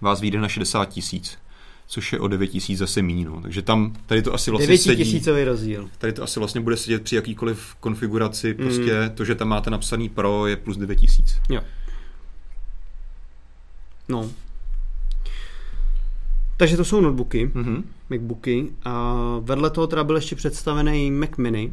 vás 0.00 0.20
vyjde 0.20 0.40
na 0.40 0.48
60 0.48 0.84
tisíc. 0.84 1.38
Což 1.86 2.12
je 2.12 2.20
o 2.20 2.28
9 2.28 2.46
tisíc 2.46 2.78
zase 2.78 3.02
míň. 3.02 3.24
No. 3.24 3.40
Takže 3.40 3.62
tam 3.62 3.92
tady 4.06 4.22
to 4.22 4.34
asi 4.34 4.50
vlastně 4.50 4.66
9 4.66 4.82
sedí. 4.82 5.44
rozdíl. 5.44 5.88
Tady 5.98 6.12
to 6.12 6.22
asi 6.22 6.38
vlastně 6.38 6.60
bude 6.60 6.76
sedět 6.76 7.02
při 7.02 7.16
jakýkoliv 7.16 7.74
konfiguraci. 7.80 8.48
Mm. 8.48 8.54
Prostě 8.54 9.10
to, 9.14 9.24
že 9.24 9.34
tam 9.34 9.48
máte 9.48 9.70
napsaný 9.70 10.08
Pro, 10.08 10.46
je 10.46 10.56
plus 10.56 10.76
9 10.76 10.96
tisíc. 10.96 11.36
Jo. 11.48 11.60
No. 14.08 14.30
Takže 16.56 16.76
to 16.76 16.84
jsou 16.84 17.00
notebooky, 17.00 17.50
Mhm. 17.54 17.84
MacBooky. 18.10 18.68
A 18.84 19.14
vedle 19.40 19.70
toho 19.70 19.86
teda 19.86 20.04
byl 20.04 20.16
ještě 20.16 20.36
představený 20.36 21.10
Mac 21.10 21.30
Mini. 21.38 21.72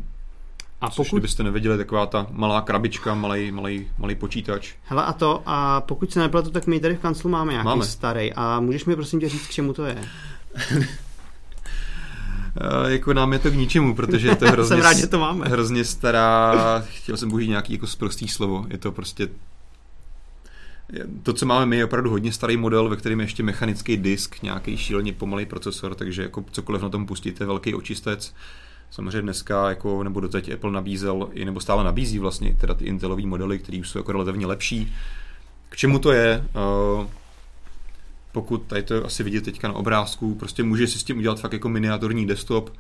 A 0.82 0.90
Což 0.90 0.96
pokud, 0.96 1.16
kdybyste 1.18 1.44
nevěděli, 1.44 1.78
taková 1.78 2.06
ta 2.06 2.28
malá 2.32 2.62
krabička, 2.62 3.16
malý, 3.16 3.52
malý, 3.52 3.88
malý 3.98 4.16
počítač. 4.16 4.74
hele 4.86 5.04
a 5.06 5.14
to, 5.14 5.42
a 5.46 5.82
pokud 5.82 6.12
se 6.12 6.20
nepletu, 6.20 6.50
tak 6.52 6.68
my 6.68 6.80
tady 6.80 6.96
v 6.96 7.00
kanclu 7.00 7.30
máme 7.30 7.52
nějaký 7.52 7.66
Máme. 7.66 7.86
starý. 7.86 8.34
A 8.34 8.60
můžeš 8.60 8.86
mi 8.86 8.96
prosím 8.96 9.20
tě 9.20 9.30
říct, 9.30 9.48
k 9.48 9.52
čemu 9.52 9.74
to 9.74 9.86
je? 9.86 9.98
E, 12.86 12.92
jako 12.92 13.14
nám 13.14 13.34
je 13.34 13.40
to 13.40 13.52
k 13.52 13.56
ničemu, 13.56 13.96
protože 13.96 14.28
je 14.28 14.36
to 14.36 14.46
hrozně, 14.52 14.76
Jsem 14.76 14.84
rád, 14.84 14.94
že 14.94 15.08
to 15.08 15.20
máme. 15.20 15.46
hrozně 15.48 15.84
stará, 15.86 16.54
chtěl 16.90 17.18
jsem 17.18 17.30
použít 17.30 17.48
nějaký 17.48 17.74
jako 17.74 17.88
sprostý 17.88 18.28
slovo, 18.28 18.66
je 18.70 18.78
to 18.78 18.92
prostě 18.92 19.28
to, 21.24 21.34
co 21.34 21.46
máme 21.46 21.66
my, 21.66 21.78
je 21.78 21.86
opravdu 21.86 22.10
hodně 22.10 22.32
starý 22.32 22.58
model, 22.58 22.90
ve 22.90 22.96
kterém 22.96 23.20
je 23.20 23.24
ještě 23.24 23.44
mechanický 23.44 23.98
disk, 23.98 24.42
nějaký 24.42 24.78
šíleně 24.78 25.14
pomalý 25.14 25.46
procesor, 25.46 25.96
takže 25.96 26.22
jako 26.22 26.46
cokoliv 26.52 26.82
na 26.82 26.90
tom 26.90 27.06
pustíte, 27.06 27.46
velký 27.46 27.76
očistec. 27.76 28.34
Samozřejmě 28.92 29.22
dneska, 29.22 29.70
jako, 29.70 30.04
nebo 30.04 30.20
doteď 30.20 30.52
Apple 30.52 30.72
nabízel, 30.72 31.30
nebo 31.46 31.60
stále 31.60 31.84
nabízí 31.84 32.20
vlastně 32.20 32.56
teda 32.60 32.74
ty 32.74 32.86
Intelové 32.86 33.26
modely, 33.26 33.60
které 33.60 33.78
jsou 33.78 34.00
jako 34.00 34.12
relativně 34.12 34.46
lepší. 34.46 34.94
K 35.70 35.76
čemu 35.78 36.00
to 36.00 36.12
je? 36.12 36.46
Uh, 37.00 37.08
pokud 38.32 38.64
tady 38.64 38.84
to 38.84 39.06
asi 39.06 39.24
vidět 39.24 39.46
teďka 39.46 39.68
na 39.68 39.74
obrázku, 39.74 40.36
prostě 40.36 40.64
můžeš 40.64 40.90
si 40.90 41.00
s 41.00 41.04
tím 41.04 41.18
udělat 41.18 41.40
fakt 41.40 41.54
jako 41.54 41.70
miniaturní 41.70 42.28
desktop, 42.28 42.74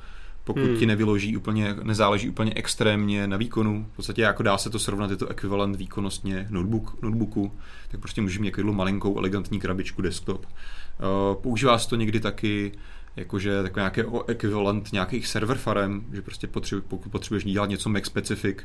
pokud 0.53 0.63
Hmm. 0.63 0.77
ti 0.77 0.85
nevyloží 0.85 1.38
úplně, 1.38 1.75
nezáleží 1.83 2.29
úplně 2.29 2.53
extrémně 2.55 3.27
na 3.27 3.38
výkonu. 3.38 3.88
V 3.93 3.95
podstatě 3.95 4.21
jako 4.21 4.43
dá 4.43 4.57
se 4.57 4.69
to 4.69 4.79
srovnat, 4.79 5.12
je 5.12 5.17
to 5.17 5.27
ekvivalent 5.27 5.75
výkonnostně 5.75 6.47
notebook, 6.49 7.01
notebooku, 7.01 7.51
tak 7.91 7.99
prostě 7.99 8.21
můžeš 8.21 8.39
mít 8.39 8.51
takovou 8.51 8.73
malinkou 8.73 9.17
elegantní 9.17 9.59
krabičku 9.59 10.01
desktop. 10.01 10.45
Uh, 10.45 11.41
používá 11.41 11.79
se 11.79 11.89
to 11.89 11.95
někdy 11.95 12.19
taky 12.19 12.71
jakože 13.15 13.63
takový 13.63 13.81
nějaký 13.81 14.01
ekvivalent 14.27 14.93
nějakých 14.93 15.27
server 15.27 15.57
farem, 15.57 16.05
že 16.13 16.21
prostě 16.21 16.47
potřebuj, 16.47 16.81
pokud 16.88 17.09
potřebuješ 17.09 17.43
dělat 17.43 17.69
něco 17.69 17.89
Mac 17.89 18.05
specific, 18.05 18.57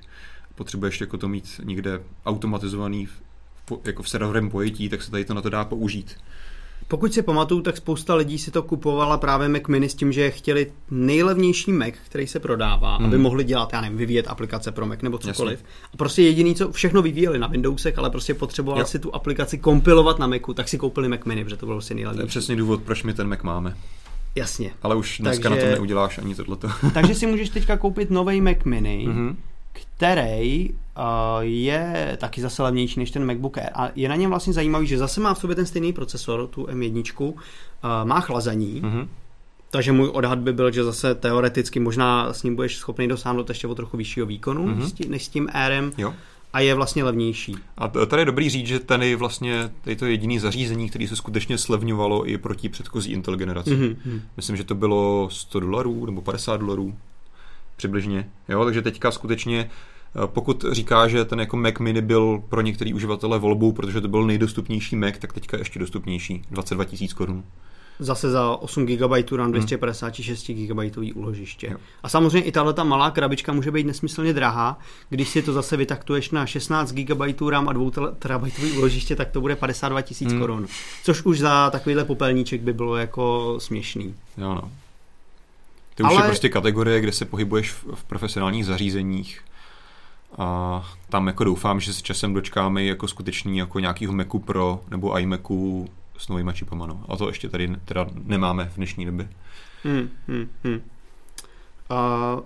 potřebuješ 0.54 1.00
jako 1.00 1.18
to 1.18 1.28
mít 1.28 1.60
někde 1.64 2.00
automatizovaný 2.26 3.06
v, 3.06 3.22
jako 3.84 4.02
v 4.02 4.08
serverovém 4.08 4.50
pojetí, 4.50 4.88
tak 4.88 5.02
se 5.02 5.10
tady 5.10 5.24
to 5.24 5.34
na 5.34 5.42
to 5.42 5.50
dá 5.50 5.64
použít. 5.64 6.16
Pokud 6.88 7.14
si 7.14 7.22
pamatuju, 7.22 7.60
tak 7.62 7.76
spousta 7.76 8.14
lidí 8.14 8.38
si 8.38 8.50
to 8.50 8.62
kupovala 8.62 9.16
právě 9.18 9.48
Mac 9.48 9.62
Mini 9.68 9.88
s 9.88 9.94
tím, 9.94 10.12
že 10.12 10.30
chtěli 10.30 10.72
nejlevnější 10.90 11.72
Mac, 11.72 11.94
který 12.06 12.26
se 12.26 12.40
prodává, 12.40 12.96
Hmm. 12.96 13.06
aby 13.06 13.18
mohli 13.18 13.44
dělat, 13.44 13.72
já 13.72 13.80
nevím, 13.80 13.98
vyvíjet 13.98 14.26
aplikace 14.28 14.72
pro 14.72 14.86
Mac 14.86 15.00
nebo 15.02 15.18
cokoliv. 15.18 15.64
A 15.94 15.96
prostě 15.96 16.22
jediný, 16.22 16.54
co 16.54 16.72
všechno 16.72 17.02
vyvíjeli 17.02 17.38
na 17.38 17.46
Windowsech, 17.46 17.98
ale 17.98 18.10
prostě 18.10 18.34
potřebovali 18.34 18.80
Jo. 18.80 18.86
si 18.86 18.98
tu 18.98 19.14
aplikaci 19.14 19.58
kompilovat 19.58 20.18
na 20.18 20.26
Macu, 20.26 20.54
tak 20.54 20.68
si 20.68 20.78
koupili 20.78 21.08
Mac 21.08 21.20
Mini, 21.24 21.44
protože 21.44 21.56
to 21.56 21.66
bylo 21.66 21.76
prostě 21.78 21.94
To 21.94 21.98
je 21.98 22.04
nejlevnější. 22.04 22.28
přesně 22.28 22.56
důvod, 22.56 22.82
proč 22.82 23.02
my 23.02 23.14
ten 23.14 23.28
Mac 23.28 23.42
máme. 23.42 23.76
Jasně. 24.34 24.70
Ale 24.82 24.96
už 24.96 25.18
dneska 25.18 25.48
Takže- 25.48 25.56
na 25.64 25.66
tom 25.66 25.74
neuděláš 25.74 26.18
ani 26.18 26.34
tohleto. 26.34 26.68
Takže 26.94 27.14
si 27.14 27.26
můžeš 27.26 27.48
teďka 27.48 27.76
koupit 27.76 28.10
nový 28.10 28.40
Mac 28.40 28.56
Mini, 28.64 29.04
Mhm. 29.08 29.36
který 29.72 30.70
je 31.40 32.16
taky 32.20 32.40
zase 32.40 32.62
levnější 32.62 33.00
než 33.00 33.10
ten 33.10 33.26
MacBook 33.26 33.58
Air. 33.58 33.70
A 33.74 33.88
je 33.94 34.08
na 34.08 34.16
něm 34.16 34.30
vlastně 34.30 34.52
zajímavý, 34.52 34.86
že 34.86 34.98
zase 34.98 35.20
má 35.20 35.34
v 35.34 35.38
sobě 35.38 35.56
ten 35.56 35.66
stejný 35.66 35.92
procesor, 35.92 36.46
tu 36.46 36.64
M1, 36.66 37.32
uh, 37.32 37.34
má 38.04 38.20
chlazení, 38.20 38.80
Mhm. 38.84 39.08
takže 39.70 39.92
můj 39.92 40.08
odhad 40.12 40.38
by 40.38 40.52
byl, 40.52 40.72
že 40.72 40.84
zase 40.84 41.14
teoreticky 41.14 41.80
možná 41.80 42.32
s 42.32 42.42
ním 42.42 42.54
budeš 42.56 42.76
schopný 42.76 43.08
dosáhnout 43.08 43.48
ještě 43.48 43.66
o 43.66 43.74
trochu 43.74 43.96
vyššího 43.96 44.26
výkonu 44.26 44.66
Mhm. 44.66 44.80
mm-hmm. 44.80 45.08
než 45.10 45.24
s 45.24 45.28
tím 45.28 45.48
Airem 45.52 45.92
Jo. 45.98 46.14
a 46.52 46.60
je 46.60 46.74
vlastně 46.74 47.04
levnější. 47.04 47.56
A 47.78 47.88
tady 47.88 48.22
je 48.22 48.26
dobrý 48.26 48.50
říct, 48.50 48.66
že 48.66 48.78
tady 48.80 49.14
vlastně 49.16 49.70
tady 49.80 49.96
to 49.96 50.04
je 50.04 50.10
jediný 50.10 50.38
zařízení, 50.38 50.88
které 50.88 51.08
se 51.08 51.16
skutečně 51.16 51.58
slevňovalo 51.58 52.28
i 52.28 52.38
proti 52.38 52.68
předchozí 52.68 53.12
Intel 53.12 53.36
generaci. 53.36 53.70
Mm-hmm. 53.76 54.20
Myslím, 54.36 54.56
že 54.56 54.64
to 54.64 54.74
bylo 54.74 55.28
100 55.32 55.60
dolarů 55.60 56.06
nebo 56.06 56.20
50 56.22 56.56
dolarů 56.56 56.94
přibližně. 57.76 58.28
Jo, 58.48 58.64
takže 58.64 58.82
teďka 58.82 59.10
skutečně 59.10 59.70
pokud 60.26 60.64
říká, 60.72 61.08
že 61.08 61.24
ten 61.24 61.40
jako 61.40 61.56
Mac 61.56 61.74
mini 61.80 62.00
byl 62.02 62.42
pro 62.48 62.60
některý 62.60 62.94
uživatele 62.94 63.38
volbou, 63.38 63.72
protože 63.72 64.00
to 64.00 64.08
byl 64.08 64.26
nejdostupnější 64.26 64.96
Mac, 64.96 65.14
tak 65.18 65.32
teďka 65.32 65.56
ještě 65.58 65.78
dostupnější. 65.78 66.42
22 66.50 66.84
tisíc 66.84 67.12
korun. 67.12 67.44
Zase 67.98 68.30
za 68.30 68.56
8 68.56 68.86
GB 68.86 69.32
RAM 69.36 69.52
256 69.52 70.50
GB 70.50 70.78
úložiště. 71.14 71.66
Hmm. 71.66 71.76
Jo. 71.76 71.80
A 72.02 72.08
samozřejmě 72.08 72.42
i 72.48 72.52
tahle 72.52 72.72
ta 72.72 72.84
malá 72.84 73.10
krabička 73.10 73.52
může 73.52 73.70
být 73.70 73.86
nesmyslně 73.86 74.32
drahá. 74.32 74.78
Když 75.08 75.28
si 75.28 75.42
to 75.42 75.52
zase 75.52 75.76
vytaktuješ 75.76 76.30
na 76.30 76.46
16 76.46 76.92
GB 76.92 77.40
RAM 77.50 77.68
a 77.68 77.72
2 77.72 77.90
terabajtový 78.18 78.72
úložiště, 78.72 79.16
tak 79.16 79.30
to 79.30 79.40
bude 79.40 79.56
52 79.56 80.02
tisíc 80.02 80.28
Hmm. 80.30 80.40
korun. 80.40 80.66
Což 81.04 81.22
už 81.22 81.38
za 81.38 81.70
takovýhle 81.70 82.04
popelníček 82.04 82.60
by 82.60 82.72
bylo 82.72 82.96
jako 82.96 83.54
směšný. 83.58 84.14
Jo, 84.38 84.54
no. 84.54 84.70
To 85.94 86.02
už 86.04 86.10
Ale- 86.10 86.22
je 86.22 86.26
prostě 86.26 86.48
kategorie, 86.48 87.00
kde 87.00 87.12
se 87.12 87.24
pohybuješ 87.24 87.70
v, 87.72 87.84
v 87.94 88.04
profesionálních 88.04 88.66
zařízeních. 88.66 89.40
A 90.38 90.82
tam 91.08 91.26
jako 91.26 91.44
doufám, 91.44 91.80
že 91.80 91.92
s 91.92 92.02
časem 92.02 92.34
dočkáme 92.34 92.84
jako 92.84 93.08
skutečný 93.08 93.58
jako 93.58 93.78
nějakýho 93.80 94.12
Macu 94.12 94.38
Pro 94.38 94.80
nebo 94.90 95.18
iMacu 95.18 95.88
s 96.18 96.28
novýma 96.28 96.52
čipama. 96.52 96.86
No. 96.86 97.04
A 97.08 97.16
to 97.16 97.28
ještě 97.28 97.48
tady 97.48 97.76
teda 97.84 98.06
nemáme 98.24 98.70
v 98.72 98.76
dnešní 98.76 99.06
době. 99.06 99.28
Hmm, 99.84 100.10
hmm, 100.28 100.48
hmm. 100.64 100.80
A 101.90 102.36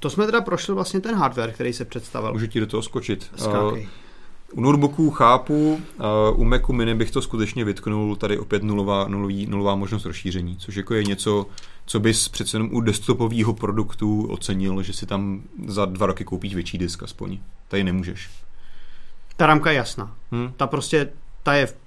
to 0.00 0.10
jsme 0.10 0.26
teda 0.26 0.40
prošli 0.40 0.74
vlastně 0.74 1.00
ten 1.00 1.14
hardware, 1.14 1.52
který 1.52 1.72
se 1.72 1.84
představil. 1.84 2.32
Můžu 2.32 2.46
ti 2.46 2.60
do 2.60 2.66
toho 2.66 2.82
skočit. 2.82 3.30
Skákej. 3.36 3.82
Uh, 3.82 3.88
u 4.52 4.60
notebooků 4.60 5.10
chápu, 5.10 5.80
u 6.34 6.44
Macu 6.44 6.72
Mini 6.72 6.94
bych 6.94 7.10
to 7.10 7.22
skutečně 7.22 7.64
vytknul, 7.64 8.16
tady 8.16 8.38
opět 8.38 8.62
nulová, 8.62 9.08
nulový, 9.08 9.46
nulová 9.46 9.74
možnost 9.74 10.04
rozšíření, 10.04 10.56
což 10.56 10.74
jako 10.74 10.94
je 10.94 11.04
něco, 11.04 11.46
co 11.86 12.00
bys 12.00 12.28
přece 12.28 12.56
jenom 12.56 12.68
u 12.72 12.80
desktopového 12.80 13.54
produktu 13.54 14.26
ocenil, 14.26 14.82
že 14.82 14.92
si 14.92 15.06
tam 15.06 15.42
za 15.66 15.84
dva 15.84 16.06
roky 16.06 16.24
koupíš 16.24 16.54
větší 16.54 16.78
disk 16.78 17.02
aspoň. 17.02 17.38
Tady 17.68 17.84
nemůžeš. 17.84 18.30
Ta 19.36 19.46
ramka 19.46 19.70
je 19.70 19.76
jasná. 19.76 20.16
Hm? 20.32 20.52
Ta 20.56 20.66
prostě, 20.66 21.08
ta 21.42 21.54
je 21.54 21.66
v 21.66 21.81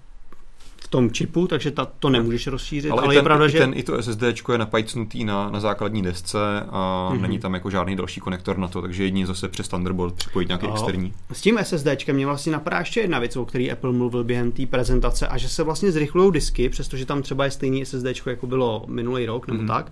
tom 0.95 1.12
čipu, 1.12 1.47
takže 1.47 1.71
ta, 1.71 1.86
to 1.99 2.10
nemůžeš 2.10 2.47
rozšířit, 2.47 2.91
ale, 2.91 3.01
Ale, 3.01 3.13
i 3.13 3.17
je 3.17 3.21
ten, 3.21 3.25
pravda, 3.25 3.45
i 3.45 3.49
že... 3.49 3.58
ten, 3.58 3.73
i 3.75 3.84
to 3.84 4.01
SSD 4.03 4.21
je 4.51 4.58
napajcnutý 4.58 5.23
na, 5.25 5.49
na 5.49 5.60
základní 5.60 6.01
desce 6.01 6.38
a 6.69 7.08
Mhm. 7.10 7.17
mm-hmm. 7.17 7.21
není 7.21 7.39
tam 7.39 7.53
jako 7.53 7.69
žádný 7.69 7.95
další 7.95 8.19
konektor 8.21 8.58
na 8.58 8.67
to, 8.67 8.81
takže 8.81 9.03
jedině 9.03 9.27
zase 9.27 9.49
přes 9.49 9.67
Thunderbolt 9.67 10.13
připojit 10.13 10.47
nějaký 10.47 10.65
Jo. 10.65 10.71
externí. 10.73 11.13
S 11.34 11.41
tím 11.41 11.58
SSDčkem 11.63 12.15
mě 12.15 12.25
vlastně 12.25 12.51
napadá 12.51 12.79
ještě 12.79 12.99
jedna 12.99 13.19
věc, 13.19 13.36
o 13.38 13.45
který 13.45 13.71
Apple 13.71 13.91
mluvil 13.91 14.23
během 14.23 14.51
té 14.51 14.65
prezentace 14.65 15.27
a 15.27 15.38
že 15.38 15.49
se 15.49 15.63
vlastně 15.63 15.91
zrychlují 15.91 16.31
disky, 16.31 16.69
přestože 16.69 17.05
tam 17.05 17.21
třeba 17.21 17.45
je 17.45 17.51
stejný 17.51 17.86
SSDčko, 17.86 18.29
jako 18.29 18.47
bylo 18.47 18.84
minulý 18.88 19.25
rok 19.25 19.47
nebo 19.47 19.60
Mhm. 19.60 19.67
tak. 19.67 19.91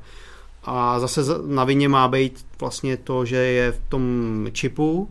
A 0.65 0.99
zase 0.99 1.23
za- 1.23 1.39
na 1.47 1.63
vině 1.63 1.89
má 1.89 2.07
být 2.07 2.45
vlastně 2.59 2.97
to, 2.97 3.25
že 3.25 3.35
je 3.35 3.71
v 3.71 3.79
tom 3.89 4.03
čipu 4.51 5.09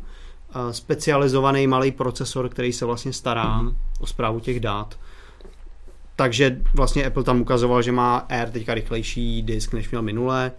eh, 0.54 0.72
specializovaný 0.72 1.66
malý 1.66 1.90
procesor, 1.92 2.48
který 2.48 2.72
se 2.72 2.84
vlastně 2.86 3.12
stará 3.12 3.58
Mhm. 3.62 3.76
o 4.00 4.06
zprávu 4.06 4.40
těch 4.40 4.60
dát. 4.60 4.98
Takže 6.22 6.58
vlastně 6.74 7.06
Apple 7.06 7.24
tam 7.24 7.40
ukazoval, 7.40 7.82
že 7.82 7.92
má 7.92 8.16
Air 8.16 8.50
teďka 8.50 8.74
rychlejší 8.74 9.42
disk, 9.42 9.72
než 9.72 9.90
měl 9.90 10.02
minule, 10.02 10.52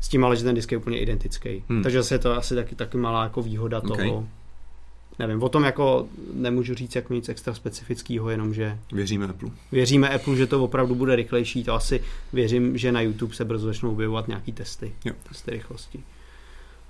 s 0.00 0.08
tím 0.08 0.24
ale, 0.24 0.36
že 0.36 0.44
ten 0.44 0.54
disk 0.54 0.72
je 0.72 0.78
úplně 0.78 0.98
identický. 0.98 1.64
Hmm. 1.68 1.82
Takže 1.82 1.98
zase 2.02 2.14
je 2.14 2.18
to 2.18 2.32
asi 2.36 2.54
taky, 2.54 2.74
taky 2.74 2.96
malá 2.96 3.22
jako 3.22 3.42
výhoda 3.42 3.78
Ok. 3.78 3.86
toho. 3.96 4.28
Nevím, 5.18 5.42
o 5.42 5.48
tom 5.48 5.64
jako 5.64 6.06
nemůžu 6.34 6.74
říct 6.74 6.94
jako 6.94 7.14
nic 7.14 7.28
extra 7.28 7.54
specifického, 7.54 8.30
jenom 8.30 8.54
že 8.54 8.78
Věříme 8.92 9.26
Apple. 9.26 9.48
věříme 9.72 10.08
Apple, 10.08 10.36
že 10.36 10.46
to 10.46 10.64
opravdu 10.64 10.94
bude 10.94 11.16
rychlejší, 11.16 11.64
to 11.64 11.74
asi 11.74 12.00
věřím, 12.32 12.78
že 12.78 12.92
na 12.92 13.00
YouTube 13.00 13.34
se 13.34 13.44
brzo 13.44 13.66
začnou 13.66 13.90
objevovat 13.92 14.28
nějaký 14.28 14.52
testy, 14.52 14.92
Jo. 15.04 15.12
testy 15.28 15.50
rychlosti. 15.50 16.00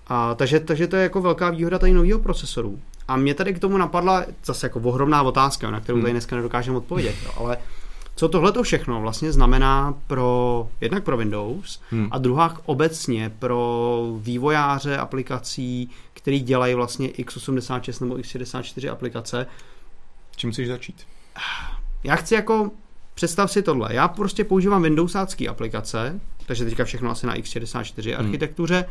A, 0.07 0.34
takže, 0.34 0.61
takže 0.61 0.86
to 0.86 0.97
je 0.97 1.03
jako 1.03 1.20
velká 1.20 1.51
výhoda 1.51 1.78
tady 1.78 1.92
nového 1.92 2.18
procesoru. 2.18 2.78
A 3.09 3.16
mě 3.16 3.34
tady 3.34 3.55
k 3.55 3.59
tomu 3.59 3.76
napadla 3.78 4.24
zase 4.45 4.66
jako 4.66 4.80
ohromná 4.80 5.22
otázka, 5.22 5.70
na 5.70 5.80
kterou 5.80 5.99
tady 5.99 6.05
Hmm. 6.11 6.12
dneska 6.14 6.36
nedokážeme 6.36 6.76
odpovědět, 6.76 7.14
jo, 7.24 7.30
ale 7.36 7.57
co 8.17 8.29
tohle 8.29 8.53
to 8.53 8.62
všechno 8.62 9.01
vlastně 9.01 9.33
znamená 9.33 9.95
pro 10.07 10.69
jednak 10.81 11.05
pro 11.05 11.17
Windows 11.17 11.81
Hmm. 11.91 12.09
a 12.11 12.19
druhá 12.19 12.61
obecně 12.67 13.31
pro 13.39 14.09
vývojáře 14.19 14.97
aplikací, 14.97 15.91
který 16.12 16.41
dělají 16.41 16.75
vlastně 16.75 17.09
x86 17.09 18.01
nebo 18.05 18.15
x64 18.15 18.93
aplikace. 18.93 19.47
Čím 20.37 20.53
chceš 20.53 20.69
začít? 20.69 21.07
Já 22.05 22.17
chci 22.17 22.35
jako, 22.35 22.71
představ 23.15 23.51
si 23.53 23.62
tohle, 23.62 23.95
já 23.95 24.09
prostě 24.09 24.45
používám 24.45 24.83
Windowsácký 24.83 25.49
aplikace, 25.49 26.21
takže 26.47 26.65
teďka 26.65 26.85
všechno 26.85 27.11
asi 27.11 27.27
na 27.27 27.37
x64 27.37 28.17
Hmm. 28.17 28.27
architektuře, 28.27 28.85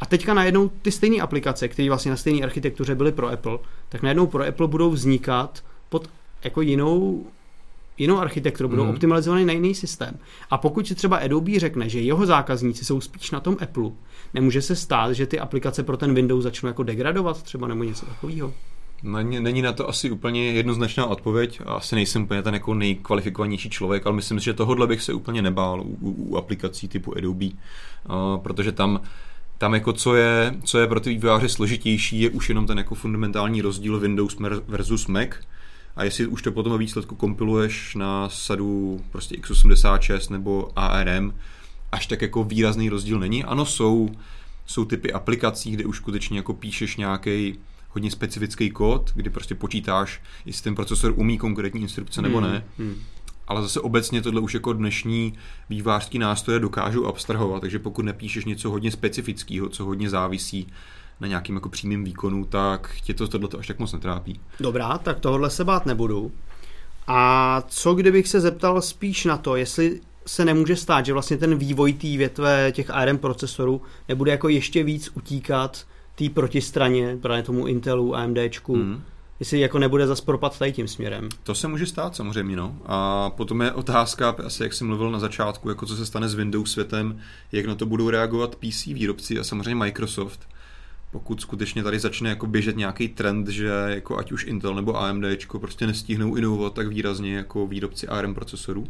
a 0.00 0.06
teďka 0.06 0.34
najednou 0.34 0.68
ty 0.68 0.92
stejné 0.92 1.16
aplikace, 1.22 1.68
které 1.68 1.88
vlastně 1.88 2.10
na 2.10 2.16
stejné 2.16 2.42
architektuře 2.44 2.94
byly 2.94 3.12
pro 3.12 3.28
Apple, 3.28 3.58
tak 3.88 4.02
najednou 4.02 4.26
pro 4.26 4.46
Apple 4.46 4.68
budou 4.68 4.90
vznikat 4.90 5.64
pod 5.88 6.10
jako 6.44 6.60
jinou 6.60 7.26
jinou 8.02 8.18
architekturu, 8.18 8.68
budou 8.68 8.82
Mhm. 8.84 8.92
optimalizované 8.92 9.44
na 9.44 9.52
jiný 9.52 9.74
systém. 9.74 10.18
A 10.50 10.58
pokud 10.58 10.88
si 10.88 10.94
třeba 10.94 11.16
Adobe 11.16 11.58
řekne, 11.58 11.88
že 11.88 12.00
jeho 12.00 12.26
zákazníci 12.26 12.84
jsou 12.84 13.00
spíš 13.00 13.30
na 13.30 13.40
tom 13.40 13.56
Apple, 13.62 13.90
nemůže 14.34 14.62
se 14.62 14.76
stát, 14.76 15.12
že 15.12 15.26
ty 15.26 15.38
aplikace 15.40 15.82
pro 15.82 15.96
ten 15.96 16.14
Windows 16.14 16.42
začnou 16.42 16.66
jako 16.66 16.82
degradovat 16.82 17.42
třeba 17.42 17.68
nebo 17.68 17.84
něco 17.84 18.06
takového. 18.06 18.52
Není, 19.02 19.40
není 19.40 19.62
na 19.62 19.72
to 19.72 19.88
asi 19.88 20.10
úplně 20.10 20.52
jednoznačná 20.52 21.06
odpověď. 21.06 21.60
Asi 21.66 21.94
nejsem 21.94 22.22
úplně 22.22 22.42
ten 22.42 22.54
jako 22.54 22.74
nejkvalifikovanější 22.74 23.70
člověk, 23.70 24.06
ale 24.06 24.16
myslím 24.16 24.38
si, 24.40 24.44
že 24.44 24.52
tohohle 24.54 24.86
bych 24.86 25.02
se 25.02 25.12
úplně 25.12 25.42
nebál 25.42 25.80
u, 25.80 25.84
u, 26.00 26.10
u 26.10 26.36
aplikací 26.36 26.88
typu 26.88 27.16
Adobe, 27.16 27.46
uh, 27.46 27.52
protože 28.42 28.72
tam 28.72 29.00
tam 29.58 29.74
jako 29.74 29.92
co 29.92 30.14
je, 30.14 30.54
co 30.64 30.78
je 30.78 30.86
pro 30.86 31.00
ty 31.00 31.10
vývojáře 31.10 31.48
složitější, 31.48 32.20
je 32.20 32.30
už 32.30 32.48
jenom 32.48 32.66
ten 32.66 32.78
jako 32.78 32.94
fundamentální 32.94 33.62
rozdíl 33.62 34.00
Windows 34.00 34.36
versus 34.68 35.06
Mac. 35.06 35.28
A 35.96 36.04
jestli 36.04 36.26
už 36.26 36.42
to 36.42 36.52
potom 36.52 36.72
ve 36.72 36.78
výsledku 36.78 37.14
kompiluješ 37.14 37.94
na 37.94 38.28
sadu 38.28 39.00
prostě 39.10 39.36
x86 39.36 40.32
nebo 40.32 40.70
ARM, 40.76 41.34
až 41.92 42.06
tak 42.06 42.22
jako 42.22 42.44
výrazný 42.44 42.88
rozdíl 42.88 43.18
není. 43.18 43.44
Ano, 43.44 43.66
jsou, 43.66 44.08
jsou 44.66 44.84
typy 44.84 45.12
aplikací, 45.12 45.70
kde 45.70 45.84
už 45.84 45.96
skutečně 45.96 46.38
jako 46.38 46.54
píšeš 46.54 46.96
nějaký 46.96 47.58
hodně 47.88 48.10
specifický 48.10 48.70
kód, 48.70 49.12
kdy 49.14 49.30
prostě 49.30 49.54
počítáš, 49.54 50.20
jestli 50.46 50.64
ten 50.64 50.74
procesor 50.74 51.12
umí 51.16 51.38
konkrétní 51.38 51.80
instrukce 51.80 52.22
nebo 52.22 52.40
ne. 52.40 52.64
Hmm. 52.78 52.94
Ale 53.48 53.62
zase 53.62 53.80
obecně 53.80 54.22
tohle 54.22 54.40
už 54.40 54.54
jako 54.54 54.72
dnešní 54.72 55.34
vývářský 55.70 56.18
nástroje 56.18 56.60
dokážou 56.60 57.06
abstrahovat, 57.06 57.60
takže 57.60 57.78
pokud 57.78 58.04
nepíšeš 58.04 58.44
něco 58.44 58.70
hodně 58.70 58.90
specifického, 58.90 59.68
co 59.68 59.84
hodně 59.84 60.10
závisí 60.10 60.66
na 61.22 61.28
nějakým 61.28 61.54
jako 61.54 61.68
přímým 61.68 62.04
výkonu, 62.04 62.44
tak 62.44 62.94
tě 63.04 63.14
to 63.14 63.28
tohle 63.28 63.48
až 63.58 63.66
tak 63.66 63.78
moc 63.78 63.92
netrápí. 63.92 64.40
Dobrá, 64.60 64.98
tak 64.98 65.20
tohle 65.20 65.50
se 65.50 65.64
bát 65.64 65.86
nebudu. 65.86 66.32
A 67.06 67.62
co 67.68 67.94
kdybych 67.94 68.28
se 68.28 68.40
zeptal 68.40 68.82
spíš 68.82 69.24
na 69.24 69.36
to, 69.36 69.56
jestli 69.56 70.00
se 70.26 70.44
nemůže 70.44 70.76
stát, 70.76 71.06
že 71.06 71.12
vlastně 71.12 71.36
ten 71.36 71.56
vývoj 71.56 71.92
té 71.92 72.06
větve 72.06 72.72
těch 72.72 72.90
ARM 72.90 73.18
procesorů 73.18 73.82
nebude 74.08 74.30
jako 74.30 74.48
ještě 74.48 74.84
víc 74.84 75.10
utíkat 75.14 75.86
té 76.14 76.28
protistraně, 76.28 77.18
právě 77.22 77.42
tomu 77.42 77.66
Intelu, 77.66 78.16
AMDčku, 78.16 78.76
Mm. 78.76 79.02
jestli 79.40 79.60
jako 79.60 79.78
nebude 79.78 80.06
zas 80.06 80.20
propad 80.20 80.58
tady 80.58 80.72
tím 80.72 80.88
směrem. 80.88 81.28
To 81.42 81.54
se 81.54 81.68
může 81.68 81.86
stát 81.86 82.16
samozřejmě, 82.16 82.56
no. 82.56 82.76
A 82.86 83.30
potom 83.30 83.60
je 83.62 83.72
otázka, 83.72 84.36
asi 84.46 84.62
jak 84.62 84.72
jsem 84.72 84.86
mluvil 84.86 85.10
na 85.10 85.18
začátku, 85.18 85.68
jako 85.68 85.86
co 85.86 85.96
se 85.96 86.06
stane 86.06 86.28
s 86.28 86.34
Windows 86.34 86.72
světem, 86.72 87.20
jak 87.52 87.66
na 87.66 87.74
to 87.74 87.86
budou 87.86 88.10
reagovat 88.10 88.56
PC 88.56 88.86
výrobci 88.86 89.38
a 89.38 89.44
samozřejmě 89.44 89.74
Microsoft. 89.74 90.48
Pokud 91.12 91.40
skutečně 91.40 91.82
tady 91.82 91.98
začne 91.98 92.28
jako 92.30 92.46
běžet 92.46 92.76
nějaký 92.76 93.08
trend, 93.08 93.48
že 93.48 93.66
jako 93.86 94.18
ať 94.18 94.32
už 94.32 94.44
Intel 94.44 94.74
nebo 94.74 95.00
AMD 95.00 95.24
prostě 95.60 95.86
nestihnou 95.86 96.34
inovovat 96.34 96.74
tak 96.74 96.88
výrazně 96.88 97.34
jako 97.36 97.66
výrobci 97.66 98.08
ARM 98.08 98.34
procesorů, 98.34 98.86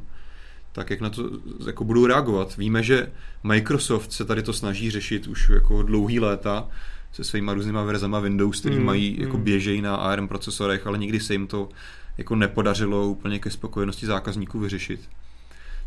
tak 0.72 0.90
jak 0.90 1.00
na 1.00 1.10
to 1.10 1.30
jako 1.66 1.84
budou 1.84 2.06
reagovat. 2.06 2.56
Víme, 2.56 2.82
že 2.82 3.12
Microsoft 3.42 4.12
se 4.12 4.24
tady 4.24 4.42
to 4.42 4.52
snaží 4.52 4.90
řešit 4.90 5.26
už 5.26 5.48
jako 5.48 5.82
dlouhý 5.82 6.20
léta 6.20 6.68
se 7.12 7.24
svýma 7.24 7.54
různýma 7.54 7.82
verzama 7.82 8.20
Windows, 8.20 8.60
který 8.60 8.76
Mm, 8.76 8.84
mají 8.84 9.16
jako 9.20 9.36
mm. 9.36 9.42
běžejí 9.44 9.82
na 9.82 9.96
ARM 9.96 10.28
procesorech, 10.28 10.86
ale 10.86 10.98
nikdy 10.98 11.20
se 11.20 11.34
jim 11.34 11.46
to 11.46 11.68
jako 12.18 12.36
nepodařilo 12.36 13.08
úplně 13.08 13.38
ke 13.38 13.50
spokojenosti 13.50 14.06
zákazníků 14.06 14.58
vyřešit. 14.58 15.00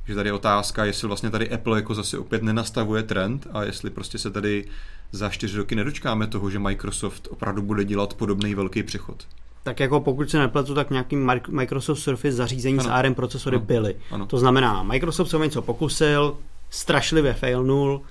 Takže 0.06 0.16
tady 0.16 0.30
je 0.30 0.34
otázka, 0.34 0.86
jestli 0.86 1.08
vlastně 1.08 1.30
tady 1.30 1.50
Apple 1.50 1.78
jako 1.78 1.96
zase 1.96 2.18
opět 2.18 2.44
nenastavuje 2.44 3.04
trend 3.04 3.48
a 3.54 3.64
jestli 3.64 3.90
prostě 3.90 4.18
se 4.18 4.32
tady 4.32 4.66
za 5.12 5.30
čtyři 5.30 5.58
roky 5.58 5.76
nedočkáme 5.76 6.28
toho, 6.28 6.50
že 6.50 6.60
Microsoft 6.60 7.28
opravdu 7.32 7.62
bude 7.62 7.84
dělat 7.84 8.14
podobný 8.14 8.56
velký 8.56 8.84
přechod. 8.84 9.24
Tak 9.64 9.80
jako 9.80 10.00
pokud 10.00 10.30
se 10.30 10.40
nepletu, 10.40 10.74
tak 10.76 10.90
nějaký 10.90 11.16
Mic- 11.16 11.50
Microsoft 11.52 12.00
Surface 12.00 12.32
zařízení 12.32 12.80
Ano. 12.80 12.84
s 12.90 12.92
ARM 12.92 13.14
procesory 13.16 13.56
Ano. 13.56 13.66
byly. 13.66 13.96
Ano. 14.12 14.26
To 14.26 14.38
znamená, 14.38 14.84
Microsoft 14.84 15.30
se 15.30 15.38
o 15.38 15.44
něco 15.44 15.62
pokusil, 15.62 16.38
strašlivě 16.70 17.34
failnul, 17.34 18.02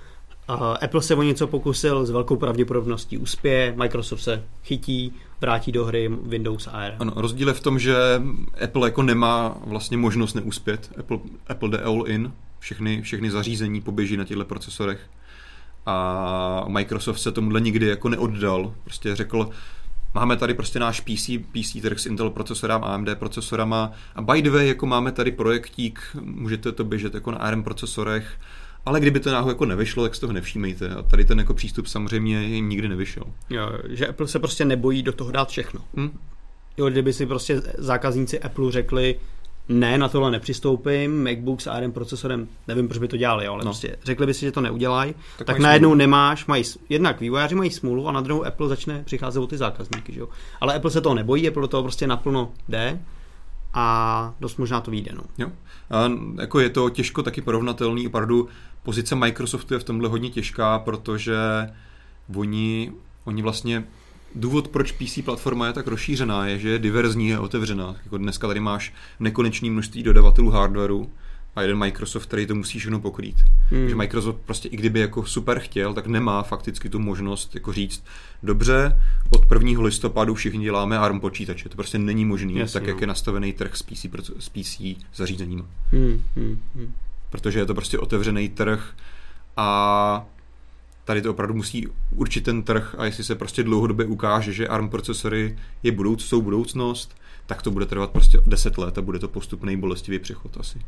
Apple 0.82 1.03
se 1.03 1.14
o 1.14 1.22
něco 1.22 1.47
pokusil, 1.47 2.07
s 2.07 2.11
velkou 2.11 2.36
pravděpodobností 2.36 3.18
uspěje, 3.18 3.74
Microsoft 3.76 4.22
se 4.22 4.45
chytí, 4.64 5.12
vrátí 5.40 5.72
do 5.72 5.84
hry 5.84 6.11
Windows 6.22 6.68
ARM. 6.72 6.97
Ano, 6.99 7.12
rozdíl 7.16 7.49
je 7.49 7.55
v 7.55 7.61
tom, 7.61 7.78
že 7.78 7.97
Apple 8.64 8.88
jako 8.88 9.03
nemá 9.03 9.57
vlastně 9.66 9.97
možnost 9.97 10.34
neuspět. 10.34 10.90
Apple, 10.99 11.18
Apple 11.47 11.68
jde 11.68 11.78
all 11.78 12.05
in, 12.07 12.32
všechny, 12.59 13.03
všechny 13.03 13.30
zařízení 13.30 13.80
poběží 13.80 14.16
na 14.16 14.24
těchto 14.24 14.45
procesorech. 14.45 15.01
A 15.86 16.64
Microsoft 16.68 17.18
se 17.18 17.32
tomuhle 17.32 17.61
nikdy 17.61 17.86
jako 17.86 18.09
neoddal. 18.09 18.74
Prostě 18.84 19.16
řekl, 19.16 19.51
máme 20.14 20.36
tady 20.36 20.55
prostě 20.55 20.78
náš 20.78 21.01
PC, 21.01 21.30
PC 21.53 21.82
trh 21.82 21.99
s 21.99 22.07
Intel 22.07 22.30
procesorama, 22.30 22.86
AMD 22.86 23.09
procesorama 23.14 23.92
a 24.14 24.22
by 24.22 24.42
the 24.42 24.51
way, 24.51 24.68
jako 24.68 24.86
máme 24.86 25.12
tady 25.12 25.32
projektík, 25.32 26.01
můžete 26.20 26.72
to 26.72 26.84
běžet 26.84 27.14
jako 27.14 27.30
na 27.30 27.38
ARM 27.38 27.62
procesorech, 27.62 28.38
ale 28.87 29.01
kdyby 29.01 29.20
to 29.20 29.32
náhodou 29.32 29.51
jako 29.51 29.64
nevyšlo, 29.64 30.03
tak 30.03 30.14
z 30.14 30.18
toho 30.18 30.32
nevšímejte. 30.32 30.89
A 30.89 31.03
tady 31.03 31.24
ten 31.24 31.39
jako 31.39 31.55
přístup 31.55 31.87
samozřejmě 31.87 32.43
jim 32.43 32.68
nikdy 32.68 32.89
nevyšel. 32.89 33.24
Jo, 33.51 33.70
že 33.89 34.07
Apple 34.07 34.28
se 34.28 34.39
prostě 34.39 34.64
nebojí 34.64 35.03
do 35.03 35.12
toho 35.12 35.30
dát 35.30 35.49
všechno. 35.49 35.80
Hm? 35.97 36.18
Jo, 36.76 36.89
kdyby 36.91 37.12
si 37.12 37.26
prostě 37.26 37.62
zákazníci 37.78 38.41
Apple 38.41 38.72
řekli, 38.72 39.20
ne, 39.68 39.99
na 39.99 40.09
tohle 40.09 40.30
nepřistoupím, 40.30 41.24
MacBook 41.24 41.61
s 41.61 41.66
ARM 41.66 41.93
procesorem, 41.93 42.49
nevím, 42.68 42.89
proč 42.89 42.99
by 42.99 43.09
to 43.09 43.16
dělali, 43.16 43.45
jo, 43.45 43.53
ale 43.53 43.64
No. 43.64 43.70
prostě 43.70 43.97
řekli 44.05 44.26
by 44.26 44.35
si, 44.35 44.41
že 44.41 44.53
to 44.53 44.61
neudělají, 44.61 45.14
Tak 45.39 45.47
tak, 45.47 45.59
najednou 45.59 45.89
smůlu. 45.89 45.99
nemáš, 45.99 46.47
mají, 46.47 46.64
jednak 46.89 47.20
vývojáři 47.20 47.55
mají 47.55 47.70
smůlu 47.70 48.09
a 48.09 48.12
na 48.12 48.20
druhou 48.20 48.45
Apple 48.47 48.68
začne 48.68 49.03
přicházet 49.05 49.41
o 49.41 49.47
ty 49.47 49.57
zákazníky, 49.57 50.12
že 50.12 50.20
jo. 50.20 50.28
Ale 50.61 50.74
Apple 50.74 50.91
se 50.91 51.01
toho 51.01 51.14
nebojí, 51.14 51.49
Apple 51.49 51.62
do 51.62 51.68
toho 51.68 51.82
prostě 51.82 52.07
naplno 52.07 52.53
jde 52.68 53.01
a 53.74 54.35
dost 54.41 54.57
možná 54.57 54.80
to 54.80 54.91
vyjde, 54.91 55.11
no. 55.14 55.22
Jo. 55.39 55.49
A 55.91 56.11
jako 56.41 56.61
je 56.61 56.70
to 56.70 56.91
těžko 56.91 57.22
taky 57.22 57.41
porovnatelný. 57.43 58.07
Opravdu 58.07 58.49
pozice 58.85 59.14
Microsoftu 59.14 59.74
je 59.74 59.80
v 59.80 59.85
tomhle 59.85 60.09
hodně 60.09 60.30
těžká, 60.30 60.78
protože 60.78 61.37
oni, 62.35 62.93
oni 63.24 63.43
vlastně 63.43 63.85
důvod, 64.35 64.68
proč 64.68 64.93
PC 64.93 65.18
platforma 65.24 65.66
je 65.66 65.72
tak 65.72 65.87
rozšířená, 65.87 66.47
je, 66.47 66.59
že 66.59 66.68
je 66.68 66.78
diverzní 66.78 67.35
a 67.35 67.41
otevřená. 67.41 67.97
Jako 68.05 68.18
dneska 68.18 68.47
tady 68.47 68.61
máš 68.61 68.95
nekonečné 69.20 69.70
množství 69.70 70.03
dodavatelů 70.03 70.51
hardwareu 70.51 71.11
a 71.57 71.62
jeden 71.62 71.78
Microsoft, 71.78 72.26
který 72.26 72.47
to 72.47 72.55
musí 72.55 72.78
všechno 72.78 73.01
pokrýt. 73.01 73.37
Hmm. 73.70 73.89
Že 73.89 73.95
Microsoft 73.95 74.37
prostě 74.45 74.68
i 74.68 74.76
kdyby 74.76 75.01
jako 75.01 75.26
super 75.26 75.59
chtěl, 75.59 75.95
tak 75.95 76.07
nemá 76.07 76.43
fakticky 76.43 76.89
tu 76.89 76.99
možnost 76.99 77.55
jako 77.55 77.72
říct, 77.72 78.05
dobře, 78.43 79.01
od 79.30 79.53
1. 79.53 79.82
listopadu 79.82 80.35
všichni 80.35 80.64
děláme 80.64 80.99
ARM 80.99 81.20
počítače. 81.20 81.68
To 81.68 81.76
prostě 81.76 81.99
není 81.99 82.24
Jasně, 82.61 82.80
tak 82.80 82.89
jak 82.89 82.97
no. 82.97 83.01
je 83.01 83.07
nastavený 83.07 83.53
trh 83.53 83.76
s 83.76 83.82
PC, 83.82 84.07
s 84.39 84.49
PC 84.49 84.80
zařízením. 85.14 85.66
Hmm, 85.93 86.22
hmm, 86.37 86.61
hmm. 86.74 86.93
Protože 87.35 87.59
je 87.59 87.66
to 87.66 87.74
prostě 87.74 87.99
otevřený 87.99 88.49
trh 88.49 88.95
a 89.57 90.26
tady 91.05 91.22
to 91.22 91.30
opravdu 91.30 91.55
musí 91.55 91.89
určit 92.16 92.45
ten 92.45 92.62
trh 92.62 92.95
a 92.99 93.05
jestli 93.05 93.24
se 93.24 93.35
prostě 93.35 93.62
dlouhodobě 93.62 94.07
ukáže, 94.07 94.53
že 94.53 94.68
ARM 94.68 94.89
procesory 94.89 95.59
je 95.82 95.93
budouc, 95.93 96.24
jsou 96.24 96.43
budoucnost, 96.43 97.16
tak 97.47 97.62
to 97.62 97.70
bude 97.70 97.87
trvat 97.87 98.11
prostě 98.11 98.39
10 98.47 98.78
let 98.78 98.99
a 98.99 99.03
bude 99.03 99.18
to 99.18 99.28
postupný 99.28 99.76
bolestivý 99.76 100.18
přechod 100.18 100.57
asi. 100.61 100.78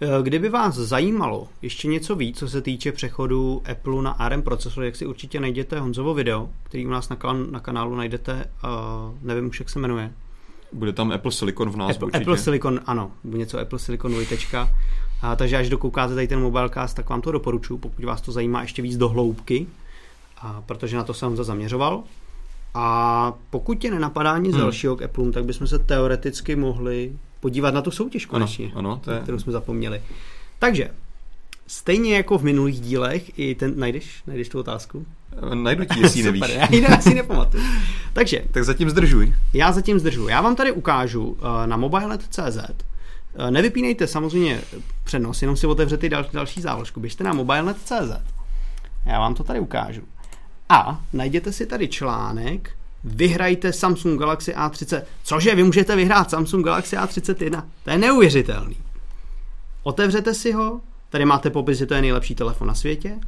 Eh, 0.00 0.22
Kdyby 0.22 0.48
vás 0.48 0.74
zajímalo 0.74 1.48
ještě 1.62 1.88
něco 1.88 2.16
víc, 2.16 2.38
co 2.38 2.48
se 2.48 2.62
týče 2.62 2.92
přechodu 2.92 3.62
Apple 3.72 4.02
na 4.02 4.10
ARM 4.10 4.42
procesor, 4.42 4.84
jak 4.84 4.96
si 4.96 5.06
určitě 5.06 5.40
najdete 5.40 5.80
Honzovo 5.80 6.14
video, 6.14 6.48
který 6.62 6.86
u 6.86 6.90
nás 6.90 7.08
na, 7.08 7.16
kan- 7.16 7.50
na 7.50 7.60
kanálu 7.60 7.94
najdete, 7.96 8.50
uh, 8.64 9.18
nevím 9.22 9.46
už, 9.48 9.60
jak 9.60 9.70
se 9.70 9.78
jmenuje. 9.78 10.12
Bude 10.72 10.92
tam 10.92 11.12
Apple 11.12 11.32
Silicon 11.32 11.70
v 11.70 11.76
názvu 11.76 11.94
Apple, 11.94 12.06
určitě. 12.06 12.22
Apple 12.22 12.38
Silicon, 12.38 12.80
ano, 12.86 13.10
něco 13.24 13.58
Apple 13.58 13.78
Silicon 13.78 14.10
dvojtečka. 14.10 14.70
A, 15.22 15.36
takže 15.36 15.56
až 15.56 15.68
dokoukáte 15.68 16.14
tady 16.14 16.28
ten 16.28 16.40
mobilecast, 16.40 16.96
tak 16.96 17.08
vám 17.08 17.20
to 17.20 17.32
doporučuji, 17.32 17.78
pokud 17.78 18.04
vás 18.04 18.20
to 18.20 18.32
zajímá 18.32 18.62
ještě 18.62 18.82
víc 18.82 18.96
do 18.96 19.08
hloubky, 19.08 19.66
a 20.38 20.62
protože 20.66 20.96
na 20.96 21.04
to 21.04 21.14
jsem 21.14 21.36
zaměřoval. 21.36 22.02
A 22.74 23.32
pokud 23.50 23.78
tě 23.78 23.90
nenapadá 23.90 24.38
nic 24.38 24.52
Hmm. 24.52 24.60
dalšího 24.62 24.96
k 24.96 25.02
Apple, 25.02 25.32
tak 25.32 25.44
bychom 25.44 25.66
se 25.66 25.78
teoreticky 25.78 26.56
mohli 26.56 27.12
podívat 27.40 27.74
na 27.74 27.82
tu 27.82 27.90
soutěž 27.90 28.24
Ano, 28.24 28.30
konečně 28.30 28.72
ano, 28.74 29.00
to 29.04 29.10
je, 29.10 29.20
kterou 29.20 29.38
jsme 29.38 29.52
zapomněli. 29.52 30.02
Takže, 30.58 30.90
stejně 31.66 32.16
jako 32.16 32.38
v 32.38 32.42
minulých 32.44 32.80
dílech, 32.80 33.38
i 33.38 33.54
ten, 33.54 33.72
najdeš, 33.78 34.22
najdeš 34.26 34.48
tu 34.48 34.58
otázku? 34.58 35.06
Najdu 35.54 35.84
ti, 35.84 36.00
jestli 36.00 36.22
nevíš. 36.22 36.42
já 36.48 36.66
ji 36.70 36.86
asi 36.86 37.14
nepamatuju. 37.14 37.62
Takže. 38.12 38.42
Tak 38.50 38.64
zatím 38.64 38.90
zdržuj. 38.90 39.34
Já 39.52 39.72
zatím 39.72 39.98
zdržuji. 39.98 40.28
Já 40.28 40.40
vám 40.40 40.56
tady 40.56 40.72
ukážu 40.72 41.24
uh, 41.24 41.36
na 41.66 41.76
mobile.cz 41.76 42.56
uh, 43.38 43.50
Nevypínejte 43.50 44.06
samozřejmě 44.06 44.60
přenos, 45.04 45.42
jenom 45.42 45.56
si 45.56 45.66
otevřete 45.66 46.08
dal, 46.08 46.24
další 46.32 46.60
záložku. 46.60 47.00
Běžte 47.00 47.24
na 47.24 47.32
mobile.cz 47.32 48.12
Já 49.04 49.20
vám 49.20 49.34
to 49.34 49.44
tady 49.44 49.60
ukážu. 49.60 50.02
A 50.68 51.00
najděte 51.12 51.52
si 51.52 51.66
tady 51.66 51.88
článek 51.88 52.70
Vyhrajte 53.04 53.72
Samsung 53.72 54.20
Galaxy 54.20 54.52
A30. 54.52 55.02
Cože, 55.22 55.54
vy 55.54 55.62
můžete 55.62 55.96
vyhrát 55.96 56.30
Samsung 56.30 56.64
Galaxy 56.64 56.96
A31? 56.96 57.62
To 57.84 57.90
je 57.90 57.98
neuvěřitelný. 57.98 58.76
Otevřete 59.82 60.34
si 60.34 60.52
ho, 60.52 60.80
tady 61.10 61.24
máte 61.24 61.50
popis, 61.50 61.78
že 61.78 61.86
to 61.86 61.94
je 61.94 62.00
nejlepší 62.00 62.34
telefon 62.34 62.68
na 62.68 62.74
světě. 62.74 63.18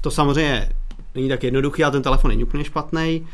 To 0.00 0.10
samozřejmě 0.10 0.68
není 1.14 1.28
tak 1.28 1.44
jednoduchý, 1.44 1.84
ale 1.84 1.92
ten 1.92 2.02
telefon 2.02 2.28
není 2.28 2.44
úplně 2.44 2.64
špatný. 2.64 3.26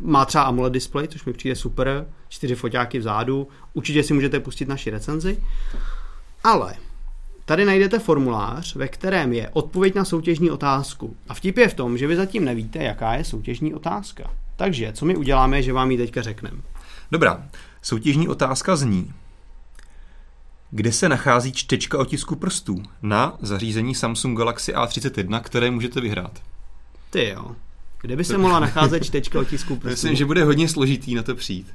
Má 0.00 0.24
třeba 0.24 0.44
AMOLED 0.44 0.72
display, 0.72 1.08
což 1.08 1.24
mi 1.24 1.32
přijde 1.32 1.56
super, 1.56 2.06
čtyři 2.28 2.54
foťáky 2.54 2.98
vzadu. 2.98 3.48
Určitě 3.74 4.02
si 4.02 4.14
můžete 4.14 4.40
pustit 4.40 4.68
naši 4.68 4.90
recenzi. 4.90 5.38
Ale 6.44 6.74
tady 7.44 7.64
najdete 7.64 7.98
formulář, 7.98 8.74
ve 8.74 8.88
kterém 8.88 9.32
je 9.32 9.50
odpověď 9.52 9.94
na 9.94 10.04
soutěžní 10.04 10.50
otázku. 10.50 11.16
A 11.28 11.34
vtip 11.34 11.58
je 11.58 11.68
v 11.68 11.74
tom, 11.74 11.98
že 11.98 12.06
vy 12.06 12.16
zatím 12.16 12.44
nevíte, 12.44 12.78
jaká 12.78 13.14
je 13.14 13.24
soutěžní 13.24 13.74
otázka. 13.74 14.30
Takže, 14.56 14.92
co 14.92 15.04
my 15.04 15.16
uděláme, 15.16 15.62
že 15.62 15.72
vám 15.72 15.90
ji 15.90 15.96
teďka 15.96 16.22
řekneme. 16.22 16.58
Dobrá, 17.10 17.48
soutěžní 17.82 18.28
otázka 18.28 18.76
zní, 18.76 19.12
kde 20.70 20.92
se 20.92 21.08
nachází 21.08 21.52
čtečka 21.52 21.98
otisku 21.98 22.36
prstů 22.36 22.82
na 23.02 23.36
zařízení 23.40 23.94
Samsung 23.94 24.38
Galaxy 24.38 24.74
A31, 24.74 25.40
které 25.40 25.70
můžete 25.70 26.00
vyhrát? 26.00 26.42
Ty 27.10 27.28
jo. 27.28 27.56
Kde 28.00 28.16
by 28.16 28.24
se 28.24 28.38
mohla 28.38 28.60
nacházet 28.60 29.04
čtečka 29.04 29.40
otisku 29.40 29.76
prstů? 29.76 29.90
Myslím, 29.90 30.14
že 30.14 30.24
bude 30.24 30.44
hodně 30.44 30.68
složitý 30.68 31.14
na 31.14 31.22
to 31.22 31.34
přijít. 31.34 31.66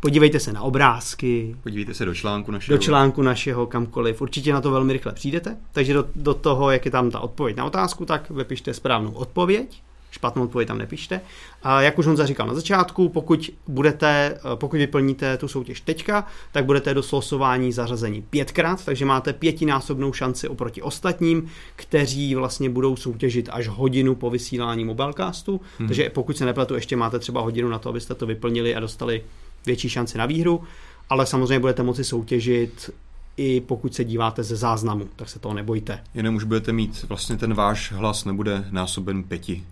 Podívejte 0.00 0.40
se 0.40 0.52
na 0.52 0.62
obrázky. 0.62 1.56
Podívejte 1.62 1.94
se 1.94 2.04
do 2.04 2.14
článku 2.14 2.50
našeho. 2.50 2.78
Do 2.78 2.82
článku 2.82 3.22
našeho 3.22 3.66
kamkoliv. 3.66 4.22
Určitě 4.22 4.52
na 4.52 4.60
to 4.60 4.70
velmi 4.70 4.92
rychle 4.92 5.12
přijdete. 5.12 5.56
Takže 5.72 5.94
do, 5.94 6.04
do 6.16 6.34
toho, 6.34 6.70
jak 6.70 6.84
je 6.84 6.90
tam 6.90 7.10
ta 7.10 7.20
odpověď 7.20 7.56
na 7.56 7.64
otázku, 7.64 8.04
tak 8.04 8.30
vypište 8.30 8.74
správnou 8.74 9.10
odpověď 9.10 9.82
špatnou 10.12 10.42
odpověď 10.42 10.68
tam 10.68 10.78
nepište. 10.78 11.20
A 11.62 11.82
jak 11.82 11.98
už 11.98 12.06
on 12.06 12.16
říkal 12.16 12.46
na 12.46 12.54
začátku, 12.54 13.08
pokud, 13.08 13.50
budete, 13.66 14.38
pokud 14.54 14.76
vyplníte 14.76 15.36
tu 15.36 15.48
soutěž 15.48 15.80
teďka, 15.80 16.26
tak 16.52 16.64
budete 16.64 16.94
do 16.94 17.02
slosování 17.02 17.72
zařazení 17.72 18.22
pětkrát, 18.22 18.84
takže 18.84 19.04
máte 19.04 19.32
pětinásobnou 19.32 20.12
šanci 20.12 20.48
oproti 20.48 20.82
ostatním, 20.82 21.48
kteří 21.76 22.34
vlastně 22.34 22.70
budou 22.70 22.96
soutěžit 22.96 23.48
až 23.52 23.68
hodinu 23.68 24.14
po 24.14 24.30
vysílání 24.30 24.84
mobilecastu. 24.84 25.60
Hmm. 25.78 25.88
Takže 25.88 26.10
pokud 26.10 26.36
se 26.36 26.44
nepletu, 26.44 26.74
ještě 26.74 26.96
máte 26.96 27.18
třeba 27.18 27.40
hodinu 27.40 27.68
na 27.68 27.78
to, 27.78 27.88
abyste 27.88 28.14
to 28.14 28.26
vyplnili 28.26 28.74
a 28.74 28.80
dostali 28.80 29.22
větší 29.66 29.88
šanci 29.88 30.18
na 30.18 30.26
výhru, 30.26 30.62
ale 31.10 31.26
samozřejmě 31.26 31.58
budete 31.58 31.82
moci 31.82 32.04
soutěžit 32.04 32.90
i 33.36 33.60
pokud 33.60 33.94
se 33.94 34.04
díváte 34.04 34.42
ze 34.42 34.56
záznamu, 34.56 35.08
tak 35.16 35.28
se 35.28 35.38
toho 35.38 35.54
nebojte. 35.54 36.00
Jenom 36.14 36.34
už 36.34 36.44
budete 36.44 36.72
mít, 36.72 37.04
vlastně 37.08 37.36
ten 37.36 37.54
váš 37.54 37.92
hlas 37.92 38.24
nebude 38.24 38.64
násoben 38.70 39.22
pěti. 39.22 39.64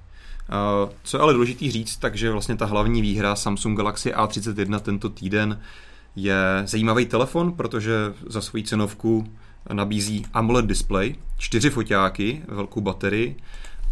Co 1.03 1.16
je 1.16 1.20
ale 1.20 1.32
důležitý 1.32 1.70
říct, 1.70 1.96
takže 1.96 2.30
vlastně 2.30 2.57
ta 2.57 2.66
hlavní 2.66 3.03
výhra 3.03 3.36
Samsung 3.36 3.76
Galaxy 3.76 4.12
A31 4.12 4.80
tento 4.80 5.09
týden 5.09 5.61
je 6.16 6.62
zajímavý 6.64 7.07
telefon, 7.07 7.53
protože 7.53 7.92
za 8.26 8.40
svoji 8.40 8.64
cenovku 8.64 9.26
nabízí 9.72 10.26
AMOLED 10.32 10.66
display, 10.66 11.14
čtyři 11.38 11.70
foťáky, 11.70 12.42
velkou 12.48 12.80
baterii, 12.80 13.36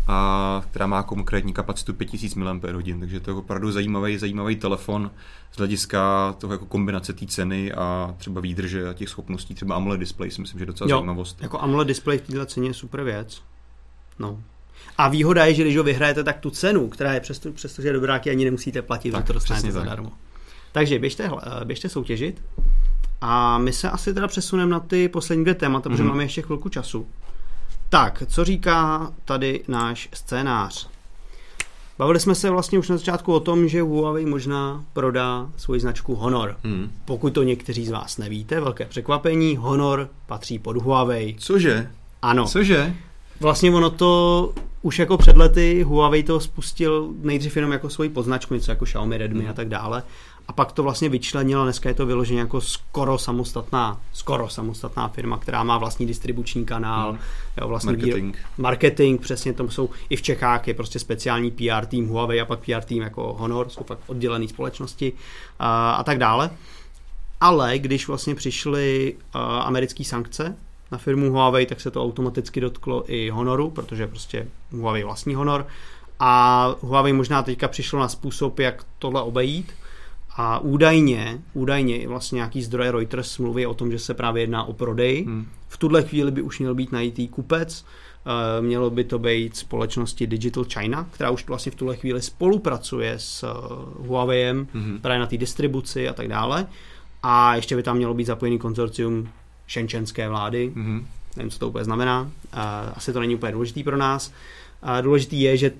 a 0.08 0.62
která 0.70 0.86
má 0.86 1.02
konkrétní 1.02 1.52
kapacitu 1.52 1.94
5000 1.94 2.34
mAh, 2.34 2.56
takže 3.00 3.20
to 3.20 3.30
je 3.30 3.34
opravdu 3.34 3.72
zajímavý, 3.72 4.18
zajímavý 4.18 4.56
telefon 4.56 5.10
z 5.52 5.56
hlediska 5.56 6.32
toho 6.38 6.52
jako 6.52 6.66
kombinace 6.66 7.12
té 7.12 7.26
ceny 7.26 7.72
a 7.72 8.14
třeba 8.18 8.40
výdrže 8.40 8.88
a 8.88 8.92
těch 8.92 9.08
schopností, 9.08 9.54
třeba 9.54 9.74
AMOLED 9.74 10.00
display 10.00 10.30
si 10.30 10.40
myslím, 10.40 10.58
že 10.58 10.62
je 10.62 10.66
docela 10.66 10.90
jo, 10.90 10.96
zajímavost. 10.96 11.42
Jako 11.42 11.60
AMOLED 11.60 11.88
display 11.88 12.18
v 12.18 12.22
této 12.22 12.46
ceně 12.46 12.68
je 12.68 12.74
super 12.74 13.02
věc. 13.02 13.42
No. 14.18 14.42
A 14.98 15.08
výhoda 15.08 15.44
je, 15.44 15.54
že 15.54 15.62
když 15.62 15.76
ho 15.76 15.82
vyhrajete, 15.82 16.24
tak 16.24 16.38
tu 16.38 16.50
cenu, 16.50 16.88
která 16.88 17.12
je 17.12 17.20
přesto, 17.20 17.52
přestože 17.52 17.88
je 17.88 17.92
dobrá, 17.92 18.20
ani 18.30 18.44
nemusíte 18.44 18.82
platit, 18.82 19.10
tak, 19.10 19.26
to 19.26 19.32
dostanete 19.32 19.72
zadarmo. 19.72 20.12
Takže 20.72 20.98
běžte, 20.98 21.30
běžte 21.64 21.88
soutěžit 21.88 22.42
a 23.20 23.58
my 23.58 23.72
se 23.72 23.90
asi 23.90 24.14
teda 24.14 24.28
přesuneme 24.28 24.70
na 24.70 24.80
ty 24.80 25.08
poslední 25.08 25.44
dvě 25.44 25.54
témata, 25.54 25.88
mm-hmm. 25.88 25.92
protože 25.92 26.02
mhm. 26.02 26.10
máme 26.10 26.24
ještě 26.24 26.42
chvilku 26.42 26.68
času. 26.68 27.06
Tak, 27.88 28.22
co 28.26 28.44
říká 28.44 29.12
tady 29.24 29.64
náš 29.68 30.08
scénář? 30.14 30.88
Bavili 31.98 32.20
jsme 32.20 32.34
se 32.34 32.50
vlastně 32.50 32.78
už 32.78 32.88
na 32.88 32.96
začátku 32.96 33.32
o 33.32 33.40
tom, 33.40 33.68
že 33.68 33.82
Huawei 33.82 34.26
možná 34.26 34.84
prodá 34.92 35.50
svoji 35.56 35.80
značku 35.80 36.14
Honor. 36.14 36.56
Hmm. 36.64 36.90
Pokud 37.04 37.32
to 37.32 37.42
někteří 37.42 37.86
z 37.86 37.90
vás 37.90 38.18
nevíte, 38.18 38.60
velké 38.60 38.86
překvapení, 38.86 39.56
Honor 39.56 40.08
patří 40.26 40.58
pod 40.58 40.76
Huawei. 40.76 41.36
Cože? 41.38 41.90
Ano. 42.22 42.46
Cože? 42.46 42.94
Vlastně 43.40 43.70
ono 43.70 43.90
to 43.90 44.52
už 44.82 44.98
jako 44.98 45.16
před 45.16 45.36
lety 45.36 45.82
Huawei 45.82 46.22
to 46.22 46.40
spustil 46.40 47.08
nejdřív 47.22 47.56
jenom 47.56 47.72
jako 47.72 47.90
svoji 47.90 48.08
poznačku, 48.08 48.54
něco 48.54 48.70
jako 48.70 48.84
Xiaomi, 48.84 49.18
Redmi 49.18 49.44
mm. 49.44 49.50
a 49.50 49.52
tak 49.52 49.68
dále. 49.68 50.02
A 50.48 50.52
pak 50.52 50.72
to 50.72 50.82
vlastně 50.82 51.08
vyčlenilo, 51.08 51.64
dneska 51.64 51.88
je 51.88 51.94
to 51.94 52.06
vyloženě 52.06 52.40
jako 52.40 52.60
skoro 52.60 53.18
samostatná, 53.18 54.00
skoro 54.12 54.48
samostatná 54.48 55.08
firma, 55.08 55.38
která 55.38 55.64
má 55.64 55.78
vlastní 55.78 56.06
distribuční 56.06 56.64
kanál, 56.64 57.12
mm. 57.12 57.18
jo, 57.60 57.68
vlastní 57.68 57.92
marketing. 57.92 58.36
Díl, 58.36 58.44
marketing, 58.58 59.20
přesně 59.20 59.52
to 59.52 59.70
jsou 59.70 59.90
i 60.10 60.16
v 60.16 60.22
Čechách 60.22 60.68
je 60.68 60.74
prostě 60.74 60.98
speciální 60.98 61.50
PR 61.50 61.86
tým 61.86 62.08
Huawei 62.08 62.40
a 62.40 62.44
pak 62.44 62.58
PR 62.58 62.84
tým 62.84 63.02
jako 63.02 63.36
Honor, 63.38 63.68
jsou 63.68 63.84
pak 63.84 63.98
oddělené 64.06 64.48
společnosti 64.48 65.12
a, 65.58 65.92
a 65.92 66.04
tak 66.04 66.18
dále. 66.18 66.50
Ale 67.40 67.78
když 67.78 68.08
vlastně 68.08 68.34
přišly 68.34 69.14
uh, 69.34 69.40
americké 69.40 70.04
sankce 70.04 70.56
na 70.92 70.98
firmu 70.98 71.30
Huawei, 71.30 71.66
tak 71.66 71.80
se 71.80 71.90
to 71.90 72.02
automaticky 72.02 72.60
dotklo 72.60 73.04
i 73.06 73.30
Honoru, 73.30 73.70
protože 73.70 74.06
prostě 74.06 74.48
Huawei 74.70 75.04
vlastní 75.04 75.34
Honor. 75.34 75.66
A 76.20 76.74
Huawei 76.80 77.12
možná 77.12 77.42
teďka 77.42 77.68
přišlo 77.68 78.00
na 78.00 78.08
způsob, 78.08 78.58
jak 78.58 78.84
tohle 78.98 79.22
obejít. 79.22 79.72
A 80.40 80.58
údajně, 80.58 81.40
údajně 81.54 82.08
vlastně 82.08 82.36
nějaký 82.36 82.62
zdroje 82.62 82.92
Reuters 82.92 83.38
mluví 83.38 83.66
o 83.66 83.74
tom, 83.74 83.90
že 83.90 83.98
se 83.98 84.14
právě 84.14 84.42
jedná 84.42 84.64
o 84.64 84.72
prodej. 84.72 85.24
Hmm. 85.24 85.46
V 85.68 85.76
tuhle 85.76 86.02
chvíli 86.02 86.30
by 86.30 86.42
už 86.42 86.58
měl 86.58 86.74
být 86.74 86.92
najítý 86.92 87.28
kupec, 87.28 87.84
eh, 87.84 88.62
mělo 88.62 88.90
by 88.90 89.04
to 89.04 89.18
být 89.18 89.56
společnosti 89.56 90.26
Digital 90.26 90.64
China, 90.64 91.08
která 91.10 91.30
už 91.30 91.46
vlastně 91.46 91.72
v 91.72 91.74
tuhle 91.74 91.96
chvíli 91.96 92.22
spolupracuje 92.22 93.14
s 93.18 93.42
eh, 93.42 93.48
Huawei, 94.06 94.50
hmm. 94.50 94.98
právě 95.02 95.20
na 95.20 95.26
té 95.26 95.36
distribuci 95.36 96.08
a 96.08 96.12
tak 96.12 96.28
dále. 96.28 96.66
A 97.22 97.54
ještě 97.54 97.76
by 97.76 97.82
tam 97.82 97.96
mělo 97.96 98.14
být 98.14 98.26
zapojený 98.26 98.58
konzorcium 98.58 99.28
šenčenské 99.68 100.28
vlády. 100.28 100.72
Mm-hmm. 100.74 101.04
Nevím, 101.36 101.50
co 101.50 101.58
to 101.58 101.68
úplně 101.68 101.84
znamená. 101.84 102.30
Asi 102.94 103.12
to 103.12 103.20
není 103.20 103.34
úplně 103.34 103.52
důležitý 103.52 103.84
pro 103.84 103.96
nás. 103.96 104.32
Důležitý 105.02 105.40
je, 105.40 105.56
že 105.56 105.72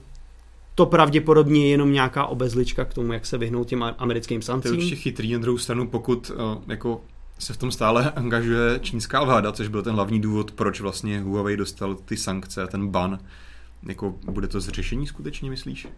to 0.78 0.86
pravděpodobně 0.86 1.60
je 1.60 1.70
jenom 1.70 1.92
nějaká 1.92 2.26
obezlička 2.26 2.84
k 2.84 2.94
tomu, 2.94 3.12
jak 3.12 3.26
se 3.26 3.38
vyhnout 3.38 3.68
těm 3.68 3.94
americkým 3.98 4.42
sankcím. 4.42 4.70
To 4.70 4.74
je 4.74 4.78
určitě 4.78 4.96
chytrý 4.96 5.32
na 5.32 5.38
druhou 5.38 5.58
stranu, 5.58 5.88
pokud 5.88 6.30
uh, 6.30 6.62
jako 6.68 7.00
se 7.38 7.52
v 7.52 7.56
tom 7.56 7.72
stále 7.72 8.10
angažuje 8.16 8.78
čínská 8.82 9.24
vláda, 9.24 9.52
což 9.52 9.68
byl 9.68 9.82
ten 9.82 9.94
hlavní 9.94 10.20
důvod, 10.20 10.52
proč 10.52 10.80
vlastně 10.80 11.20
Huawei 11.20 11.56
dostal 11.56 11.94
ty 11.94 12.16
sankce, 12.16 12.66
ten 12.66 12.88
ban. 12.88 13.18
Jako, 13.88 14.14
bude 14.30 14.48
to 14.48 14.60
zřešení 14.60 15.06
skutečně, 15.06 15.50
myslíš? 15.50 15.88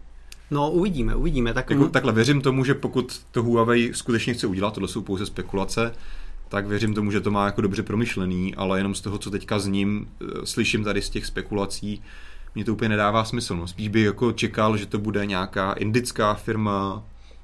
No, 0.51 0.71
uvidíme, 0.71 1.15
uvidíme. 1.15 1.53
Tak 1.53 1.69
jako, 1.69 1.87
takhle 1.87 2.13
věřím 2.13 2.41
tomu, 2.41 2.65
že 2.65 2.73
pokud 2.73 3.21
to 3.31 3.43
Huawei 3.43 3.93
skutečně 3.93 4.33
chce 4.33 4.47
udělat, 4.47 4.73
tohle 4.73 4.89
jsou 4.89 5.01
pouze 5.01 5.25
spekulace, 5.25 5.93
tak 6.51 6.67
věřím 6.67 6.93
tomu, 6.93 7.11
že 7.11 7.21
to 7.21 7.31
má 7.31 7.45
jako 7.45 7.61
dobře 7.61 7.83
promyšlený, 7.83 8.55
ale 8.55 8.79
jenom 8.79 8.95
z 8.95 9.01
toho, 9.01 9.17
co 9.17 9.31
teďka 9.31 9.59
s 9.59 9.67
ním 9.67 10.07
eh, 10.21 10.25
slyším 10.45 10.83
tady 10.83 11.01
z 11.01 11.09
těch 11.09 11.25
spekulací, 11.25 12.01
mě 12.55 12.65
to 12.65 12.73
úplně 12.73 12.89
nedává 12.89 13.23
smysl. 13.23 13.55
No. 13.55 13.67
Spíš 13.67 13.87
bych 13.87 14.05
jako 14.05 14.31
čekal, 14.31 14.77
že 14.77 14.85
to 14.85 14.99
bude 14.99 15.25
nějaká 15.25 15.73
indická 15.73 16.33
firma, 16.33 17.03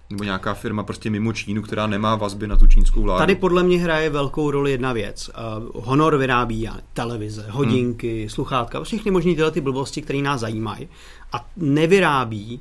nebo 0.10 0.24
nějaká 0.24 0.53
firma 0.53 0.84
prostě 0.84 1.10
mimo 1.10 1.34
Čínu, 1.34 1.62
která 1.62 1.88
nemá 1.88 2.16
vazby 2.16 2.47
na 2.47 2.55
tu 2.55 2.68
čínskou 2.68 3.01
vládu. 3.01 3.20
Tady 3.20 3.36
podle 3.36 3.64
mě 3.64 3.78
hraje 3.78 4.10
velkou 4.10 4.51
roli 4.51 4.72
jedna 4.72 4.93
věc. 4.93 5.30
Uh, 5.74 5.84
Honor 5.86 6.18
vyrábí 6.18 6.70
televize, 6.93 7.45
hodinky, 7.49 8.20
hmm. 8.20 8.30
sluchátka, 8.30 8.84
všechny 8.84 9.12
možné 9.12 9.36
tyhle 9.36 9.51
ty 9.51 9.62
blbosti, 9.62 10.01
které 10.01 10.20
nás 10.20 10.41
zajímají. 10.41 10.88
A 11.32 11.45
nevyrábí 11.58 12.60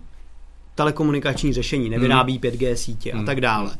telekomunikační 0.74 1.52
řešení, 1.52 1.88
nevyrábí 1.88 2.32
hmm. 2.32 2.52
5G 2.52 2.74
sítě 2.74 3.12
hmm. 3.12 3.22
a 3.22 3.24
tak 3.24 3.40
dále. 3.40 3.76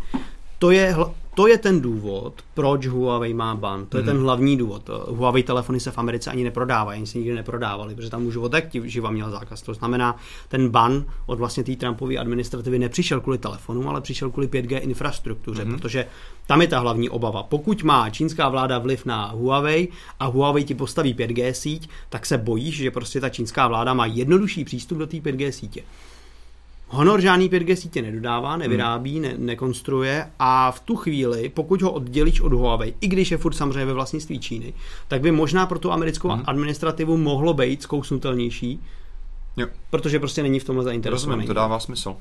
To 0.59 0.71
je 0.71 0.97
to 1.37 1.47
je 1.47 1.59
ten 1.59 1.81
důvod, 1.81 2.35
proč 2.55 2.87
Huawei 2.87 3.35
má 3.35 3.55
ban. 3.55 3.87
To 3.87 3.97
je 3.97 4.03
mm. 4.03 4.09
ten 4.09 4.19
hlavní 4.19 4.57
důvod. 4.57 4.91
Huawei 5.09 5.43
telefony 5.43 5.81
se 5.81 5.91
v 5.91 5.99
Americe 5.99 6.31
ani 6.31 6.45
neprodávají, 6.45 6.97
ani 6.97 7.07
se 7.07 7.19
nikdy 7.19 7.35
neprodávali, 7.35 7.95
protože 7.95 8.11
tam 8.11 8.27
už 8.27 8.37
od 8.37 8.53
živa 8.85 9.11
měl 9.11 9.31
zákaz. 9.31 9.63
To 9.63 9.75
znamená, 9.75 10.17
ten 10.49 10.69
ban 10.69 11.05
od 11.27 11.39
vlastně 11.39 11.65
té 11.65 11.77
Trumpové 11.77 12.17
administrativy 12.17 12.79
nepřišel 12.79 13.21
kvůli 13.21 13.39
telefonům, 13.39 13.89
ale 13.89 14.01
přišel 14.01 14.31
kvůli 14.31 14.49
5G 14.49 14.81
infrastruktuře, 14.83 15.65
mm. 15.65 15.73
protože 15.73 16.07
tam 16.47 16.61
je 16.61 16.69
ta 16.69 16.79
hlavní 16.79 17.09
obava. 17.09 17.43
Pokud 17.43 17.83
má 17.83 18.11
čínská 18.11 18.49
vláda 18.49 18.79
vliv 18.79 19.07
na 19.07 19.27
Huawei 19.27 19.89
a 20.21 20.27
Huawei 20.27 20.65
ti 20.65 20.75
postaví 20.75 21.15
5G 21.15 21.51
síť, 21.51 21.89
tak 22.09 22.27
se 22.27 22.39
bojíš, 22.39 22.77
že 22.77 22.91
prostě 22.91 23.21
ta 23.21 23.29
čínská 23.29 23.69
vláda 23.69 23.95
má 23.95 24.07
jednodušší 24.07 24.65
přístup 24.65 24.99
do 24.99 25.07
té 25.07 25.17
5G 25.17 25.51
sítě. 25.51 25.83
Honor 26.89 27.21
žádný 27.21 27.51
5G 27.51 27.75
sítě 27.75 28.03
nedodává, 28.03 28.57
nevyrábí, 28.57 29.21
ne, 29.21 29.35
nekonstruuje 29.39 30.31
a 30.39 30.71
v 30.71 30.81
tu 30.81 30.97
chvíli, 30.97 31.49
pokud 31.49 31.83
ho 31.83 31.93
oddělíš 31.93 32.41
od 32.41 32.53
Huawei, 32.53 32.95
i 33.01 33.09
když 33.09 33.31
je 33.31 33.39
furt 33.39 33.55
samozřejmě 33.55 33.85
ve 33.85 33.93
vlastnictví 33.93 34.39
Číny, 34.39 34.75
tak 35.09 35.21
by 35.21 35.31
možná 35.31 35.67
pro 35.67 35.79
tu 35.79 35.93
americkou 35.93 36.29
hmm. 36.29 36.43
administrativu 36.47 37.17
mohlo 37.17 37.55
být 37.55 37.83
zkousnutelnější, 37.83 38.81
jo. 39.57 39.67
protože 39.91 40.19
prostě 40.19 40.43
není 40.43 40.61
v 40.61 40.65
tomhle 40.65 40.85
zainteresovaný. 40.85 41.37
Rozumím, 41.37 41.47
to 41.47 41.55
dává 41.55 41.79
smysl. 41.81 42.17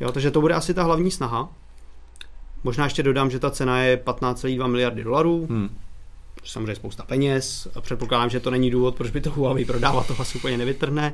Jo, 0.00 0.12
takže 0.12 0.30
to 0.30 0.40
bude 0.40 0.54
asi 0.54 0.74
ta 0.74 0.82
hlavní 0.82 1.10
snaha. 1.10 1.48
Možná 2.64 2.84
ještě 2.84 3.02
dodám, 3.02 3.30
že 3.30 3.38
ta 3.38 3.50
cena 3.50 3.82
je 3.82 3.96
15,2 3.96 4.68
miliardy 4.68 5.04
dolarů. 5.04 5.46
Hmm. 5.50 5.76
Samozřejmě 6.44 6.74
spousta 6.74 7.02
peněz. 7.02 7.68
Předpokládám, 7.80 8.30
že 8.30 8.40
to 8.40 8.50
není 8.50 8.70
důvod, 8.70 8.94
proč 8.94 9.10
by 9.10 9.20
to 9.20 9.30
Huawei 9.30 9.64
prodávat, 9.64 10.06
to 10.06 10.14
asi 10.18 10.38
úplně 10.38 10.58
nevytrhne. 10.58 11.12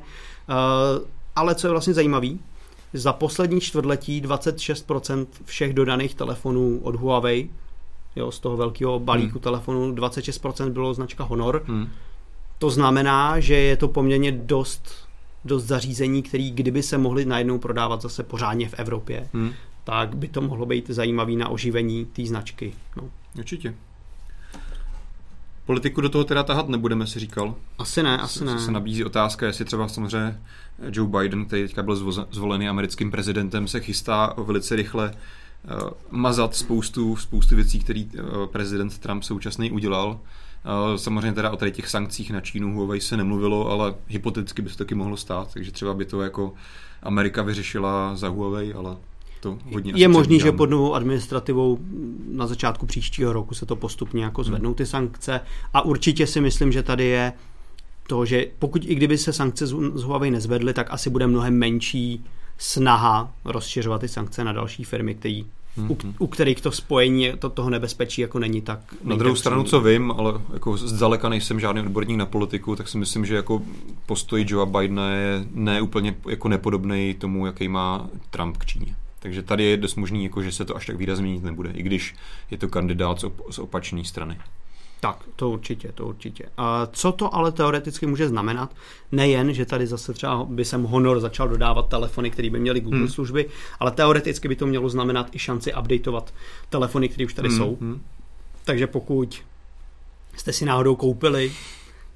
Uh, 0.48 1.07
ale 1.36 1.54
co 1.54 1.66
je 1.66 1.70
vlastně 1.70 1.94
zajímavé, 1.94 2.28
za 2.93 3.12
poslední 3.12 3.61
čtvrtletí 3.61 4.22
26% 4.22 5.26
všech 5.45 5.74
dodaných 5.74 6.14
telefonů 6.14 6.80
od 6.82 6.95
Huawei, 6.97 7.51
jo, 8.16 8.30
z 8.30 8.41
toho 8.41 8.57
velkého 8.57 9.01
balíku 9.01 9.32
hmm. 9.32 9.41
telefonů, 9.41 9.93
26% 9.93 10.70
bylo 10.70 10.95
značka 10.95 11.24
Honor. 11.24 11.62
Hmm. 11.66 11.89
To 12.59 12.70
znamená, 12.70 13.41
že 13.41 13.55
je 13.55 13.76
to 13.76 13.89
poměrně 13.89 14.32
dost, 14.32 15.09
dost 15.45 15.64
zařízení, 15.64 16.22
který 16.22 16.51
kdyby 16.51 16.82
se 16.82 16.99
mohly 16.99 17.24
najednou 17.24 17.59
prodávat 17.59 18.03
zase 18.03 18.22
pořádně 18.22 18.68
v 18.68 18.74
Evropě, 18.74 19.28
hmm. 19.32 19.53
tak 19.84 20.16
by 20.16 20.28
to 20.28 20.41
mohlo 20.41 20.66
být 20.66 20.91
zajímavý 20.91 21.37
na 21.37 21.49
oživení 21.49 22.05
té 22.05 22.26
značky. 22.26 22.72
No. 22.97 23.11
Určitě. 23.39 23.74
Politiku 25.66 26.00
do 26.00 26.08
toho 26.08 26.24
teda 26.24 26.42
tahat 26.42 26.68
nebudeme, 26.68 27.06
si 27.06 27.18
říkal. 27.18 27.54
Asi 27.78 28.02
ne, 28.02 28.18
asi 28.18 28.44
ne. 28.44 28.58
Se 28.58 28.72
nabízí 28.72 29.04
otázka, 29.04 29.46
jestli 29.46 29.64
třeba 29.64 29.88
samozřejmě 29.88 30.40
Joe 30.90 31.08
Biden, 31.08 31.44
který 31.44 31.62
teďka 31.62 31.82
byl 31.82 31.96
zvolený 32.30 32.68
americkým 32.68 33.10
prezidentem, 33.10 33.68
se 33.68 33.80
chystá 33.80 34.34
velice 34.36 34.76
rychle 34.76 35.10
uh, 35.10 35.90
mazat 36.10 36.54
spoustu, 36.54 37.16
spoustu 37.16 37.56
věcí, 37.56 37.78
které 37.78 38.04
uh, 38.04 38.46
prezident 38.46 38.98
Trump 38.98 39.22
současný 39.22 39.70
udělal. 39.70 40.08
Uh, 40.10 40.96
samozřejmě 40.96 41.32
teda 41.32 41.50
o 41.50 41.56
tady 41.56 41.72
těch 41.72 41.88
sankcích 41.88 42.30
na 42.30 42.40
Čínu 42.40 42.74
Huawei 42.74 43.00
se 43.00 43.16
nemluvilo, 43.16 43.70
ale 43.70 43.94
hypoteticky 44.08 44.62
by 44.62 44.70
se 44.70 44.78
taky 44.78 44.94
mohlo 44.94 45.16
stát, 45.16 45.54
takže 45.54 45.72
třeba 45.72 45.94
by 45.94 46.04
to 46.04 46.22
jako 46.22 46.54
Amerika 47.02 47.42
vyřešila 47.42 48.16
za 48.16 48.28
Huawei, 48.28 48.74
ale 48.74 48.96
to 49.41 49.59
hodně 49.72 49.93
Je 49.97 50.09
možný, 50.09 50.41
že 50.41 50.53
pod 50.53 50.70
novou 50.70 50.95
administrativou 50.95 51.78
na 52.32 52.47
začátku 52.47 52.87
příštího 52.87 53.32
roku 53.32 53.55
se 53.55 53.66
to 53.66 53.76
postupně 53.76 54.24
jako 54.24 54.45
zvednou 54.45 54.74
ty 54.74 54.87
sankce 54.87 55.41
a 55.74 55.82
určitě 55.82 56.26
si 56.26 56.41
myslím, 56.41 56.72
že 56.72 56.82
tady 56.82 57.05
je 57.05 57.32
to, 58.07 58.24
že 58.24 58.47
pokud 58.59 58.82
i 58.84 58.95
kdyby 58.95 59.18
se 59.18 59.32
sankce 59.32 59.66
z 59.66 60.03
Huawei 60.03 60.30
nezvedly, 60.30 60.74
tak 60.74 60.87
asi 60.91 61.11
bude 61.11 61.26
mnohem 61.26 61.55
menší 61.55 62.24
snaha 62.59 63.32
rozšiřovat 63.45 64.01
ty 64.01 64.09
sankce 64.09 64.45
na 64.45 64.53
další 64.53 64.84
firmy, 64.84 65.14
který, 65.14 65.43
mm-hmm. 65.43 65.91
u, 65.91 65.99
mhm. 66.05 66.14
u 66.18 66.26
kterých 66.26 66.61
to 66.61 66.72
spojení 66.72 67.32
to, 67.39 67.51
toho 67.51 67.70
nebezpečí 67.70 68.20
jako 68.20 68.39
není 68.39 68.62
tak... 68.62 68.80
Na 69.05 69.16
druhou 69.16 69.37
stranu, 69.37 69.64
co 69.64 69.80
vím, 69.80 70.11
ale 70.11 70.34
jako 70.53 70.76
zdaleka 70.76 71.28
nejsem 71.28 71.61
žádný 71.61 71.80
odborník 71.80 72.16
na 72.16 72.26
politiku, 72.26 72.76
tak 72.76 72.89
si 72.89 72.99
myslím, 72.99 73.26
že 73.26 73.37
jako 73.37 73.62
postoj 74.07 74.45
Joea 74.49 74.66
Bidena 74.66 75.11
je 75.11 75.45
neúplně 75.55 76.16
jako 76.28 76.49
nepodobný 76.49 77.14
tomu, 77.14 77.47
jaký 77.47 77.68
má 77.68 78.09
Trump 78.30 78.57
k 78.57 78.66
Číně. 78.66 78.97
Takže 79.27 79.43
tady 79.43 79.64
je 79.64 79.77
dost 79.77 79.95
možný, 79.95 80.24
jako, 80.24 80.43
že 80.43 80.53
se 80.53 80.64
to 80.64 80.77
až 80.77 80.87
tak 80.87 80.97
výrazně 80.97 81.22
měnit 81.22 81.43
nebude, 81.43 81.70
i 81.70 81.83
když 81.83 82.14
je 82.51 82.59
to 82.59 82.68
kandidát 82.68 83.20
z, 83.20 83.24
op- 83.24 83.51
z 83.51 83.59
opačné 83.59 84.05
strany. 84.05 84.39
Tak, 85.01 85.24
to 85.37 85.51
určitě, 85.51 85.93
to 85.93 86.07
určitě. 86.07 86.45
A 86.57 86.89
co 86.93 87.12
to 87.12 87.35
ale 87.35 87.53
teoreticky 87.53 88.07
může 88.07 88.29
znamenat? 88.29 88.77
Nejen, 89.12 89.55
že 89.55 89.64
tady 89.64 89.87
zase 89.87 90.12
třeba 90.12 90.45
by 90.45 90.64
sem 90.64 90.83
Honor 90.83 91.20
začal 91.20 91.49
dodávat 91.49 91.89
telefony, 91.89 92.31
které 92.31 92.51
by 92.51 92.61
měly 92.61 92.81
Google 92.81 92.99
hmm. 92.99 93.09
služby, 93.09 93.49
ale 93.81 93.91
teoreticky 93.91 94.49
by 94.49 94.57
to 94.57 94.66
mělo 94.66 94.89
znamenat 94.89 95.35
i 95.35 95.39
šanci 95.39 95.74
updateovat 95.74 96.35
telefony, 96.68 97.09
které 97.09 97.27
už 97.27 97.35
tady 97.35 97.49
hmm. 97.49 97.59
jsou. 97.59 97.79
Hmm. 97.81 98.03
Takže 98.64 98.87
pokud 98.87 99.43
jste 100.37 100.53
si 100.53 100.64
náhodou 100.64 100.97
koupili 100.97 101.53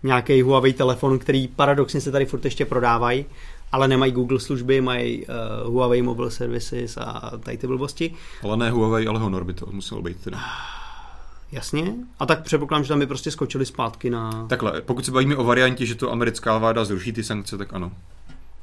nějaký 0.02 0.42
Huawei 0.42 0.72
telefon, 0.72 1.18
který 1.18 1.48
paradoxně 1.48 2.00
se 2.00 2.12
tady 2.12 2.26
furt 2.26 2.44
ještě 2.44 2.64
prodávají, 2.64 3.26
ale 3.72 3.88
nemají 3.88 4.12
Google 4.12 4.40
služby, 4.40 4.80
mají 4.80 5.26
uh, 5.26 5.34
Huawei 5.72 6.02
Mobile 6.02 6.30
Services 6.30 6.96
a 6.96 7.32
tady 7.44 7.58
ty 7.58 7.66
blbosti. 7.66 8.14
Ale 8.42 8.56
ne 8.56 8.70
Huawei, 8.70 9.06
ale 9.06 9.20
Honor 9.20 9.44
by 9.44 9.54
to 9.54 9.66
muselo 9.70 10.02
být 10.02 10.16
teda. 10.24 10.38
Jasně. 11.52 11.94
A 12.18 12.26
tak 12.26 12.42
předpokládám, 12.42 12.84
že 12.84 12.88
tam 12.88 12.98
by 12.98 13.06
prostě 13.06 13.30
skočili 13.30 13.66
zpátky 13.66 14.10
na... 14.10 14.46
Takhle, 14.48 14.80
pokud 14.80 15.04
se 15.04 15.12
bavíme 15.12 15.36
o 15.36 15.44
variantě, 15.44 15.86
že 15.86 15.94
to 15.94 16.12
americká 16.12 16.58
vláda 16.58 16.84
zruší 16.84 17.12
ty 17.12 17.24
sankce, 17.24 17.58
tak 17.58 17.72
ano. 17.72 17.92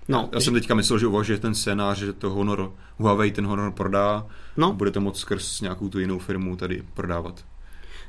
No, 0.08 0.30
já 0.32 0.39
jsem 0.39 0.53
teďka 0.53 0.76
myslel, 0.76 0.99
že 0.99 1.08
uvažuje 1.08 1.39
ten 1.39 1.55
scénář, 1.55 1.97
že 1.97 2.14
to 2.14 2.30
Honor, 2.30 2.72
Huawei 2.97 3.32
ten 3.32 3.45
Honor 3.45 3.72
prodá 3.72 4.26
no. 4.58 4.68
a 4.68 4.74
bude 4.74 4.91
to 4.91 5.01
moc 5.01 5.20
skrz 5.20 5.62
nějakou 5.62 5.89
tu 5.89 5.99
jinou 5.99 6.20
firmu 6.20 6.55
tady 6.55 6.84
prodávat. 6.93 7.45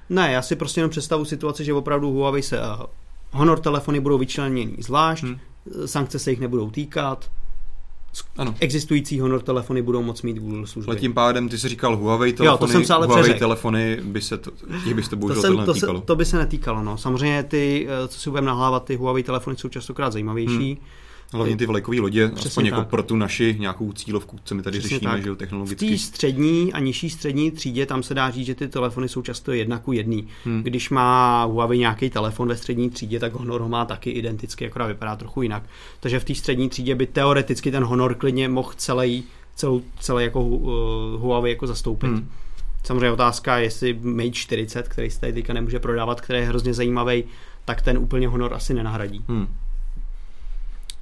Ne, 0.09 0.32
já 0.32 0.42
si 0.42 0.57
prostě 0.57 0.80
jenom 0.80 0.90
představu 0.90 1.24
situaci, 1.24 1.64
že 1.64 1.74
opravdu 1.74 2.11
Huawei 2.11 2.42
se 2.42 2.61
uh, 2.61 2.64
Honor 3.30 3.61
telefony 3.61 4.01
budou 4.01 4.18
vyčleněny 4.18 4.76
zvlášť, 4.78 5.22
hmm. 5.24 5.38
Sankce 5.86 6.18
se 6.18 6.30
jich 6.30 6.40
nebudou 6.40 6.70
týkat, 6.70 7.30
ano. 8.36 8.54
Existující 8.60 9.20
Honor 9.20 9.42
telefony 9.42 9.82
budou 9.82 10.02
moct 10.02 10.22
mít 10.22 10.38
Google 10.38 10.66
služby. 10.66 10.90
Ale 10.90 11.00
tím 11.00 11.14
pádem, 11.14 11.48
ty 11.48 11.58
jsi 11.58 11.68
říkal 11.68 11.96
Huawei 11.96 12.32
telefony, 12.32 12.54
jo, 12.54 12.58
to 12.58 12.72
jsem 12.72 12.84
se 12.84 12.94
ale 12.94 13.06
Huawei 13.06 13.22
přeřek. 13.22 13.38
telefony 13.38 13.98
by 14.02 14.20
se 14.20 14.38
to, 14.38 14.50
těch 14.84 14.94
by 14.94 15.02
se 15.02 15.10
to 15.10 15.16
bohužel 15.16 15.42
to, 15.42 15.48
jsem, 15.48 15.64
to, 15.64 15.74
se, 15.74 15.86
to 16.04 16.16
by 16.16 16.24
se 16.24 16.38
netýkalo. 16.38 16.82
No. 16.82 16.98
Samozřejmě 16.98 17.42
ty, 17.42 17.88
eh, 18.04 18.08
co 18.08 18.20
si 18.20 18.30
budeme 18.30 18.46
nahlávat, 18.46 18.84
ty 18.84 18.96
Huawei 18.96 19.22
telefony 19.22 19.56
jsou 19.56 19.68
častokrát 19.68 20.12
zajímavější. 20.12 20.74
Hmm 20.74 20.86
Hlavně 21.32 21.56
ty 21.56 21.66
vlajkové 21.66 22.00
lodě, 22.00 22.28
Přesně 22.28 22.48
aspoň 22.48 22.66
jako 22.66 22.76
tak. 22.76 22.80
jako 22.80 22.90
pro 22.90 23.02
tu 23.02 23.16
naši 23.16 23.56
nějakou 23.58 23.92
cílovku, 23.92 24.38
co 24.44 24.54
my 24.54 24.62
tady 24.62 24.78
Přesně 24.78 24.96
řešíme, 24.96 25.12
tak. 25.12 25.24
že 25.24 25.34
technologicky. 25.34 25.86
V 25.86 25.90
té 25.90 25.98
střední 25.98 26.72
a 26.72 26.78
nižší 26.78 27.10
střední 27.10 27.50
třídě 27.50 27.86
tam 27.86 28.02
se 28.02 28.14
dá 28.14 28.30
říct, 28.30 28.46
že 28.46 28.54
ty 28.54 28.68
telefony 28.68 29.08
jsou 29.08 29.22
často 29.22 29.52
jedna 29.52 29.78
ku 29.78 29.92
jedný. 29.92 30.28
Hmm. 30.44 30.62
Když 30.62 30.90
má 30.90 31.44
Huawei 31.44 31.78
nějaký 31.78 32.10
telefon 32.10 32.48
ve 32.48 32.56
střední 32.56 32.90
třídě, 32.90 33.20
tak 33.20 33.32
Honor 33.32 33.60
ho 33.60 33.68
má 33.68 33.84
taky 33.84 34.10
identicky, 34.10 34.66
akorát 34.66 34.86
vypadá 34.86 35.16
trochu 35.16 35.42
jinak. 35.42 35.62
Takže 36.00 36.20
v 36.20 36.24
té 36.24 36.34
střední 36.34 36.68
třídě 36.68 36.94
by 36.94 37.06
teoreticky 37.06 37.70
ten 37.70 37.84
Honor 37.84 38.14
klidně 38.14 38.48
mohl 38.48 38.72
celý, 38.76 39.24
celou, 39.54 39.82
celý 40.00 40.24
jako 40.24 40.42
uh, 40.42 40.70
Huawei 41.20 41.52
jako 41.52 41.66
zastoupit. 41.66 42.06
Hmm. 42.06 42.28
Samozřejmě 42.84 43.10
otázka, 43.10 43.58
jestli 43.58 43.98
Mate 44.02 44.30
40, 44.30 44.88
který 44.88 45.10
se 45.10 45.20
tady 45.20 45.32
teďka 45.32 45.52
nemůže 45.52 45.78
prodávat, 45.78 46.20
který 46.20 46.38
je 46.38 46.46
hrozně 46.46 46.74
zajímavý, 46.74 47.24
tak 47.64 47.82
ten 47.82 47.98
úplně 47.98 48.28
Honor 48.28 48.54
asi 48.54 48.74
nenahradí. 48.74 49.24
Hmm 49.28 49.48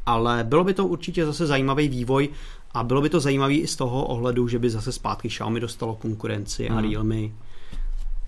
ale 0.07 0.45
bylo 0.45 0.65
by 0.65 0.75
to 0.75 0.87
určitě 0.87 1.27
zase 1.27 1.47
zajímavý 1.47 1.89
vývoj 1.89 2.29
a 2.75 2.85
bylo 2.85 3.01
by 3.01 3.09
to 3.09 3.21
zajímavý 3.21 3.61
i 3.61 3.67
z 3.67 3.77
toho 3.77 4.05
ohledu, 4.05 4.49
že 4.49 4.59
by 4.59 4.71
zase 4.71 4.93
zpátky 4.93 5.29
Xiaomi 5.29 5.61
dostalo 5.61 5.95
konkurenci 5.95 6.69
a 6.69 6.75
hmm. 6.75 6.91
Realme. 6.91 7.17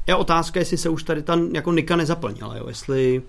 Je 0.07 0.15
otázka, 0.15 0.61
jestli 0.61 0.77
se 0.77 0.89
už 0.89 1.03
tady 1.03 1.23
ta 1.23 1.39
jako 1.53 1.73
Nika 1.73 1.97
nezaplnila, 1.97 2.57
jo? 2.57 2.65
jestli 2.69 3.23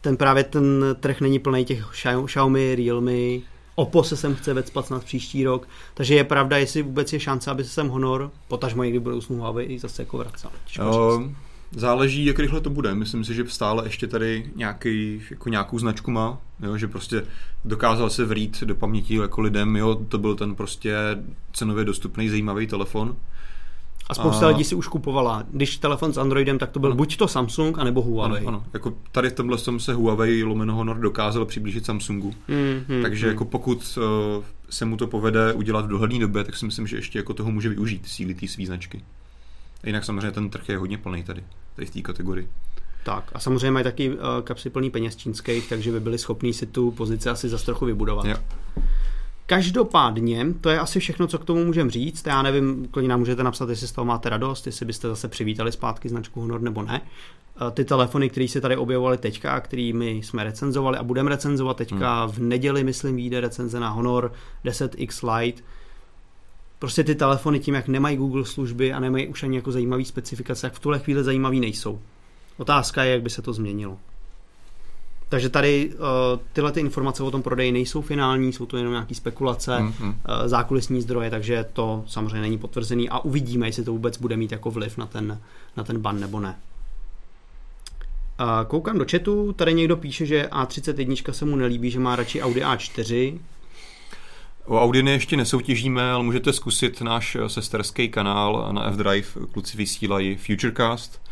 ten 0.00 0.16
právě 0.16 0.44
ten 0.44 0.84
trh 1.00 1.20
není 1.20 1.38
plný 1.38 1.64
těch 1.64 1.86
Xiaomi, 2.26 2.74
Realme, 2.74 3.40
Oppo 3.78 4.04
se 4.04 4.16
sem 4.16 4.34
chce 4.34 4.54
vecpat 4.54 4.86
snad 4.86 5.04
příští 5.04 5.44
rok, 5.44 5.68
takže 5.94 6.14
je 6.14 6.24
pravda, 6.24 6.58
jestli 6.58 6.82
vůbec 6.82 7.12
je 7.12 7.20
šance, 7.20 7.50
aby 7.50 7.64
se 7.64 7.70
sem 7.70 7.88
Honor, 7.88 8.30
potažmo 8.48 8.84
někdy 8.84 8.98
budou 8.98 9.20
Huawei 9.28 9.78
zase 9.78 10.02
jako 10.02 10.18
vracel. 10.18 10.50
Záleží, 11.76 12.24
jak 12.24 12.38
rychle 12.38 12.60
to 12.60 12.70
bude. 12.70 12.94
Myslím 12.94 13.24
si, 13.24 13.34
že 13.34 13.44
stále 13.48 13.86
ještě 13.86 14.06
tady 14.06 14.50
nějaký, 14.56 15.22
jako 15.30 15.48
nějakou 15.48 15.78
značku 15.78 16.10
má, 16.10 16.38
jo, 16.62 16.76
že 16.76 16.88
prostě 16.88 17.24
dokázal 17.64 18.10
se 18.10 18.24
vrít 18.24 18.62
do 18.62 18.74
paměti 18.74 19.14
jako 19.14 19.40
lidem, 19.40 19.76
jo, 19.76 19.94
to 19.94 20.18
byl 20.18 20.34
ten 20.34 20.54
prostě 20.54 20.94
cenově 21.52 21.84
dostupný, 21.84 22.28
zajímavý 22.28 22.66
telefon. 22.66 23.16
A 24.08 24.14
spousta 24.14 24.46
a... 24.46 24.48
lidí 24.48 24.64
si 24.64 24.74
už 24.74 24.88
kupovala. 24.88 25.44
Když 25.50 25.76
telefon 25.76 26.12
s 26.12 26.18
Androidem, 26.18 26.58
tak 26.58 26.70
to 26.70 26.80
byl 26.80 26.88
ano. 26.88 26.96
buď 26.96 27.16
to 27.16 27.28
Samsung, 27.28 27.78
anebo 27.78 28.02
Huawei. 28.02 28.40
Ano, 28.40 28.48
ano. 28.48 28.64
Jako 28.72 28.94
tady 29.12 29.30
v 29.30 29.32
tomhle 29.32 29.58
tom 29.58 29.80
se 29.80 29.94
Huawei 29.94 30.44
lomeno 30.44 30.74
Honor 30.74 30.98
dokázal 30.98 31.44
přiblížit 31.46 31.86
Samsungu. 31.86 32.34
Mm, 32.48 32.96
mm, 32.96 33.02
Takže 33.02 33.26
mm. 33.26 33.30
jako 33.30 33.44
pokud 33.44 33.98
uh, 34.38 34.44
se 34.70 34.84
mu 34.84 34.96
to 34.96 35.06
povede 35.06 35.52
udělat 35.52 35.84
v 35.84 35.88
dohledné 35.88 36.18
době, 36.18 36.44
tak 36.44 36.56
si 36.56 36.66
myslím, 36.66 36.86
že 36.86 36.96
ještě 36.96 37.18
jako 37.18 37.34
toho 37.34 37.50
může 37.50 37.68
využít 37.68 38.08
síly 38.08 38.34
té 38.34 38.48
svý 38.48 38.66
značky. 38.66 39.02
Jinak 39.84 40.04
samozřejmě 40.04 40.30
ten 40.30 40.50
trh 40.50 40.68
je 40.68 40.78
hodně 40.78 40.98
plný 40.98 41.22
tady, 41.22 41.44
tady 41.74 41.86
v 41.86 41.90
té 41.90 42.00
kategorii. 42.00 42.48
Tak 43.04 43.30
a 43.34 43.38
samozřejmě 43.38 43.70
mají 43.70 43.84
taky 43.84 44.10
uh, 44.10 44.16
kapsy 44.44 44.70
plný 44.70 44.90
peněz 44.90 45.16
čínských, 45.16 45.68
takže 45.68 45.92
by 45.92 46.00
byli 46.00 46.18
schopní 46.18 46.52
si 46.52 46.66
tu 46.66 46.90
pozici 46.90 47.28
asi 47.28 47.48
za 47.48 47.58
trochu 47.58 47.84
vybudovat. 47.84 48.26
Jo. 48.26 48.36
Každopádně, 49.46 50.46
to 50.60 50.70
je 50.70 50.80
asi 50.80 51.00
všechno, 51.00 51.26
co 51.26 51.38
k 51.38 51.44
tomu 51.44 51.64
můžeme 51.64 51.90
říct. 51.90 52.26
Já 52.26 52.42
nevím, 52.42 52.88
klidně 52.90 53.08
nám 53.08 53.18
můžete 53.18 53.42
napsat, 53.42 53.68
jestli 53.68 53.88
z 53.88 53.92
toho 53.92 54.04
máte 54.04 54.28
radost, 54.28 54.66
jestli 54.66 54.86
byste 54.86 55.08
zase 55.08 55.28
přivítali 55.28 55.72
zpátky 55.72 56.08
značku 56.08 56.40
Honor 56.40 56.60
nebo 56.60 56.82
ne. 56.82 57.00
Eh, 57.00 57.70
ty 57.70 57.84
telefony, 57.84 58.30
které 58.30 58.48
se 58.48 58.60
tady 58.60 58.76
objevovaly 58.76 59.18
teďka, 59.18 59.60
kterými 59.60 60.10
jsme 60.10 60.44
recenzovali 60.44 60.98
a 60.98 61.02
budeme 61.02 61.30
recenzovat 61.30 61.76
teďka 61.76 62.24
hmm. 62.24 62.32
v 62.32 62.38
neděli, 62.38 62.84
myslím, 62.84 63.16
vyjde 63.16 63.40
recenze 63.40 63.80
na 63.80 63.90
Honor 63.90 64.32
10X 64.64 65.38
Lite. 65.38 65.62
Prostě 66.78 67.04
ty 67.04 67.14
telefony 67.14 67.60
tím, 67.60 67.74
jak 67.74 67.88
nemají 67.88 68.16
Google 68.16 68.44
služby 68.44 68.92
a 68.92 69.00
nemají 69.00 69.26
už 69.26 69.42
ani 69.42 69.56
jako 69.56 69.72
zajímavý 69.72 70.04
specifikace, 70.04 70.66
jak 70.66 70.74
v 70.74 70.78
tuhle 70.78 70.98
chvíli 70.98 71.24
zajímavý 71.24 71.60
nejsou. 71.60 72.00
Otázka 72.56 73.04
je, 73.04 73.12
jak 73.12 73.22
by 73.22 73.30
se 73.30 73.42
to 73.42 73.52
změnilo. 73.52 73.98
Takže 75.28 75.48
tady 75.48 75.90
uh, 75.94 75.98
tyhle 76.52 76.72
ty 76.72 76.80
informace 76.80 77.22
o 77.22 77.30
tom 77.30 77.42
prodeji 77.42 77.72
nejsou 77.72 78.02
finální, 78.02 78.52
jsou 78.52 78.66
to 78.66 78.76
jenom 78.76 78.92
nějaké 78.92 79.14
spekulace, 79.14 79.78
mm-hmm. 79.78 80.08
uh, 80.08 80.14
zákulisní 80.46 81.02
zdroje, 81.02 81.30
takže 81.30 81.66
to 81.72 82.04
samozřejmě 82.06 82.40
není 82.40 82.58
potvrzený 82.58 83.08
a 83.08 83.18
uvidíme, 83.18 83.68
jestli 83.68 83.84
to 83.84 83.92
vůbec 83.92 84.18
bude 84.18 84.36
mít 84.36 84.52
jako 84.52 84.70
vliv 84.70 84.98
na 84.98 85.06
ten, 85.06 85.40
na 85.76 85.84
ten 85.84 85.98
ban 85.98 86.20
nebo 86.20 86.40
ne. 86.40 86.58
Uh, 88.40 88.68
koukám 88.68 88.98
do 88.98 89.04
chatu, 89.10 89.52
tady 89.52 89.74
někdo 89.74 89.96
píše, 89.96 90.26
že 90.26 90.48
A31 90.52 91.32
se 91.32 91.44
mu 91.44 91.56
nelíbí, 91.56 91.90
že 91.90 92.00
má 92.00 92.16
radši 92.16 92.42
Audi 92.42 92.60
A4. 92.60 93.38
O 94.68 94.80
Audiny 94.82 95.10
ještě 95.10 95.36
nesoutěžíme, 95.36 96.10
ale 96.10 96.24
můžete 96.24 96.52
zkusit 96.52 97.00
náš 97.00 97.36
sesterský 97.46 98.08
kanál 98.08 98.68
na 98.72 98.84
F-Drive, 98.84 99.28
kluci 99.52 99.76
vysílají 99.76 100.36
Futurecast, 100.36 101.22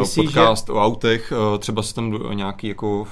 Myslíš, 0.00 0.26
podcast 0.26 0.66
že... 0.66 0.72
o 0.72 0.84
autech, 0.84 1.32
třeba 1.58 1.82
se 1.82 1.94
tam 1.94 2.18
nějaký 2.32 2.68
jako 2.68 3.08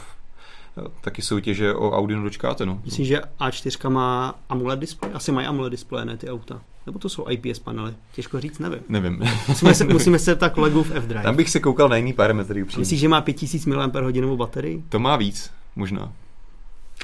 taky 1.00 1.22
soutěže 1.22 1.74
o 1.74 1.90
Audi 1.90 2.14
dočkáte. 2.14 2.66
No. 2.66 2.80
Myslím, 2.84 3.06
že 3.06 3.20
A4 3.40 3.90
má 3.90 4.34
AMOLED 4.48 4.78
display? 4.78 5.10
Asi 5.14 5.32
mají 5.32 5.46
AMOLED 5.46 5.70
display, 5.70 6.04
ne 6.04 6.16
ty 6.16 6.30
auta. 6.30 6.60
Nebo 6.86 6.98
to 6.98 7.08
jsou 7.08 7.26
IPS 7.28 7.58
panely? 7.58 7.94
Těžko 8.14 8.40
říct, 8.40 8.58
nevím. 8.58 8.80
Nevím. 8.88 9.22
Musíme 9.48 9.74
se, 9.74 9.84
musíme 9.84 10.18
se 10.18 10.36
tak 10.36 10.52
kolegů 10.54 10.82
v 10.82 10.90
F-Drive. 10.90 11.22
Tam 11.22 11.36
bych 11.36 11.50
se 11.50 11.60
koukal 11.60 11.88
na 11.88 11.96
jiný 11.96 12.12
parametry 12.12 12.62
upřímně. 12.62 12.80
Myslíš, 12.80 13.00
že 13.00 13.08
má 13.08 13.20
5000 13.20 13.66
mAh 13.66 13.90
baterii? 14.36 14.84
To 14.88 14.98
má 14.98 15.16
víc, 15.16 15.50
možná. 15.76 16.12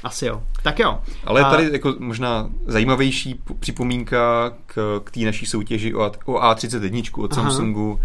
Asi 0.03 0.25
jo. 0.25 0.43
Tak 0.63 0.79
jo. 0.79 0.99
Ale 1.23 1.41
a... 1.41 1.49
tady 1.49 1.69
jako 1.71 1.95
možná 1.99 2.49
zajímavější 2.67 3.41
připomínka 3.59 4.53
k, 4.65 5.01
k 5.03 5.11
té 5.11 5.19
naší 5.19 5.45
soutěži 5.45 5.93
o, 5.93 6.11
o 6.25 6.33
A31 6.33 7.23
od 7.23 7.33
Aha. 7.33 7.41
Samsungu 7.41 7.99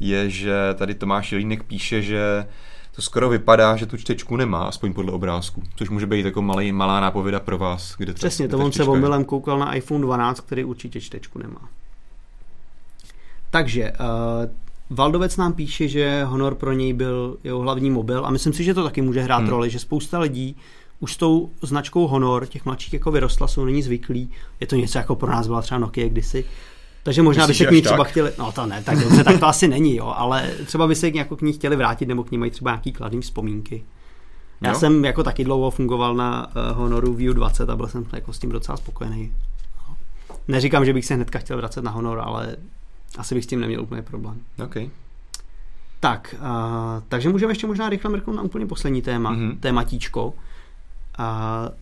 je, 0.00 0.30
že 0.30 0.54
tady 0.74 0.94
Tomáš 0.94 1.32
Jelínek 1.32 1.62
píše, 1.62 2.02
že 2.02 2.46
to 2.96 3.02
skoro 3.02 3.28
vypadá, 3.28 3.76
že 3.76 3.86
tu 3.86 3.96
čtečku 3.96 4.36
nemá, 4.36 4.64
aspoň 4.64 4.92
podle 4.92 5.12
obrázku, 5.12 5.62
což 5.76 5.90
může 5.90 6.06
být 6.06 6.24
jako 6.24 6.42
malý, 6.42 6.72
malá 6.72 7.00
nápověda 7.00 7.40
pro 7.40 7.58
vás. 7.58 7.94
Kde 7.98 8.12
Přesně, 8.12 8.48
to 8.48 8.58
on 8.58 8.72
se 8.72 8.84
omylem 8.84 9.24
koukal 9.24 9.58
na 9.58 9.74
iPhone 9.74 10.02
12, 10.02 10.40
který 10.40 10.64
určitě 10.64 11.00
čtečku 11.00 11.38
nemá. 11.38 11.68
Takže, 13.50 13.92
uh, 13.92 14.96
Valdovec 14.96 15.36
nám 15.36 15.52
píše, 15.52 15.88
že 15.88 16.24
Honor 16.24 16.54
pro 16.54 16.72
něj 16.72 16.92
byl 16.92 17.36
jeho 17.44 17.58
hlavní 17.58 17.90
mobil 17.90 18.26
a 18.26 18.30
myslím 18.30 18.52
si, 18.52 18.64
že 18.64 18.74
to 18.74 18.84
taky 18.84 19.02
může 19.02 19.20
hrát 19.20 19.38
hmm. 19.38 19.48
roli, 19.48 19.70
že 19.70 19.78
spousta 19.78 20.18
lidí 20.18 20.56
už 21.02 21.12
s 21.12 21.16
tou 21.16 21.50
značkou 21.62 22.06
Honor, 22.06 22.46
těch 22.46 22.64
mladších 22.64 22.92
jako 22.92 23.10
vyrostla, 23.10 23.48
jsou 23.48 23.64
není 23.64 23.82
zvyklí. 23.82 24.30
Je 24.60 24.66
to 24.66 24.76
něco 24.76 24.98
jako 24.98 25.16
pro 25.16 25.30
nás 25.30 25.46
byla 25.46 25.62
třeba 25.62 25.78
Nokia 25.78 26.08
kdysi. 26.08 26.44
Takže 27.02 27.22
možná 27.22 27.46
by 27.46 27.54
se 27.54 27.66
k 27.66 27.70
ní 27.70 27.82
třeba 27.82 28.04
tak? 28.04 28.08
chtěli, 28.08 28.32
no 28.38 28.52
to 28.52 28.66
ne, 28.66 28.82
tak 28.82 28.98
dobře, 28.98 29.24
tak 29.24 29.40
to 29.40 29.46
asi 29.46 29.68
není, 29.68 29.96
jo, 29.96 30.14
ale 30.16 30.50
třeba 30.66 30.86
by 30.86 30.94
se 30.94 31.08
jako 31.08 31.36
k 31.36 31.42
ní 31.42 31.52
chtěli 31.52 31.76
vrátit, 31.76 32.06
nebo 32.06 32.24
k 32.24 32.30
ní 32.30 32.38
mají 32.38 32.50
třeba 32.50 32.70
nějaký 32.70 32.92
kladný 32.92 33.20
vzpomínky. 33.20 33.84
Já 34.60 34.70
jo? 34.70 34.78
jsem 34.78 35.04
jako 35.04 35.22
taky 35.22 35.44
dlouho 35.44 35.70
fungoval 35.70 36.14
na 36.14 36.46
uh, 36.46 36.76
Honoru 36.76 37.14
View 37.14 37.34
20 37.34 37.70
a 37.70 37.76
byl 37.76 37.86
jsem 37.86 38.06
jako 38.12 38.32
s 38.32 38.38
tím 38.38 38.50
docela 38.50 38.76
spokojený. 38.76 39.32
Neříkám, 40.48 40.84
že 40.84 40.92
bych 40.92 41.04
se 41.04 41.14
hnedka 41.14 41.38
chtěl 41.38 41.56
vracet 41.56 41.84
na 41.84 41.90
Honor, 41.90 42.20
ale 42.24 42.56
asi 43.18 43.34
bych 43.34 43.44
s 43.44 43.46
tím 43.46 43.60
neměl 43.60 43.82
úplně 43.82 44.02
problém. 44.02 44.40
Okay. 44.64 44.90
Tak, 46.00 46.34
uh, 46.38 47.02
takže 47.08 47.28
můžeme 47.28 47.52
ještě 47.52 47.66
možná 47.66 47.88
rychle 47.88 48.10
mrknout 48.10 48.36
na 48.36 48.42
úplně 48.42 48.66
poslední 48.66 49.02
téma, 49.02 49.34
mm-hmm. 49.34 49.58
tématíčko. 49.60 50.34
Uh, 51.22 51.74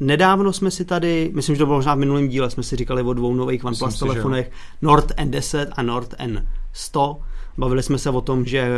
Nedávno 0.00 0.52
jsme 0.52 0.70
si 0.70 0.84
tady, 0.84 1.30
myslím, 1.34 1.56
že 1.56 1.58
to 1.58 1.66
bylo 1.66 1.78
možná 1.78 1.94
v 1.94 1.98
minulém 1.98 2.28
díle, 2.28 2.50
jsme 2.50 2.62
si 2.62 2.76
říkali 2.76 3.02
o 3.02 3.12
dvou 3.12 3.34
nových 3.34 3.64
OnePlus 3.64 3.98
telefonech, 3.98 4.50
Nord 4.82 5.10
N10 5.10 5.66
a 5.72 5.82
Nord 5.82 6.14
N100. 6.14 7.16
Bavili 7.58 7.82
jsme 7.82 7.98
se 7.98 8.10
o 8.10 8.20
tom, 8.20 8.44
že 8.44 8.68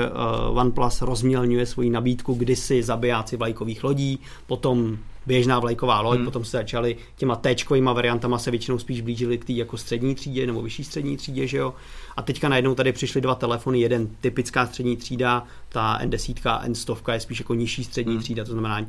uh, 0.50 0.58
OnePlus 0.58 1.02
rozmělňuje 1.02 1.66
svoji 1.66 1.90
nabídku 1.90 2.34
kdysi 2.34 2.82
zabijáci 2.82 3.36
vlajkových 3.36 3.84
lodí, 3.84 4.20
potom 4.46 4.98
běžná 5.26 5.58
vlajková 5.58 6.00
loď, 6.00 6.16
hmm. 6.16 6.24
potom 6.24 6.44
se 6.44 6.56
začaly 6.56 6.96
těma 7.16 7.36
t 7.36 7.54
variantama 7.82 8.38
se 8.38 8.50
většinou 8.50 8.78
spíš 8.78 9.00
blížili 9.00 9.38
k 9.38 9.44
té 9.44 9.52
jako 9.52 9.76
střední 9.76 10.14
třídě 10.14 10.46
nebo 10.46 10.62
vyšší 10.62 10.84
střední 10.84 11.16
třídě, 11.16 11.46
že 11.46 11.58
jo. 11.58 11.74
A 12.16 12.22
teďka 12.22 12.48
najednou 12.48 12.74
tady 12.74 12.92
přišly 12.92 13.20
dva 13.20 13.34
telefony, 13.34 13.80
jeden 13.80 14.08
typická 14.20 14.66
střední 14.66 14.96
třída, 14.96 15.44
ta 15.68 15.98
N10 16.02 16.50
a 16.50 16.66
N100 16.66 17.12
je 17.12 17.20
spíš 17.20 17.38
jako 17.38 17.54
nižší 17.54 17.84
střední 17.84 18.12
hmm. 18.12 18.22
třída, 18.22 18.44
to 18.44 18.52
znamená 18.52 18.80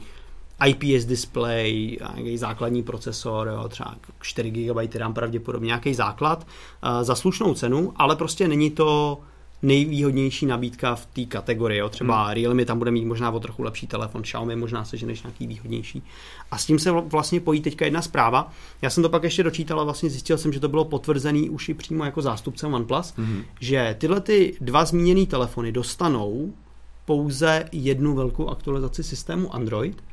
IPS 0.68 1.06
display, 1.06 1.98
nějaký 2.16 2.38
základní 2.38 2.84
procesor, 2.84 3.48
jo, 3.48 3.70
třeba 3.70 3.96
4 4.22 4.52
GB 4.52 4.96
RAM 4.96 5.14
pravděpodobně, 5.14 5.68
nějaký 5.68 5.94
základ 5.94 6.48
uh, 6.48 7.04
za 7.04 7.16
slušnou 7.16 7.54
cenu, 7.54 7.94
ale 7.96 8.16
prostě 8.16 8.48
není 8.48 8.72
to 8.72 9.20
nejvýhodnější 9.64 10.46
nabídka 10.46 10.96
v 10.96 11.06
té 11.06 11.26
kategorii. 11.26 11.80
Jo. 11.80 11.90
Třeba 11.90 12.24
hmm. 12.24 12.34
Realme 12.34 12.66
tam 12.66 12.80
bude 12.80 12.92
mít 12.92 13.06
možná 13.06 13.32
o 13.32 13.40
trochu 13.40 13.64
lepší 13.64 13.88
telefon, 13.88 14.22
Xiaomi 14.22 14.56
možná 14.56 14.86
se 14.86 15.06
než 15.06 15.24
nějaký 15.24 15.48
výhodnější. 15.48 16.04
A 16.52 16.58
s 16.58 16.66
tím 16.66 16.80
se 16.80 16.92
vlastně 16.92 17.40
pojí 17.40 17.62
teďka 17.62 17.86
jedna 17.86 18.02
zpráva. 18.02 18.52
Já 18.82 18.90
jsem 18.90 19.04
to 19.04 19.10
pak 19.10 19.24
ještě 19.24 19.44
dočítal 19.44 19.80
a 19.80 19.84
vlastně 19.84 20.10
zjistil 20.10 20.38
jsem, 20.38 20.54
že 20.54 20.60
to 20.60 20.68
bylo 20.68 20.86
potvrzený 20.86 21.50
už 21.50 21.70
i 21.70 21.74
přímo 21.74 22.06
jako 22.06 22.22
zástupcem 22.22 22.74
OnePlus, 22.74 23.14
hmm. 23.18 23.44
že 23.60 23.96
tyhle 24.00 24.22
ty 24.22 24.58
dva 24.62 24.86
zmíněné 24.86 25.26
telefony 25.26 25.72
dostanou 25.72 26.54
pouze 27.06 27.66
jednu 27.72 28.16
velkou 28.16 28.50
aktualizaci 28.50 29.04
systému 29.04 29.56
Android, 29.56 30.04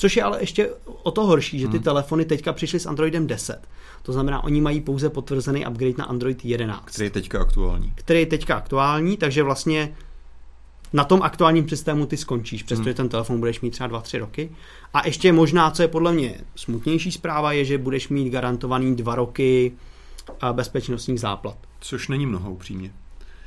Což 0.00 0.16
je 0.16 0.22
ale 0.22 0.40
ještě 0.40 0.70
o 1.02 1.10
to 1.10 1.26
horší, 1.26 1.58
že 1.58 1.68
ty 1.68 1.76
hmm. 1.76 1.84
telefony 1.84 2.24
teďka 2.24 2.52
přišly 2.52 2.80
s 2.80 2.86
Androidem 2.86 3.26
10. 3.26 3.68
To 4.02 4.12
znamená, 4.12 4.44
oni 4.44 4.60
mají 4.60 4.80
pouze 4.80 5.10
potvrzený 5.10 5.66
upgrade 5.66 5.94
na 5.98 6.04
Android 6.04 6.44
11. 6.44 6.84
Který 6.84 7.06
je 7.06 7.10
teďka 7.10 7.40
aktuální. 7.40 7.92
Který 7.94 8.20
je 8.20 8.26
teďka 8.26 8.56
aktuální, 8.56 9.16
takže 9.16 9.42
vlastně 9.42 9.94
na 10.92 11.04
tom 11.04 11.22
aktuálním 11.22 11.68
systému 11.68 12.06
ty 12.06 12.16
skončíš, 12.16 12.62
přestože 12.62 12.90
hmm. 12.90 12.96
ten 12.96 13.08
telefon 13.08 13.38
budeš 13.38 13.60
mít 13.60 13.70
třeba 13.70 14.00
2-3 14.00 14.18
roky. 14.18 14.50
A 14.94 15.06
ještě 15.06 15.32
možná, 15.32 15.70
co 15.70 15.82
je 15.82 15.88
podle 15.88 16.12
mě 16.12 16.34
smutnější 16.56 17.12
zpráva, 17.12 17.52
je, 17.52 17.64
že 17.64 17.78
budeš 17.78 18.08
mít 18.08 18.30
garantovaný 18.30 18.96
dva 18.96 19.14
roky 19.14 19.72
bezpečnostních 20.52 21.20
záplat. 21.20 21.56
Což 21.80 22.08
není 22.08 22.26
mnoho 22.26 22.50
upřímně. 22.52 22.92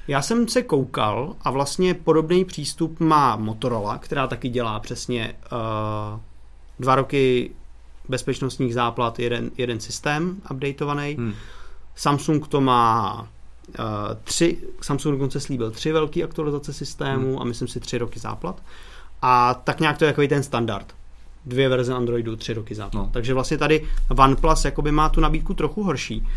Já 0.07 0.21
jsem 0.21 0.47
se 0.47 0.61
koukal 0.61 1.35
a 1.41 1.51
vlastně 1.51 1.93
podobný 1.93 2.45
přístup 2.45 2.99
má 2.99 3.35
Motorola, 3.35 3.97
která 3.97 4.27
taky 4.27 4.49
dělá 4.49 4.79
přesně 4.79 5.35
uh, 5.51 6.19
dva 6.79 6.95
roky 6.95 7.51
bezpečnostních 8.09 8.73
záplat, 8.73 9.19
jeden, 9.19 9.51
jeden 9.57 9.79
systém 9.79 10.41
updateovaný. 10.51 11.13
Hmm. 11.13 11.33
Samsung 11.95 12.47
to 12.47 12.61
má 12.61 13.21
uh, 13.21 13.85
tři, 14.23 14.57
Samsung 14.81 15.15
dokonce 15.15 15.39
slíbil 15.39 15.71
tři 15.71 15.91
velké 15.91 16.23
aktualizace 16.23 16.73
systému 16.73 17.29
hmm. 17.29 17.41
a 17.41 17.43
myslím 17.43 17.67
si 17.67 17.79
tři 17.79 17.97
roky 17.97 18.19
záplat. 18.19 18.63
A 19.21 19.53
tak 19.53 19.79
nějak 19.79 19.97
to 19.97 20.05
je 20.05 20.07
jako 20.07 20.27
ten 20.27 20.43
standard. 20.43 20.95
Dvě 21.45 21.69
verze 21.69 21.93
Androidu, 21.93 22.35
tři 22.35 22.53
roky 22.53 22.75
záplat. 22.75 23.05
No. 23.05 23.09
Takže 23.13 23.33
vlastně 23.33 23.57
tady 23.57 23.87
OnePlus 24.09 24.65
jakoby 24.65 24.91
má 24.91 25.09
tu 25.09 25.21
nabídku 25.21 25.53
trochu 25.53 25.83
horší. 25.83 26.27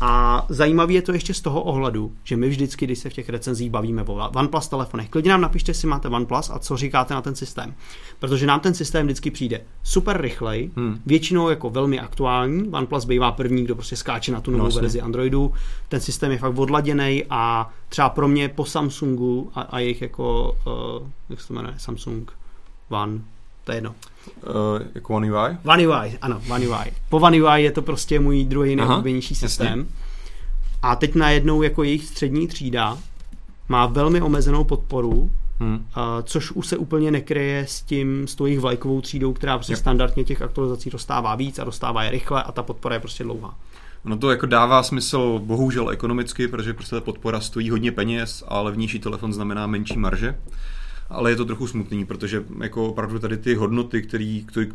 A 0.00 0.46
zajímavé 0.48 0.92
je 0.92 1.02
to 1.02 1.12
ještě 1.12 1.34
z 1.34 1.40
toho 1.40 1.62
ohledu, 1.62 2.12
že 2.24 2.36
my 2.36 2.48
vždycky, 2.48 2.86
když 2.86 2.98
se 2.98 3.10
v 3.10 3.12
těch 3.12 3.28
recenzích 3.28 3.70
bavíme 3.70 4.02
o 4.02 4.30
OnePlus 4.34 4.68
telefonech, 4.68 5.08
klidně 5.08 5.30
nám 5.30 5.40
napište, 5.40 5.70
jestli 5.70 5.88
máte 5.88 6.08
OnePlus 6.08 6.50
a 6.50 6.58
co 6.58 6.76
říkáte 6.76 7.14
na 7.14 7.22
ten 7.22 7.34
systém. 7.34 7.74
Protože 8.18 8.46
nám 8.46 8.60
ten 8.60 8.74
systém 8.74 9.06
vždycky 9.06 9.30
přijde 9.30 9.60
super 9.82 10.20
rychlej, 10.20 10.70
hmm. 10.76 11.00
většinou 11.06 11.48
jako 11.48 11.70
velmi 11.70 12.00
aktuální. 12.00 12.68
OnePlus 12.68 13.04
bývá 13.04 13.32
první, 13.32 13.64
kdo 13.64 13.74
prostě 13.74 13.96
skáče 13.96 14.32
na 14.32 14.40
tu 14.40 14.50
novou 14.50 14.64
no, 14.64 14.70
verzi 14.70 15.00
Androidu. 15.00 15.52
Ten 15.88 16.00
systém 16.00 16.32
je 16.32 16.38
fakt 16.38 16.58
odladěný 16.58 17.24
a 17.30 17.72
třeba 17.88 18.08
pro 18.08 18.28
mě 18.28 18.48
po 18.48 18.64
Samsungu 18.64 19.50
a, 19.54 19.60
a 19.60 19.78
jejich 19.78 20.02
jako, 20.02 20.56
uh, 21.00 21.08
jak 21.28 21.40
se 21.40 21.48
to 21.48 21.54
jmenuje, 21.54 21.74
Samsung 21.78 22.32
One, 22.90 23.20
to 23.64 23.72
je 23.72 23.76
jedno. 23.76 23.94
Uh, 24.26 24.82
jako 24.94 25.14
One 25.14 25.32
UI? 25.32 25.56
One 25.64 25.88
UI, 25.88 26.18
ano, 26.20 26.42
One 26.50 26.68
UI. 26.68 26.92
Po 27.08 27.16
One 27.16 27.42
UI 27.42 27.62
je 27.62 27.70
to 27.70 27.82
prostě 27.82 28.20
můj 28.20 28.44
druhý 28.44 28.76
nejoblíbenější 28.76 29.34
systém. 29.34 29.78
Jasně. 29.78 29.94
A 30.82 30.96
teď 30.96 31.14
najednou 31.14 31.62
jako 31.62 31.82
jejich 31.82 32.04
střední 32.04 32.48
třída 32.48 32.98
má 33.68 33.86
velmi 33.86 34.20
omezenou 34.20 34.64
podporu, 34.64 35.30
hmm. 35.58 35.74
uh, 35.74 36.02
což 36.22 36.50
už 36.50 36.66
se 36.66 36.76
úplně 36.76 37.10
nekryje 37.10 37.66
s 37.68 37.82
tím, 37.82 38.28
s 38.28 38.34
tou 38.34 38.46
jejich 38.46 38.60
vlajkovou 38.60 39.00
třídou, 39.00 39.32
která 39.32 39.58
prostě 39.58 39.72
yep. 39.72 39.78
standardně 39.78 40.24
těch 40.24 40.42
aktualizací 40.42 40.90
dostává 40.90 41.34
víc 41.34 41.58
a 41.58 41.64
dostává 41.64 42.02
je 42.02 42.10
rychle 42.10 42.42
a 42.42 42.52
ta 42.52 42.62
podpora 42.62 42.94
je 42.94 43.00
prostě 43.00 43.24
dlouhá. 43.24 43.54
No 44.04 44.16
to 44.16 44.30
jako 44.30 44.46
dává 44.46 44.82
smysl 44.82 45.40
bohužel 45.44 45.90
ekonomicky, 45.90 46.48
protože 46.48 46.74
prostě 46.74 46.96
ta 46.96 47.00
podpora 47.00 47.40
stojí 47.40 47.70
hodně 47.70 47.92
peněz 47.92 48.44
a 48.48 48.60
levnější 48.60 48.98
telefon 48.98 49.32
znamená 49.32 49.66
menší 49.66 49.98
marže 49.98 50.34
ale 51.14 51.30
je 51.30 51.36
to 51.36 51.44
trochu 51.44 51.66
smutný, 51.66 52.06
protože 52.06 52.44
jako 52.62 52.88
opravdu 52.88 53.18
tady 53.18 53.36
ty 53.36 53.54
hodnoty, 53.54 54.02
který, 54.02 54.44
který 54.44 54.68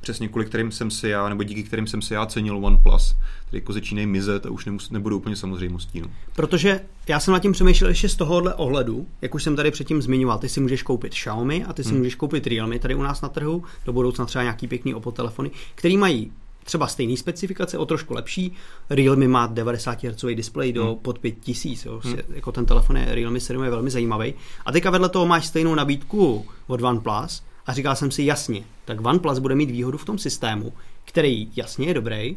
přesně 0.00 0.28
kvůli 0.28 0.44
kterým 0.44 0.72
jsem 0.72 0.90
si 0.90 1.08
já, 1.08 1.28
nebo 1.28 1.42
díky 1.42 1.62
kterým 1.62 1.86
jsem 1.86 2.02
si 2.02 2.14
já 2.14 2.26
cenil 2.26 2.66
OnePlus, 2.66 3.16
tady 3.44 3.58
jako 3.58 3.72
začínají 3.72 4.06
mizet 4.06 4.46
a 4.46 4.50
už 4.50 4.64
nemus, 4.64 4.90
nebudou 4.90 5.16
úplně 5.16 5.36
samozřejmostí. 5.36 6.00
No. 6.00 6.10
Protože 6.36 6.80
já 7.08 7.20
jsem 7.20 7.32
nad 7.32 7.38
tím 7.38 7.52
přemýšlel 7.52 7.90
ještě 7.90 8.08
z 8.08 8.16
tohohle 8.16 8.54
ohledu, 8.54 9.06
jak 9.22 9.34
už 9.34 9.42
jsem 9.42 9.56
tady 9.56 9.70
předtím 9.70 10.02
zmiňoval, 10.02 10.38
ty 10.38 10.48
si 10.48 10.60
můžeš 10.60 10.82
koupit 10.82 11.12
Xiaomi 11.12 11.64
a 11.64 11.72
ty 11.72 11.84
si 11.84 11.90
hmm. 11.90 11.98
můžeš 11.98 12.14
koupit 12.14 12.46
Realme 12.46 12.78
tady 12.78 12.94
u 12.94 13.02
nás 13.02 13.20
na 13.20 13.28
trhu, 13.28 13.64
do 13.86 13.92
budoucna 13.92 14.24
třeba 14.24 14.42
nějaký 14.42 14.68
pěkný 14.68 14.94
Oppo 14.94 15.12
telefony, 15.12 15.50
který 15.74 15.96
mají 15.96 16.32
třeba 16.64 16.86
stejný 16.86 17.16
specifikace, 17.16 17.78
o 17.78 17.86
trošku 17.86 18.14
lepší. 18.14 18.52
Realme 18.90 19.28
má 19.28 19.46
90 19.46 20.02
Hz 20.02 20.24
display 20.34 20.72
do 20.72 20.84
hmm. 20.86 20.96
pod 20.96 21.18
5000, 21.18 21.84
jo. 21.84 22.00
Hmm. 22.04 22.18
jako 22.28 22.52
ten 22.52 22.66
telefon 22.66 22.96
je 22.96 23.14
Realme 23.14 23.40
7 23.40 23.64
je 23.64 23.70
velmi 23.70 23.90
zajímavý. 23.90 24.34
A 24.66 24.72
teďka 24.72 24.90
vedle 24.90 25.08
toho 25.08 25.26
máš 25.26 25.46
stejnou 25.46 25.74
nabídku 25.74 26.46
od 26.66 26.82
OnePlus 26.82 27.42
a 27.66 27.72
říkal 27.72 27.96
jsem 27.96 28.10
si 28.10 28.22
jasně, 28.22 28.64
tak 28.84 29.06
OnePlus 29.06 29.38
bude 29.38 29.54
mít 29.54 29.70
výhodu 29.70 29.98
v 29.98 30.04
tom 30.04 30.18
systému, 30.18 30.72
který 31.04 31.48
jasně 31.56 31.86
je 31.86 31.94
dobrý, 31.94 32.36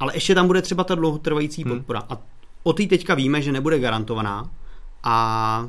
ale 0.00 0.16
ještě 0.16 0.34
tam 0.34 0.46
bude 0.46 0.62
třeba 0.62 0.84
ta 0.84 0.94
dlouhotrvající 0.94 1.64
hmm. 1.64 1.72
podpora. 1.72 2.02
A 2.08 2.18
o 2.62 2.72
té 2.72 2.86
teďka 2.86 3.14
víme, 3.14 3.42
že 3.42 3.52
nebude 3.52 3.78
garantovaná 3.78 4.50
a 5.02 5.68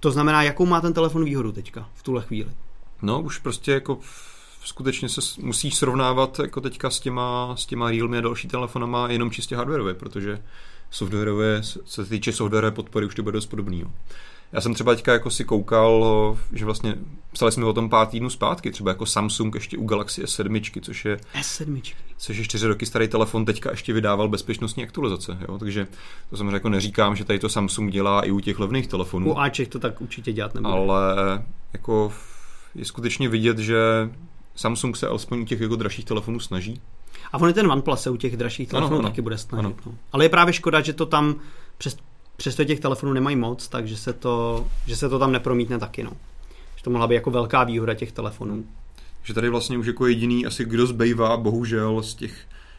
to 0.00 0.10
znamená, 0.10 0.42
jakou 0.42 0.66
má 0.66 0.80
ten 0.80 0.92
telefon 0.92 1.24
výhodu 1.24 1.52
teďka 1.52 1.88
v 1.94 2.02
tuhle 2.02 2.22
chvíli. 2.22 2.50
No, 3.02 3.20
už 3.20 3.38
prostě 3.38 3.72
jako 3.72 3.98
skutečně 4.64 5.08
se 5.08 5.20
musíš 5.40 5.74
srovnávat 5.74 6.38
jako 6.38 6.60
teďka 6.60 6.90
s 6.90 7.00
těma, 7.00 7.56
s 7.56 7.66
těma 7.66 7.90
Realme 7.90 8.18
a 8.18 8.20
další 8.20 8.48
telefonama 8.48 9.08
jenom 9.08 9.30
čistě 9.30 9.56
hardwareové, 9.56 9.94
protože 9.94 10.42
softwarové, 10.90 11.62
se 11.84 12.04
týče 12.04 12.32
softwarové 12.32 12.70
podpory, 12.70 13.06
už 13.06 13.14
to 13.14 13.22
bude 13.22 13.32
dost 13.32 13.46
podobný. 13.46 13.84
Já 14.52 14.60
jsem 14.60 14.74
třeba 14.74 14.94
teďka 14.94 15.12
jako 15.12 15.30
si 15.30 15.44
koukal, 15.44 16.36
že 16.52 16.64
vlastně 16.64 16.94
psali 17.32 17.52
jsme 17.52 17.64
o 17.64 17.72
tom 17.72 17.90
pár 17.90 18.06
týdnů 18.06 18.30
zpátky, 18.30 18.70
třeba 18.70 18.90
jako 18.90 19.06
Samsung 19.06 19.54
ještě 19.54 19.78
u 19.78 19.84
Galaxy 19.84 20.24
S7, 20.24 20.80
což 20.80 21.04
je, 21.04 21.16
S7. 21.40 21.82
což 22.18 22.36
je 22.36 22.44
čtyři 22.44 22.66
roky 22.66 22.86
starý 22.86 23.08
telefon, 23.08 23.44
teďka 23.44 23.70
ještě 23.70 23.92
vydával 23.92 24.28
bezpečnostní 24.28 24.82
aktualizace. 24.82 25.38
Jo? 25.48 25.58
Takže 25.58 25.86
to 26.30 26.36
samozřejmě 26.36 26.54
jako 26.54 26.68
neříkám, 26.68 27.16
že 27.16 27.24
tady 27.24 27.38
to 27.38 27.48
Samsung 27.48 27.92
dělá 27.92 28.20
i 28.20 28.30
u 28.30 28.40
těch 28.40 28.58
levných 28.58 28.86
telefonů. 28.86 29.30
U 29.30 29.38
Aček 29.38 29.68
to 29.68 29.78
tak 29.78 30.00
určitě 30.00 30.32
dělat 30.32 30.54
nebude. 30.54 30.74
Ale 30.74 31.14
jako 31.72 32.12
je 32.74 32.84
skutečně 32.84 33.28
vidět, 33.28 33.58
že 33.58 33.76
Samsung 34.54 34.96
se 34.96 35.06
alespoň 35.06 35.40
u 35.40 35.44
těch 35.44 35.60
jako 35.60 35.76
dražších 35.76 36.04
telefonů 36.04 36.40
snaží. 36.40 36.80
A 37.32 37.38
on 37.38 37.48
je 37.48 37.54
ten 37.54 37.72
OnePlus 37.72 38.02
se 38.02 38.10
u 38.10 38.16
těch 38.16 38.36
dražších 38.36 38.68
telefonů 38.68 38.96
ano, 38.96 38.98
ano. 38.98 39.08
taky 39.08 39.22
bude 39.22 39.38
snažit. 39.38 39.86
No. 39.86 39.94
Ale 40.12 40.24
je 40.24 40.28
právě 40.28 40.52
škoda, 40.52 40.80
že 40.80 40.92
to 40.92 41.06
tam 41.06 41.34
přes, 41.78 41.96
přesto 42.36 42.64
těch 42.64 42.80
telefonů 42.80 43.12
nemají 43.12 43.36
moc, 43.36 43.68
takže 43.68 43.96
se 43.96 44.12
to, 44.12 44.66
že 44.86 44.96
se 44.96 45.08
to 45.08 45.18
tam 45.18 45.32
nepromítne 45.32 45.78
taky. 45.78 46.02
No. 46.02 46.10
Že 46.76 46.82
to 46.82 46.90
mohla 46.90 47.06
být 47.06 47.14
jako 47.14 47.30
velká 47.30 47.64
výhoda 47.64 47.94
těch 47.94 48.12
telefonů. 48.12 48.64
Že 49.22 49.34
tady 49.34 49.48
vlastně 49.48 49.78
už 49.78 49.86
jako 49.86 50.06
jediný 50.06 50.46
asi 50.46 50.64
kdo 50.64 50.86
zbývá, 50.86 51.36
bohužel 51.36 52.02
z 52.02 52.14
těch 52.14 52.34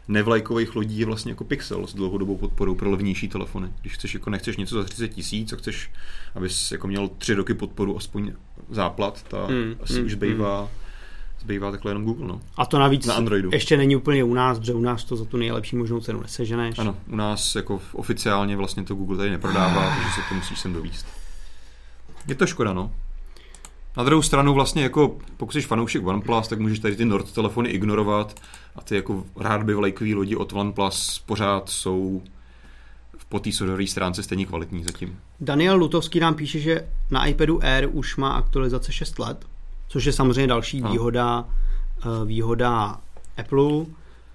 nevlajkových 0.08 0.76
lodí 0.76 0.98
je 0.98 1.06
vlastně 1.06 1.32
jako 1.32 1.44
Pixel 1.44 1.86
s 1.86 1.94
dlouhodobou 1.94 2.36
podporou 2.36 2.74
pro 2.74 2.90
levnější 2.90 3.28
telefony. 3.28 3.68
Když 3.80 3.92
chceš, 3.92 4.14
jako 4.14 4.30
nechceš 4.30 4.56
něco 4.56 4.76
za 4.76 4.84
30 4.84 5.08
tisíc 5.08 5.52
a 5.52 5.56
chceš, 5.56 5.90
abys 6.34 6.72
jako 6.72 6.86
měl 6.86 7.08
tři 7.18 7.34
roky 7.34 7.54
podporu 7.54 7.96
aspoň 7.96 8.32
záplat, 8.70 9.22
tak 9.22 9.50
mm, 9.50 9.76
asi 9.80 10.00
mm, 10.00 10.06
už 10.06 10.12
zbývá 10.12 10.62
mm 10.62 10.83
zbývá 11.44 11.70
takhle 11.70 11.90
jenom 11.90 12.04
Google. 12.04 12.26
No. 12.26 12.40
A 12.56 12.66
to 12.66 12.78
navíc 12.78 13.06
na 13.06 13.14
Androidu. 13.14 13.50
ještě 13.52 13.76
není 13.76 13.96
úplně 13.96 14.24
u 14.24 14.34
nás, 14.34 14.58
protože 14.58 14.74
u 14.74 14.80
nás 14.80 15.04
to 15.04 15.16
za 15.16 15.24
tu 15.24 15.36
nejlepší 15.36 15.76
možnou 15.76 16.00
cenu 16.00 16.20
neseženeš. 16.22 16.78
Ano, 16.78 16.96
u 17.08 17.16
nás 17.16 17.54
jako 17.54 17.80
oficiálně 17.92 18.56
vlastně 18.56 18.84
to 18.84 18.94
Google 18.94 19.16
tady 19.16 19.30
neprodává, 19.30 19.94
takže 19.94 20.10
se 20.14 20.20
to 20.28 20.34
musíš 20.34 20.60
sem 20.60 20.72
dovíst. 20.72 21.06
Je 22.28 22.34
to 22.34 22.46
škoda, 22.46 22.72
no. 22.72 22.92
Na 23.96 24.04
druhou 24.04 24.22
stranu 24.22 24.54
vlastně 24.54 24.82
jako, 24.82 25.16
pokud 25.36 25.52
jsi 25.52 25.60
fanoušek 25.60 26.06
OnePlus, 26.06 26.48
tak 26.48 26.58
můžeš 26.58 26.78
tady 26.78 26.96
ty 26.96 27.04
Nord 27.04 27.32
telefony 27.32 27.68
ignorovat 27.68 28.40
a 28.76 28.80
ty 28.80 28.96
jako 28.96 29.24
rád 29.36 29.62
by 29.62 29.74
vlajkový 29.74 30.14
lodi 30.14 30.36
od 30.36 30.52
OnePlus 30.52 31.22
pořád 31.26 31.68
jsou 31.68 32.22
po 33.28 33.40
té 33.40 33.52
softwarové 33.52 33.86
stránce 33.86 34.22
stejně 34.22 34.46
kvalitní 34.46 34.84
zatím. 34.84 35.18
Daniel 35.40 35.76
Lutovský 35.76 36.20
nám 36.20 36.34
píše, 36.34 36.60
že 36.60 36.88
na 37.10 37.26
iPadu 37.26 37.64
Air 37.64 37.88
už 37.92 38.16
má 38.16 38.32
aktualizace 38.32 38.92
6 38.92 39.18
let 39.18 39.44
což 39.88 40.04
je 40.04 40.12
samozřejmě 40.12 40.46
další 40.46 40.80
no. 40.80 40.90
výhoda, 40.92 41.48
eh, 42.02 42.24
výhoda 42.24 43.00
Apple. 43.36 43.86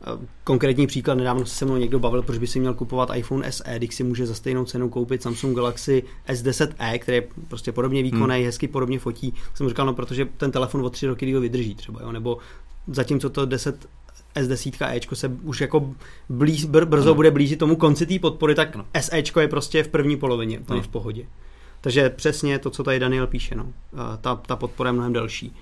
Eh, 0.01 0.27
konkrétní 0.43 0.87
příklad, 0.87 1.15
nedávno 1.15 1.45
se 1.45 1.65
mnou 1.65 1.77
někdo 1.77 1.99
bavil, 1.99 2.21
proč 2.23 2.37
by 2.37 2.47
si 2.47 2.59
měl 2.59 2.73
kupovat 2.73 3.09
iPhone 3.15 3.51
SE, 3.51 3.73
když 3.77 3.95
si 3.95 4.03
může 4.03 4.25
za 4.25 4.33
stejnou 4.33 4.65
cenu 4.65 4.89
koupit 4.89 5.21
Samsung 5.21 5.55
Galaxy 5.55 6.03
S10e, 6.27 6.99
který 6.99 7.15
je 7.15 7.27
prostě 7.47 7.71
podobně 7.71 8.03
výkonný, 8.03 8.35
hmm. 8.35 8.45
hezky 8.45 8.67
podobně 8.67 8.99
fotí. 8.99 9.33
Jsem 9.53 9.69
říkal, 9.69 9.85
no 9.85 9.93
protože 9.93 10.25
ten 10.25 10.51
telefon 10.51 10.85
o 10.85 10.89
tři 10.89 11.07
roky 11.07 11.25
díl 11.25 11.41
vydrží 11.41 11.75
třeba, 11.75 12.01
jo? 12.01 12.11
nebo 12.11 12.37
zatímco 12.87 13.29
to 13.29 13.45
10 13.45 13.87
S10 14.35 14.95
Ečko 14.95 15.15
se 15.15 15.27
už 15.43 15.61
jako 15.61 15.95
blíž, 16.29 16.65
br, 16.65 16.85
brzo 16.85 17.09
no. 17.09 17.15
bude 17.15 17.31
blížit 17.31 17.59
tomu 17.59 17.75
konci 17.75 18.05
té 18.05 18.19
podpory, 18.19 18.55
tak 18.55 18.75
no. 18.75 18.85
SEčko 18.99 19.39
je 19.39 19.47
prostě 19.47 19.83
v 19.83 19.87
první 19.87 20.17
polovině, 20.17 20.59
úplně 20.59 20.81
v 20.81 20.87
pohodě. 20.87 21.25
Takže 21.81 22.09
přesně 22.09 22.59
to, 22.59 22.69
co 22.69 22.83
tady 22.83 22.99
Daniel 22.99 23.27
píše, 23.27 23.55
no. 23.55 23.65
ta, 24.21 24.35
ta 24.35 24.55
podpora 24.55 24.89
je 24.89 24.93
mnohem 24.93 25.13
delší. 25.13 25.55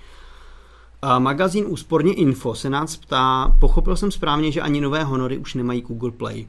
Magazín 1.18 1.64
Úsporně 1.68 2.14
Info 2.14 2.54
se 2.54 2.70
nás 2.70 2.96
ptá, 2.96 3.56
pochopil 3.60 3.96
jsem 3.96 4.10
správně, 4.10 4.52
že 4.52 4.60
ani 4.60 4.80
nové 4.80 5.04
honory 5.04 5.38
už 5.38 5.54
nemají 5.54 5.80
Google 5.80 6.10
Play. 6.10 6.48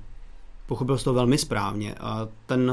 Pochopil 0.66 0.98
jsem 0.98 1.04
to 1.04 1.14
velmi 1.14 1.38
správně. 1.38 1.96
A 2.00 2.28
ten, 2.46 2.72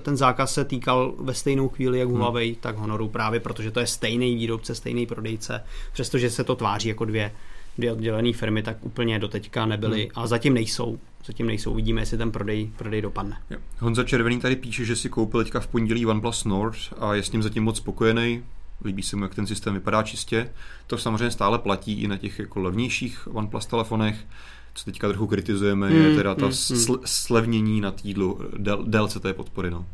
ten 0.00 0.16
zákaz 0.16 0.54
se 0.54 0.64
týkal 0.64 1.14
ve 1.18 1.34
stejnou 1.34 1.68
chvíli 1.68 1.98
jak 1.98 2.08
hmm. 2.08 2.18
Huawei, 2.18 2.48
hmm. 2.48 2.60
tak 2.60 2.76
Honoru 2.76 3.08
právě, 3.08 3.40
protože 3.40 3.70
to 3.70 3.80
je 3.80 3.86
stejný 3.86 4.34
výrobce, 4.34 4.74
stejný 4.74 5.06
prodejce, 5.06 5.64
přestože 5.92 6.30
se 6.30 6.44
to 6.44 6.56
tváří 6.56 6.88
jako 6.88 7.04
dvě, 7.04 7.32
dvě 7.80 7.92
oddělené 7.92 8.32
firmy, 8.32 8.62
tak 8.62 8.76
úplně 8.80 9.18
doteďka 9.18 9.66
nebyly 9.66 10.00
hmm. 10.00 10.10
a 10.14 10.26
zatím 10.26 10.54
nejsou. 10.54 10.98
Zatím 11.26 11.46
nejsou, 11.46 11.70
uvidíme, 11.70 12.02
jestli 12.02 12.18
ten 12.18 12.32
prodej, 12.32 12.70
prodej 12.76 13.02
dopadne. 13.02 13.36
Honza 13.78 14.04
Červený 14.04 14.40
tady 14.40 14.56
píše, 14.56 14.84
že 14.84 14.96
si 14.96 15.08
koupil 15.08 15.44
teďka 15.44 15.60
v 15.60 15.66
pondělí 15.66 16.06
OnePlus 16.06 16.44
Nord 16.44 16.76
a 16.98 17.14
je 17.14 17.22
s 17.22 17.32
ním 17.32 17.42
zatím 17.42 17.62
moc 17.62 17.76
spokojený. 17.76 18.42
Líbí 18.84 19.02
se 19.02 19.16
mu, 19.16 19.22
jak 19.22 19.34
ten 19.34 19.46
systém 19.46 19.74
vypadá 19.74 20.02
čistě. 20.02 20.50
To 20.86 20.98
samozřejmě 20.98 21.30
stále 21.30 21.58
platí 21.58 22.02
i 22.02 22.08
na 22.08 22.16
těch 22.16 22.38
jako 22.38 22.60
levnějších 22.60 23.28
OnePlus 23.32 23.66
telefonech. 23.66 24.26
Co 24.74 24.84
teďka 24.84 25.08
trochu 25.08 25.26
kritizujeme, 25.26 25.88
hmm, 25.88 26.02
je 26.02 26.16
teda 26.16 26.34
ta 26.34 26.46
hmm, 26.46 26.52
sl- 26.52 27.00
slevnění 27.04 27.80
na 27.80 27.90
týdlu 27.90 28.40
del- 28.56 28.84
délce 28.84 29.20
té 29.20 29.32
podpory. 29.32 29.70
No. 29.70 29.86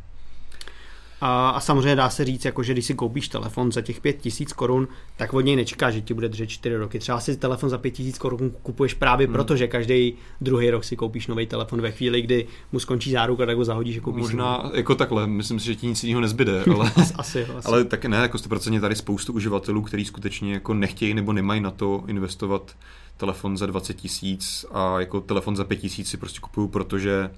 A, 1.21 1.49
a 1.49 1.59
samozřejmě 1.59 1.95
dá 1.95 2.09
se 2.09 2.25
říct, 2.25 2.45
jako, 2.45 2.63
že 2.63 2.73
když 2.73 2.85
si 2.85 2.93
koupíš 2.93 3.27
telefon 3.27 3.71
za 3.71 3.81
těch 3.81 4.01
5000 4.01 4.53
korun, 4.53 4.87
tak 5.17 5.33
od 5.33 5.41
něj 5.41 5.55
nečeká, 5.55 5.91
že 5.91 6.01
ti 6.01 6.13
bude 6.13 6.29
držet 6.29 6.47
4 6.47 6.75
roky. 6.75 6.99
Třeba 6.99 7.19
si 7.19 7.37
telefon 7.37 7.69
za 7.69 7.77
5000 7.77 8.17
korun 8.17 8.51
kupuješ 8.61 8.93
právě 8.93 9.27
hmm. 9.27 9.33
proto, 9.33 9.55
že 9.55 9.67
každý 9.67 10.13
druhý 10.41 10.69
rok 10.69 10.83
si 10.83 10.95
koupíš 10.95 11.27
nový 11.27 11.45
telefon 11.45 11.81
ve 11.81 11.91
chvíli, 11.91 12.21
kdy 12.21 12.47
mu 12.71 12.79
skončí 12.79 13.11
záruka, 13.11 13.45
tak 13.45 13.57
ho 13.57 13.65
zahodíš 13.65 13.97
a 13.97 14.01
koupíš. 14.01 14.21
Možná 14.21 14.61
nový. 14.63 14.77
jako 14.77 14.95
takhle, 14.95 15.27
myslím 15.27 15.59
si, 15.59 15.65
že 15.65 15.75
ti 15.75 15.87
nic 15.87 16.03
jiného 16.03 16.21
nezbyde, 16.21 16.63
ale, 16.75 16.91
asi, 17.15 17.45
asi. 17.45 17.67
ale 17.67 17.83
tak 17.83 18.05
ne, 18.05 18.17
jako 18.17 18.37
100% 18.37 18.81
tady 18.81 18.95
spoustu 18.95 19.33
uživatelů, 19.33 19.81
kteří 19.81 20.05
skutečně 20.05 20.53
jako 20.53 20.73
nechtějí 20.73 21.13
nebo 21.13 21.33
nemají 21.33 21.61
na 21.61 21.71
to 21.71 22.03
investovat 22.07 22.75
telefon 23.17 23.57
za 23.57 23.65
20 23.65 23.93
tisíc 23.93 24.65
a 24.71 24.99
jako 24.99 25.21
telefon 25.21 25.55
za 25.55 25.63
5 25.63 25.75
tisíc 25.75 26.09
si 26.09 26.17
prostě 26.17 26.39
kupují, 26.39 26.69
protože 26.69 27.29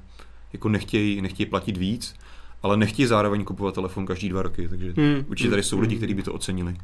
jako 0.54 0.70
nechtějí, 0.70 1.22
nechtějí 1.22 1.48
platit 1.48 1.78
víc 1.78 2.16
ale 2.64 2.78
nechtějí 2.78 3.06
zároveň 3.06 3.44
kupovat 3.44 3.76
telefon 3.76 4.06
každý 4.06 4.30
dva 4.30 4.42
roky, 4.42 4.68
takže 4.68 4.94
hmm. 4.98 5.26
určitě 5.28 5.50
tady 5.50 5.64
jsou 5.64 5.76
hmm. 5.76 5.82
lidi, 5.82 5.98
kteří 5.98 6.14
by 6.14 6.24
to 6.24 6.34
ocenili. 6.34 6.76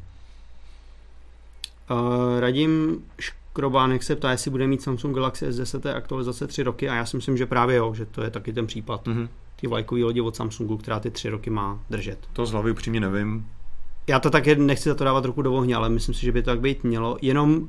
Uh, 1.92 2.40
Radim 2.40 3.04
Škrobánek 3.20 4.04
se 4.04 4.16
ptá, 4.16 4.32
jestli 4.32 4.52
bude 4.52 4.68
mít 4.68 4.82
Samsung 4.82 5.16
Galaxy 5.16 5.50
S10 5.50 5.96
aktualizace 5.96 6.48
tři 6.48 6.64
roky 6.64 6.90
a 6.90 6.96
já 6.96 7.06
si 7.06 7.18
myslím, 7.18 7.38
že 7.38 7.46
právě 7.46 7.76
jo, 7.76 7.94
že 7.94 8.06
to 8.06 8.24
je 8.24 8.30
taky 8.30 8.54
ten 8.54 8.68
případ. 8.68 9.08
Mm-hmm. 9.08 9.28
Ty 9.56 9.68
vlajkové 9.68 10.04
lodi 10.04 10.22
od 10.22 10.36
Samsungu, 10.36 10.78
která 10.78 11.00
ty 11.00 11.12
tři 11.12 11.30
roky 11.30 11.50
má 11.50 11.80
držet. 11.90 12.20
To 12.34 12.46
z 12.46 12.52
hlavy 12.52 12.72
upřímně 12.72 13.00
nevím. 13.00 13.48
Já 14.08 14.20
to 14.20 14.30
taky 14.30 14.56
nechci 14.56 14.90
za 14.90 14.96
to 14.96 15.04
dávat 15.04 15.26
ruku 15.26 15.42
do 15.42 15.54
ohně, 15.54 15.76
ale 15.76 15.90
myslím 15.90 16.16
si, 16.16 16.22
že 16.22 16.32
by 16.32 16.42
to 16.42 16.50
tak 16.50 16.60
být 16.60 16.84
mělo. 16.84 17.18
Jenom 17.22 17.58
uh, 17.58 17.68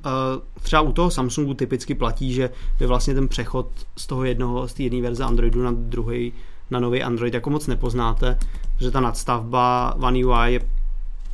třeba 0.62 0.82
u 0.82 0.92
toho 0.92 1.10
Samsungu 1.10 1.54
typicky 1.54 1.94
platí, 1.94 2.32
že 2.32 2.50
by 2.78 2.86
vlastně 2.86 3.14
ten 3.14 3.28
přechod 3.28 3.70
z 3.96 4.06
toho 4.06 4.24
jednoho, 4.24 4.68
z 4.68 4.74
té 4.74 4.82
jedné 4.82 5.02
verze 5.02 5.24
Androidu 5.24 5.62
na 5.62 5.72
druhý 5.74 6.32
na 6.70 6.80
nový 6.80 7.02
Android 7.02 7.34
jako 7.34 7.50
moc 7.50 7.66
nepoznáte, 7.66 8.38
že 8.80 8.90
ta 8.90 9.00
nadstavba 9.00 9.94
One 9.94 10.24
UI 10.24 10.52
je, 10.52 10.60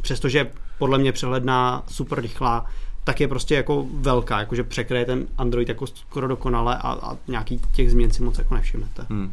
přestože 0.02 0.50
podle 0.78 0.98
mě 0.98 1.12
přehledná, 1.12 1.82
super 1.88 2.20
rychlá, 2.20 2.66
tak 3.04 3.20
je 3.20 3.28
prostě 3.28 3.54
jako 3.54 3.86
velká, 3.92 4.38
jakože 4.38 4.64
překryje 4.64 5.04
ten 5.04 5.26
Android 5.38 5.68
jako 5.68 5.86
skoro 5.86 6.28
dokonale 6.28 6.76
a, 6.76 6.90
a 7.02 7.16
nějaký 7.28 7.60
těch 7.72 7.90
změn 7.90 8.10
si 8.10 8.22
moc 8.22 8.38
jako 8.38 8.54
nevšimnete. 8.54 9.06
Hmm. 9.10 9.32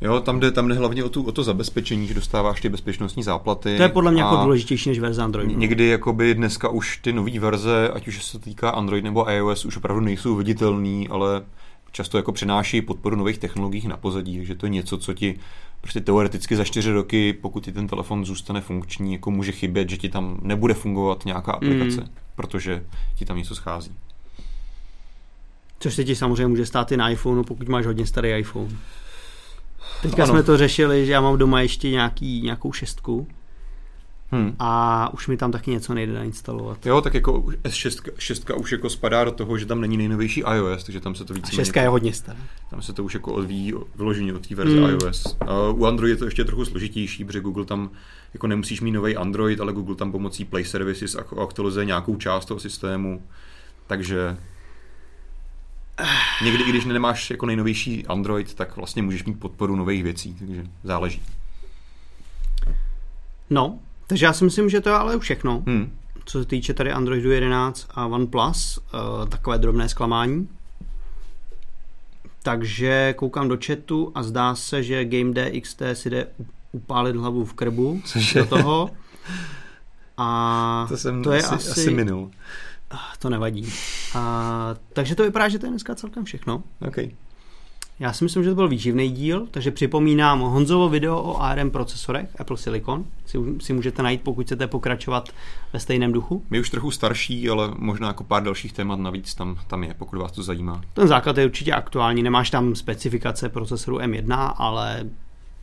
Jo, 0.00 0.20
tam 0.20 0.40
jde, 0.40 0.50
tam 0.50 0.68
jde 0.68 0.74
hlavně 0.74 1.04
o, 1.04 1.08
tu, 1.08 1.22
o 1.22 1.32
to 1.32 1.44
zabezpečení, 1.44 2.06
že 2.06 2.14
dostáváš 2.14 2.60
ty 2.60 2.68
bezpečnostní 2.68 3.22
záplaty. 3.22 3.76
To 3.76 3.82
je 3.82 3.88
podle 3.88 4.12
mě 4.12 4.22
jako 4.22 4.36
důležitější 4.36 4.88
než 4.88 4.98
verze 4.98 5.22
Androidu. 5.22 5.58
Někdy 5.58 5.86
jakoby 5.86 6.34
dneska 6.34 6.68
už 6.68 6.96
ty 6.96 7.12
nové 7.12 7.40
verze, 7.40 7.88
ať 7.88 8.08
už 8.08 8.24
se 8.24 8.38
týká 8.38 8.70
Android 8.70 9.04
nebo 9.04 9.30
iOS, 9.30 9.64
už 9.64 9.76
opravdu 9.76 10.00
nejsou 10.00 10.34
viditelný, 10.34 11.08
ale 11.08 11.42
často 11.92 12.16
jako 12.16 12.32
přináší 12.32 12.82
podporu 12.82 13.16
nových 13.16 13.38
technologií 13.38 13.88
na 13.88 13.96
pozadí, 13.96 14.36
takže 14.36 14.54
to 14.54 14.66
je 14.66 14.70
něco, 14.70 14.98
co 14.98 15.14
ti 15.14 15.38
prostě 15.80 16.00
teoreticky 16.00 16.56
za 16.56 16.64
čtyři 16.64 16.92
roky, 16.92 17.32
pokud 17.32 17.64
ti 17.64 17.72
ten 17.72 17.86
telefon 17.86 18.24
zůstane 18.24 18.60
funkční, 18.60 19.12
jako 19.12 19.30
může 19.30 19.52
chybět, 19.52 19.90
že 19.90 19.96
ti 19.96 20.08
tam 20.08 20.38
nebude 20.42 20.74
fungovat 20.74 21.24
nějaká 21.24 21.52
aplikace, 21.52 22.00
mm. 22.00 22.08
protože 22.34 22.84
ti 23.14 23.24
tam 23.24 23.36
něco 23.36 23.54
schází. 23.54 23.92
Což 25.80 25.94
se 25.94 26.04
ti 26.04 26.16
samozřejmě 26.16 26.46
může 26.46 26.66
stát 26.66 26.92
i 26.92 26.96
na 26.96 27.10
iPhoneu, 27.10 27.44
pokud 27.44 27.68
máš 27.68 27.86
hodně 27.86 28.06
starý 28.06 28.30
iPhone. 28.30 28.76
Teďka 30.02 30.22
ano. 30.22 30.32
jsme 30.32 30.42
to 30.42 30.56
řešili, 30.56 31.06
že 31.06 31.12
já 31.12 31.20
mám 31.20 31.38
doma 31.38 31.60
ještě 31.60 31.90
nějaký, 31.90 32.42
nějakou 32.42 32.72
šestku 32.72 33.26
Hmm. 34.30 34.56
A 34.58 35.10
už 35.14 35.28
mi 35.28 35.36
tam 35.36 35.52
taky 35.52 35.70
něco 35.70 35.94
nejde 35.94 36.12
nainstalovat. 36.12 36.86
Jo, 36.86 37.00
tak 37.00 37.14
jako 37.14 37.32
S6 37.42 38.10
šestka 38.18 38.54
už 38.56 38.72
jako 38.72 38.90
spadá 38.90 39.24
do 39.24 39.30
toho, 39.30 39.58
že 39.58 39.66
tam 39.66 39.80
není 39.80 39.96
nejnovější 39.96 40.40
iOS, 40.40 40.84
takže 40.84 41.00
tam 41.00 41.14
se 41.14 41.24
to 41.24 41.34
víc. 41.34 41.50
Šestka 41.50 41.82
je 41.82 41.88
hodně 41.88 42.12
stará. 42.12 42.38
Tam 42.70 42.82
se 42.82 42.92
to 42.92 43.04
už 43.04 43.14
jako 43.14 43.32
odvíjí 43.32 43.74
vyloženě 43.94 44.34
od 44.34 44.46
té 44.46 44.54
verze 44.54 44.76
hmm. 44.76 44.90
iOS. 44.90 45.36
A 45.40 45.68
u 45.68 45.84
Android 45.84 46.10
je 46.10 46.16
to 46.16 46.24
ještě 46.24 46.44
trochu 46.44 46.64
složitější, 46.64 47.24
protože 47.24 47.40
Google 47.40 47.64
tam 47.64 47.90
jako 48.34 48.46
nemusíš 48.46 48.80
mít 48.80 48.92
nový 48.92 49.16
Android, 49.16 49.60
ale 49.60 49.72
Google 49.72 49.96
tam 49.96 50.12
pomocí 50.12 50.44
Play 50.44 50.64
Services 50.64 51.16
aktualizuje 51.42 51.86
nějakou 51.86 52.16
část 52.16 52.44
toho 52.44 52.60
systému. 52.60 53.22
Takže 53.86 54.36
někdy, 56.44 56.64
když 56.64 56.84
nemáš 56.84 57.30
jako 57.30 57.46
nejnovější 57.46 58.06
Android, 58.06 58.54
tak 58.54 58.76
vlastně 58.76 59.02
můžeš 59.02 59.24
mít 59.24 59.40
podporu 59.40 59.76
nových 59.76 60.02
věcí, 60.02 60.34
takže 60.38 60.64
záleží. 60.84 61.22
No, 63.50 63.78
takže 64.08 64.26
já 64.26 64.32
si 64.32 64.44
myslím, 64.44 64.68
že 64.68 64.80
to 64.80 64.88
je 64.88 64.94
ale 64.94 65.18
všechno. 65.18 65.62
Hmm. 65.66 65.92
Co 66.24 66.38
se 66.38 66.44
týče 66.44 66.74
tady 66.74 66.92
Androidu 66.92 67.30
11 67.30 67.86
a 67.90 68.06
OnePlus, 68.06 68.78
uh, 68.78 69.28
takové 69.28 69.58
drobné 69.58 69.88
zklamání. 69.88 70.48
Takže 72.42 73.14
koukám 73.16 73.48
do 73.48 73.58
chatu 73.66 74.12
a 74.14 74.22
zdá 74.22 74.54
se, 74.54 74.82
že 74.82 75.04
Game 75.04 75.32
DXT 75.32 75.82
si 75.92 76.10
jde 76.10 76.26
upálit 76.72 77.16
hlavu 77.16 77.44
v 77.44 77.52
krbu 77.52 78.02
Cože? 78.04 78.38
do 78.38 78.46
toho. 78.46 78.90
A 80.16 80.86
to, 80.88 80.96
jsem 80.96 81.22
to 81.22 81.32
je 81.32 81.42
asi, 81.42 81.54
asi, 81.54 81.70
asi 81.70 81.90
minul. 81.90 82.30
Ah, 82.90 83.16
to 83.18 83.30
nevadí. 83.30 83.72
A, 84.14 84.74
takže 84.92 85.14
to 85.14 85.22
vypadá, 85.22 85.48
že 85.48 85.58
to 85.58 85.66
je 85.66 85.70
dneska 85.70 85.94
celkem 85.94 86.24
všechno. 86.24 86.62
Okay. 86.88 87.10
Já 88.00 88.12
si 88.12 88.24
myslím, 88.24 88.44
že 88.44 88.50
to 88.50 88.54
byl 88.54 88.68
výživný 88.68 89.10
díl, 89.10 89.46
takže 89.50 89.70
připomínám 89.70 90.40
Honzovo 90.40 90.88
video 90.88 91.22
o 91.22 91.42
ARM 91.42 91.70
procesorech 91.70 92.40
Apple 92.40 92.56
Silicon. 92.56 93.04
Si, 93.26 93.38
si 93.60 93.72
můžete 93.72 94.02
najít, 94.02 94.22
pokud 94.22 94.46
chcete 94.46 94.66
pokračovat 94.66 95.28
ve 95.72 95.80
stejném 95.80 96.12
duchu. 96.12 96.44
My 96.50 96.60
už 96.60 96.70
trochu 96.70 96.90
starší, 96.90 97.50
ale 97.50 97.70
možná 97.76 98.06
jako 98.08 98.24
pár 98.24 98.42
dalších 98.42 98.72
témat 98.72 98.98
navíc 98.98 99.34
tam, 99.34 99.58
tam 99.66 99.84
je, 99.84 99.94
pokud 99.94 100.18
vás 100.18 100.32
to 100.32 100.42
zajímá. 100.42 100.82
Ten 100.94 101.08
základ 101.08 101.38
je 101.38 101.44
určitě 101.44 101.72
aktuální, 101.72 102.22
nemáš 102.22 102.50
tam 102.50 102.74
specifikace 102.74 103.48
procesoru 103.48 103.98
M1, 103.98 104.54
ale 104.56 105.04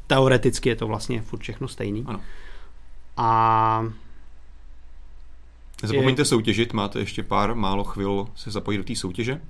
teoreticky 0.07 0.69
je 0.69 0.75
to 0.75 0.87
vlastně 0.87 1.21
furt 1.21 1.39
všechno 1.39 1.67
stejný. 1.67 2.03
Ano. 2.07 2.21
A 3.17 3.87
Nezapomeňte 5.81 6.21
je... 6.21 6.25
soutěžit, 6.25 6.73
máte 6.73 6.99
ještě 6.99 7.23
pár 7.23 7.55
málo 7.55 7.83
chvil 7.83 8.27
se 8.35 8.51
zapojit 8.51 8.77
do 8.77 8.83
té 8.83 8.95
soutěže 8.95 9.41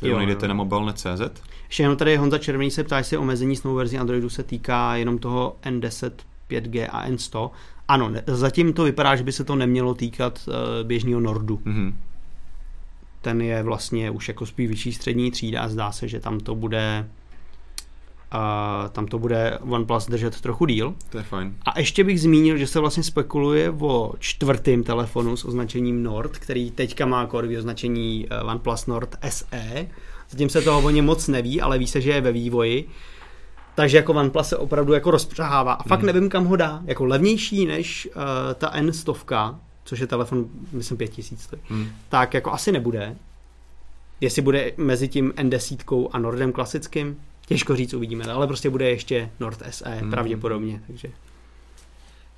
kterou 0.00 0.12
jo, 0.12 0.16
najdete 0.16 0.46
jo. 0.46 0.48
na 0.48 0.54
mobilnet.cz. 0.54 1.42
Ještě 1.68 1.82
jenom 1.82 1.96
tady 1.96 2.16
Honza 2.16 2.38
Červený 2.38 2.70
se 2.70 2.84
ptá, 2.84 2.98
jestli 2.98 3.16
omezení 3.16 3.56
s 3.56 3.62
novou 3.62 3.76
verzí 3.76 3.98
Androidu 3.98 4.30
se 4.30 4.42
týká 4.42 4.96
jenom 4.96 5.18
toho 5.18 5.56
N10, 5.62 6.10
5G 6.50 6.88
a 6.90 7.08
N100. 7.08 7.50
Ano, 7.88 8.10
zatím 8.26 8.72
to 8.72 8.84
vypadá, 8.84 9.16
že 9.16 9.24
by 9.24 9.32
se 9.32 9.44
to 9.44 9.56
nemělo 9.56 9.94
týkat 9.94 10.48
uh, 10.48 10.54
běžného 10.86 11.20
Nordu. 11.20 11.56
Mm-hmm. 11.56 11.92
Ten 13.20 13.40
je 13.40 13.62
vlastně 13.62 14.10
už 14.10 14.28
jako 14.28 14.46
spíš 14.46 14.68
vyšší 14.68 14.92
střední 14.92 15.30
třída 15.30 15.62
a 15.62 15.68
zdá 15.68 15.92
se, 15.92 16.08
že 16.08 16.20
tam 16.20 16.40
to 16.40 16.54
bude 16.54 17.08
a 18.30 18.88
tam 18.92 19.06
to 19.06 19.18
bude 19.18 19.58
OnePlus 19.58 20.06
držet 20.06 20.40
trochu 20.40 20.66
díl. 20.66 20.94
To 21.10 21.18
je 21.18 21.24
fajn. 21.24 21.54
A 21.62 21.78
ještě 21.78 22.04
bych 22.04 22.20
zmínil, 22.20 22.56
že 22.56 22.66
se 22.66 22.80
vlastně 22.80 23.02
spekuluje 23.02 23.70
o 23.70 24.12
čtvrtém 24.18 24.82
telefonu 24.82 25.36
s 25.36 25.44
označením 25.44 26.02
Nord, 26.02 26.38
který 26.38 26.70
teďka 26.70 27.06
má 27.06 27.26
kódové 27.26 27.58
označení 27.58 28.26
eh, 28.30 28.42
OnePlus 28.42 28.86
Nord 28.86 29.16
SE. 29.28 29.86
Zatím 30.30 30.48
se 30.48 30.62
toho 30.62 30.82
o 30.82 30.90
něm 30.90 31.04
moc 31.04 31.28
neví, 31.28 31.60
ale 31.60 31.78
ví 31.78 31.86
se, 31.86 32.00
že 32.00 32.10
je 32.10 32.20
ve 32.20 32.32
vývoji. 32.32 32.88
Takže 33.74 33.96
jako 33.96 34.12
OnePlus 34.12 34.48
se 34.48 34.56
opravdu 34.56 34.92
jako 34.92 35.10
rozpřahává. 35.10 35.72
A 35.72 35.82
fakt 35.82 36.00
mm. 36.00 36.06
nevím, 36.06 36.28
kam 36.28 36.44
ho 36.44 36.56
dá. 36.56 36.82
Jako 36.84 37.04
levnější 37.04 37.66
než 37.66 38.08
uh, 38.16 38.22
ta 38.54 38.72
N100, 38.72 39.56
což 39.84 40.00
je 40.00 40.06
telefon, 40.06 40.46
myslím, 40.72 40.98
5000 40.98 41.48
mm. 41.70 41.86
tak 42.08 42.34
jako 42.34 42.52
asi 42.52 42.72
nebude. 42.72 43.16
Jestli 44.20 44.42
bude 44.42 44.72
mezi 44.76 45.08
tím 45.08 45.32
N10 45.36 46.08
a 46.12 46.18
Nordem 46.18 46.52
klasickým, 46.52 47.16
Těžko 47.50 47.76
říct, 47.76 47.94
uvidíme, 47.94 48.24
ale 48.24 48.46
prostě 48.46 48.70
bude 48.70 48.90
ještě 48.90 49.30
Nord 49.40 49.62
SE 49.70 49.90
hmm. 49.90 50.10
pravděpodobně, 50.10 50.82
takže... 50.86 51.08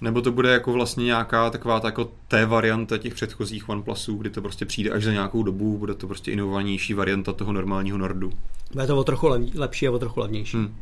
Nebo 0.01 0.23
to 0.23 0.33
bude 0.33 0.53
jako 0.53 0.73
vlastně 0.73 1.05
nějaká 1.05 1.51
taková 1.51 1.81
ta 1.81 1.89
jako 1.89 2.13
té 2.29 2.47
varianta 2.47 2.99
těch 2.99 3.15
předchozích 3.15 3.69
OnePlusů, 3.69 4.17
kdy 4.17 4.31
to 4.31 4.43
prostě 4.43 4.67
přijde 4.67 4.91
až 4.91 5.05
za 5.05 5.13
nějakou 5.13 5.43
dobu, 5.43 5.79
bude 5.79 5.95
to 5.95 6.07
prostě 6.07 6.33
inovovanější 6.33 6.95
varianta 6.95 7.33
toho 7.33 7.53
normálního 7.53 7.99
Nordu. 7.99 8.33
Bude 8.73 8.87
to 8.87 8.97
o 8.97 9.05
trochu 9.05 9.29
lepší 9.55 9.89
a 9.89 9.91
o 9.91 9.99
trochu 9.99 10.21
levnější. 10.21 10.57
Hmm. 10.57 10.77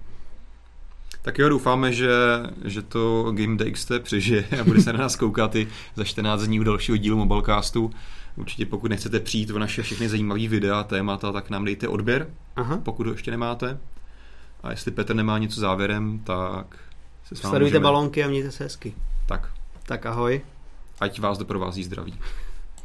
Tak 1.23 1.39
jo, 1.39 1.49
doufáme, 1.49 1.93
že, 1.93 2.11
že 2.65 2.83
to 2.83 3.33
Game 3.33 3.57
DXT 3.57 3.93
přežije 4.03 4.45
a 4.61 4.65
bude 4.65 4.83
se 4.83 4.93
na 4.93 4.99
nás 4.99 5.17
koukat 5.17 5.57
i 5.57 5.69
za 5.95 6.05
14 6.05 6.43
dní 6.43 6.61
u 6.61 6.65
dalšího 6.65 6.97
dílu 6.97 7.17
Mobilecastu. 7.17 7.91
Určitě 8.37 8.67
pokud 8.67 8.89
nechcete 8.89 9.21
přijít 9.21 9.51
o 9.51 9.59
naše 9.59 9.83
všechny 9.83 10.09
zajímavé 10.09 10.49
videa, 10.49 10.85
témata, 10.85 11.33
tak 11.33 11.51
nám 11.51 11.65
dejte 11.65 11.89
odběr, 11.89 12.27
Aha. 12.57 12.81
pokud 12.83 13.07
ho 13.07 13.13
ještě 13.13 13.31
nemáte. 13.31 13.79
A 14.63 14.71
jestli 14.71 14.91
Petr 14.91 15.15
nemá 15.15 15.39
něco 15.39 15.61
závěrem, 15.61 16.19
tak 16.19 16.67
se 17.25 17.37
s 17.37 17.43
vámi 17.43 17.51
Sledujte 17.51 17.65
můžeme... 17.71 17.83
balonky 17.83 18.25
a 18.25 18.29
mějte 18.29 18.51
se 18.51 18.65
hezky. 18.65 18.95
Tak. 19.27 19.53
Tak 19.87 20.07
ahoj. 20.07 20.41
Ať 21.01 21.21
vás 21.21 21.39
doprovází 21.39 21.85
zdraví. 21.85 22.19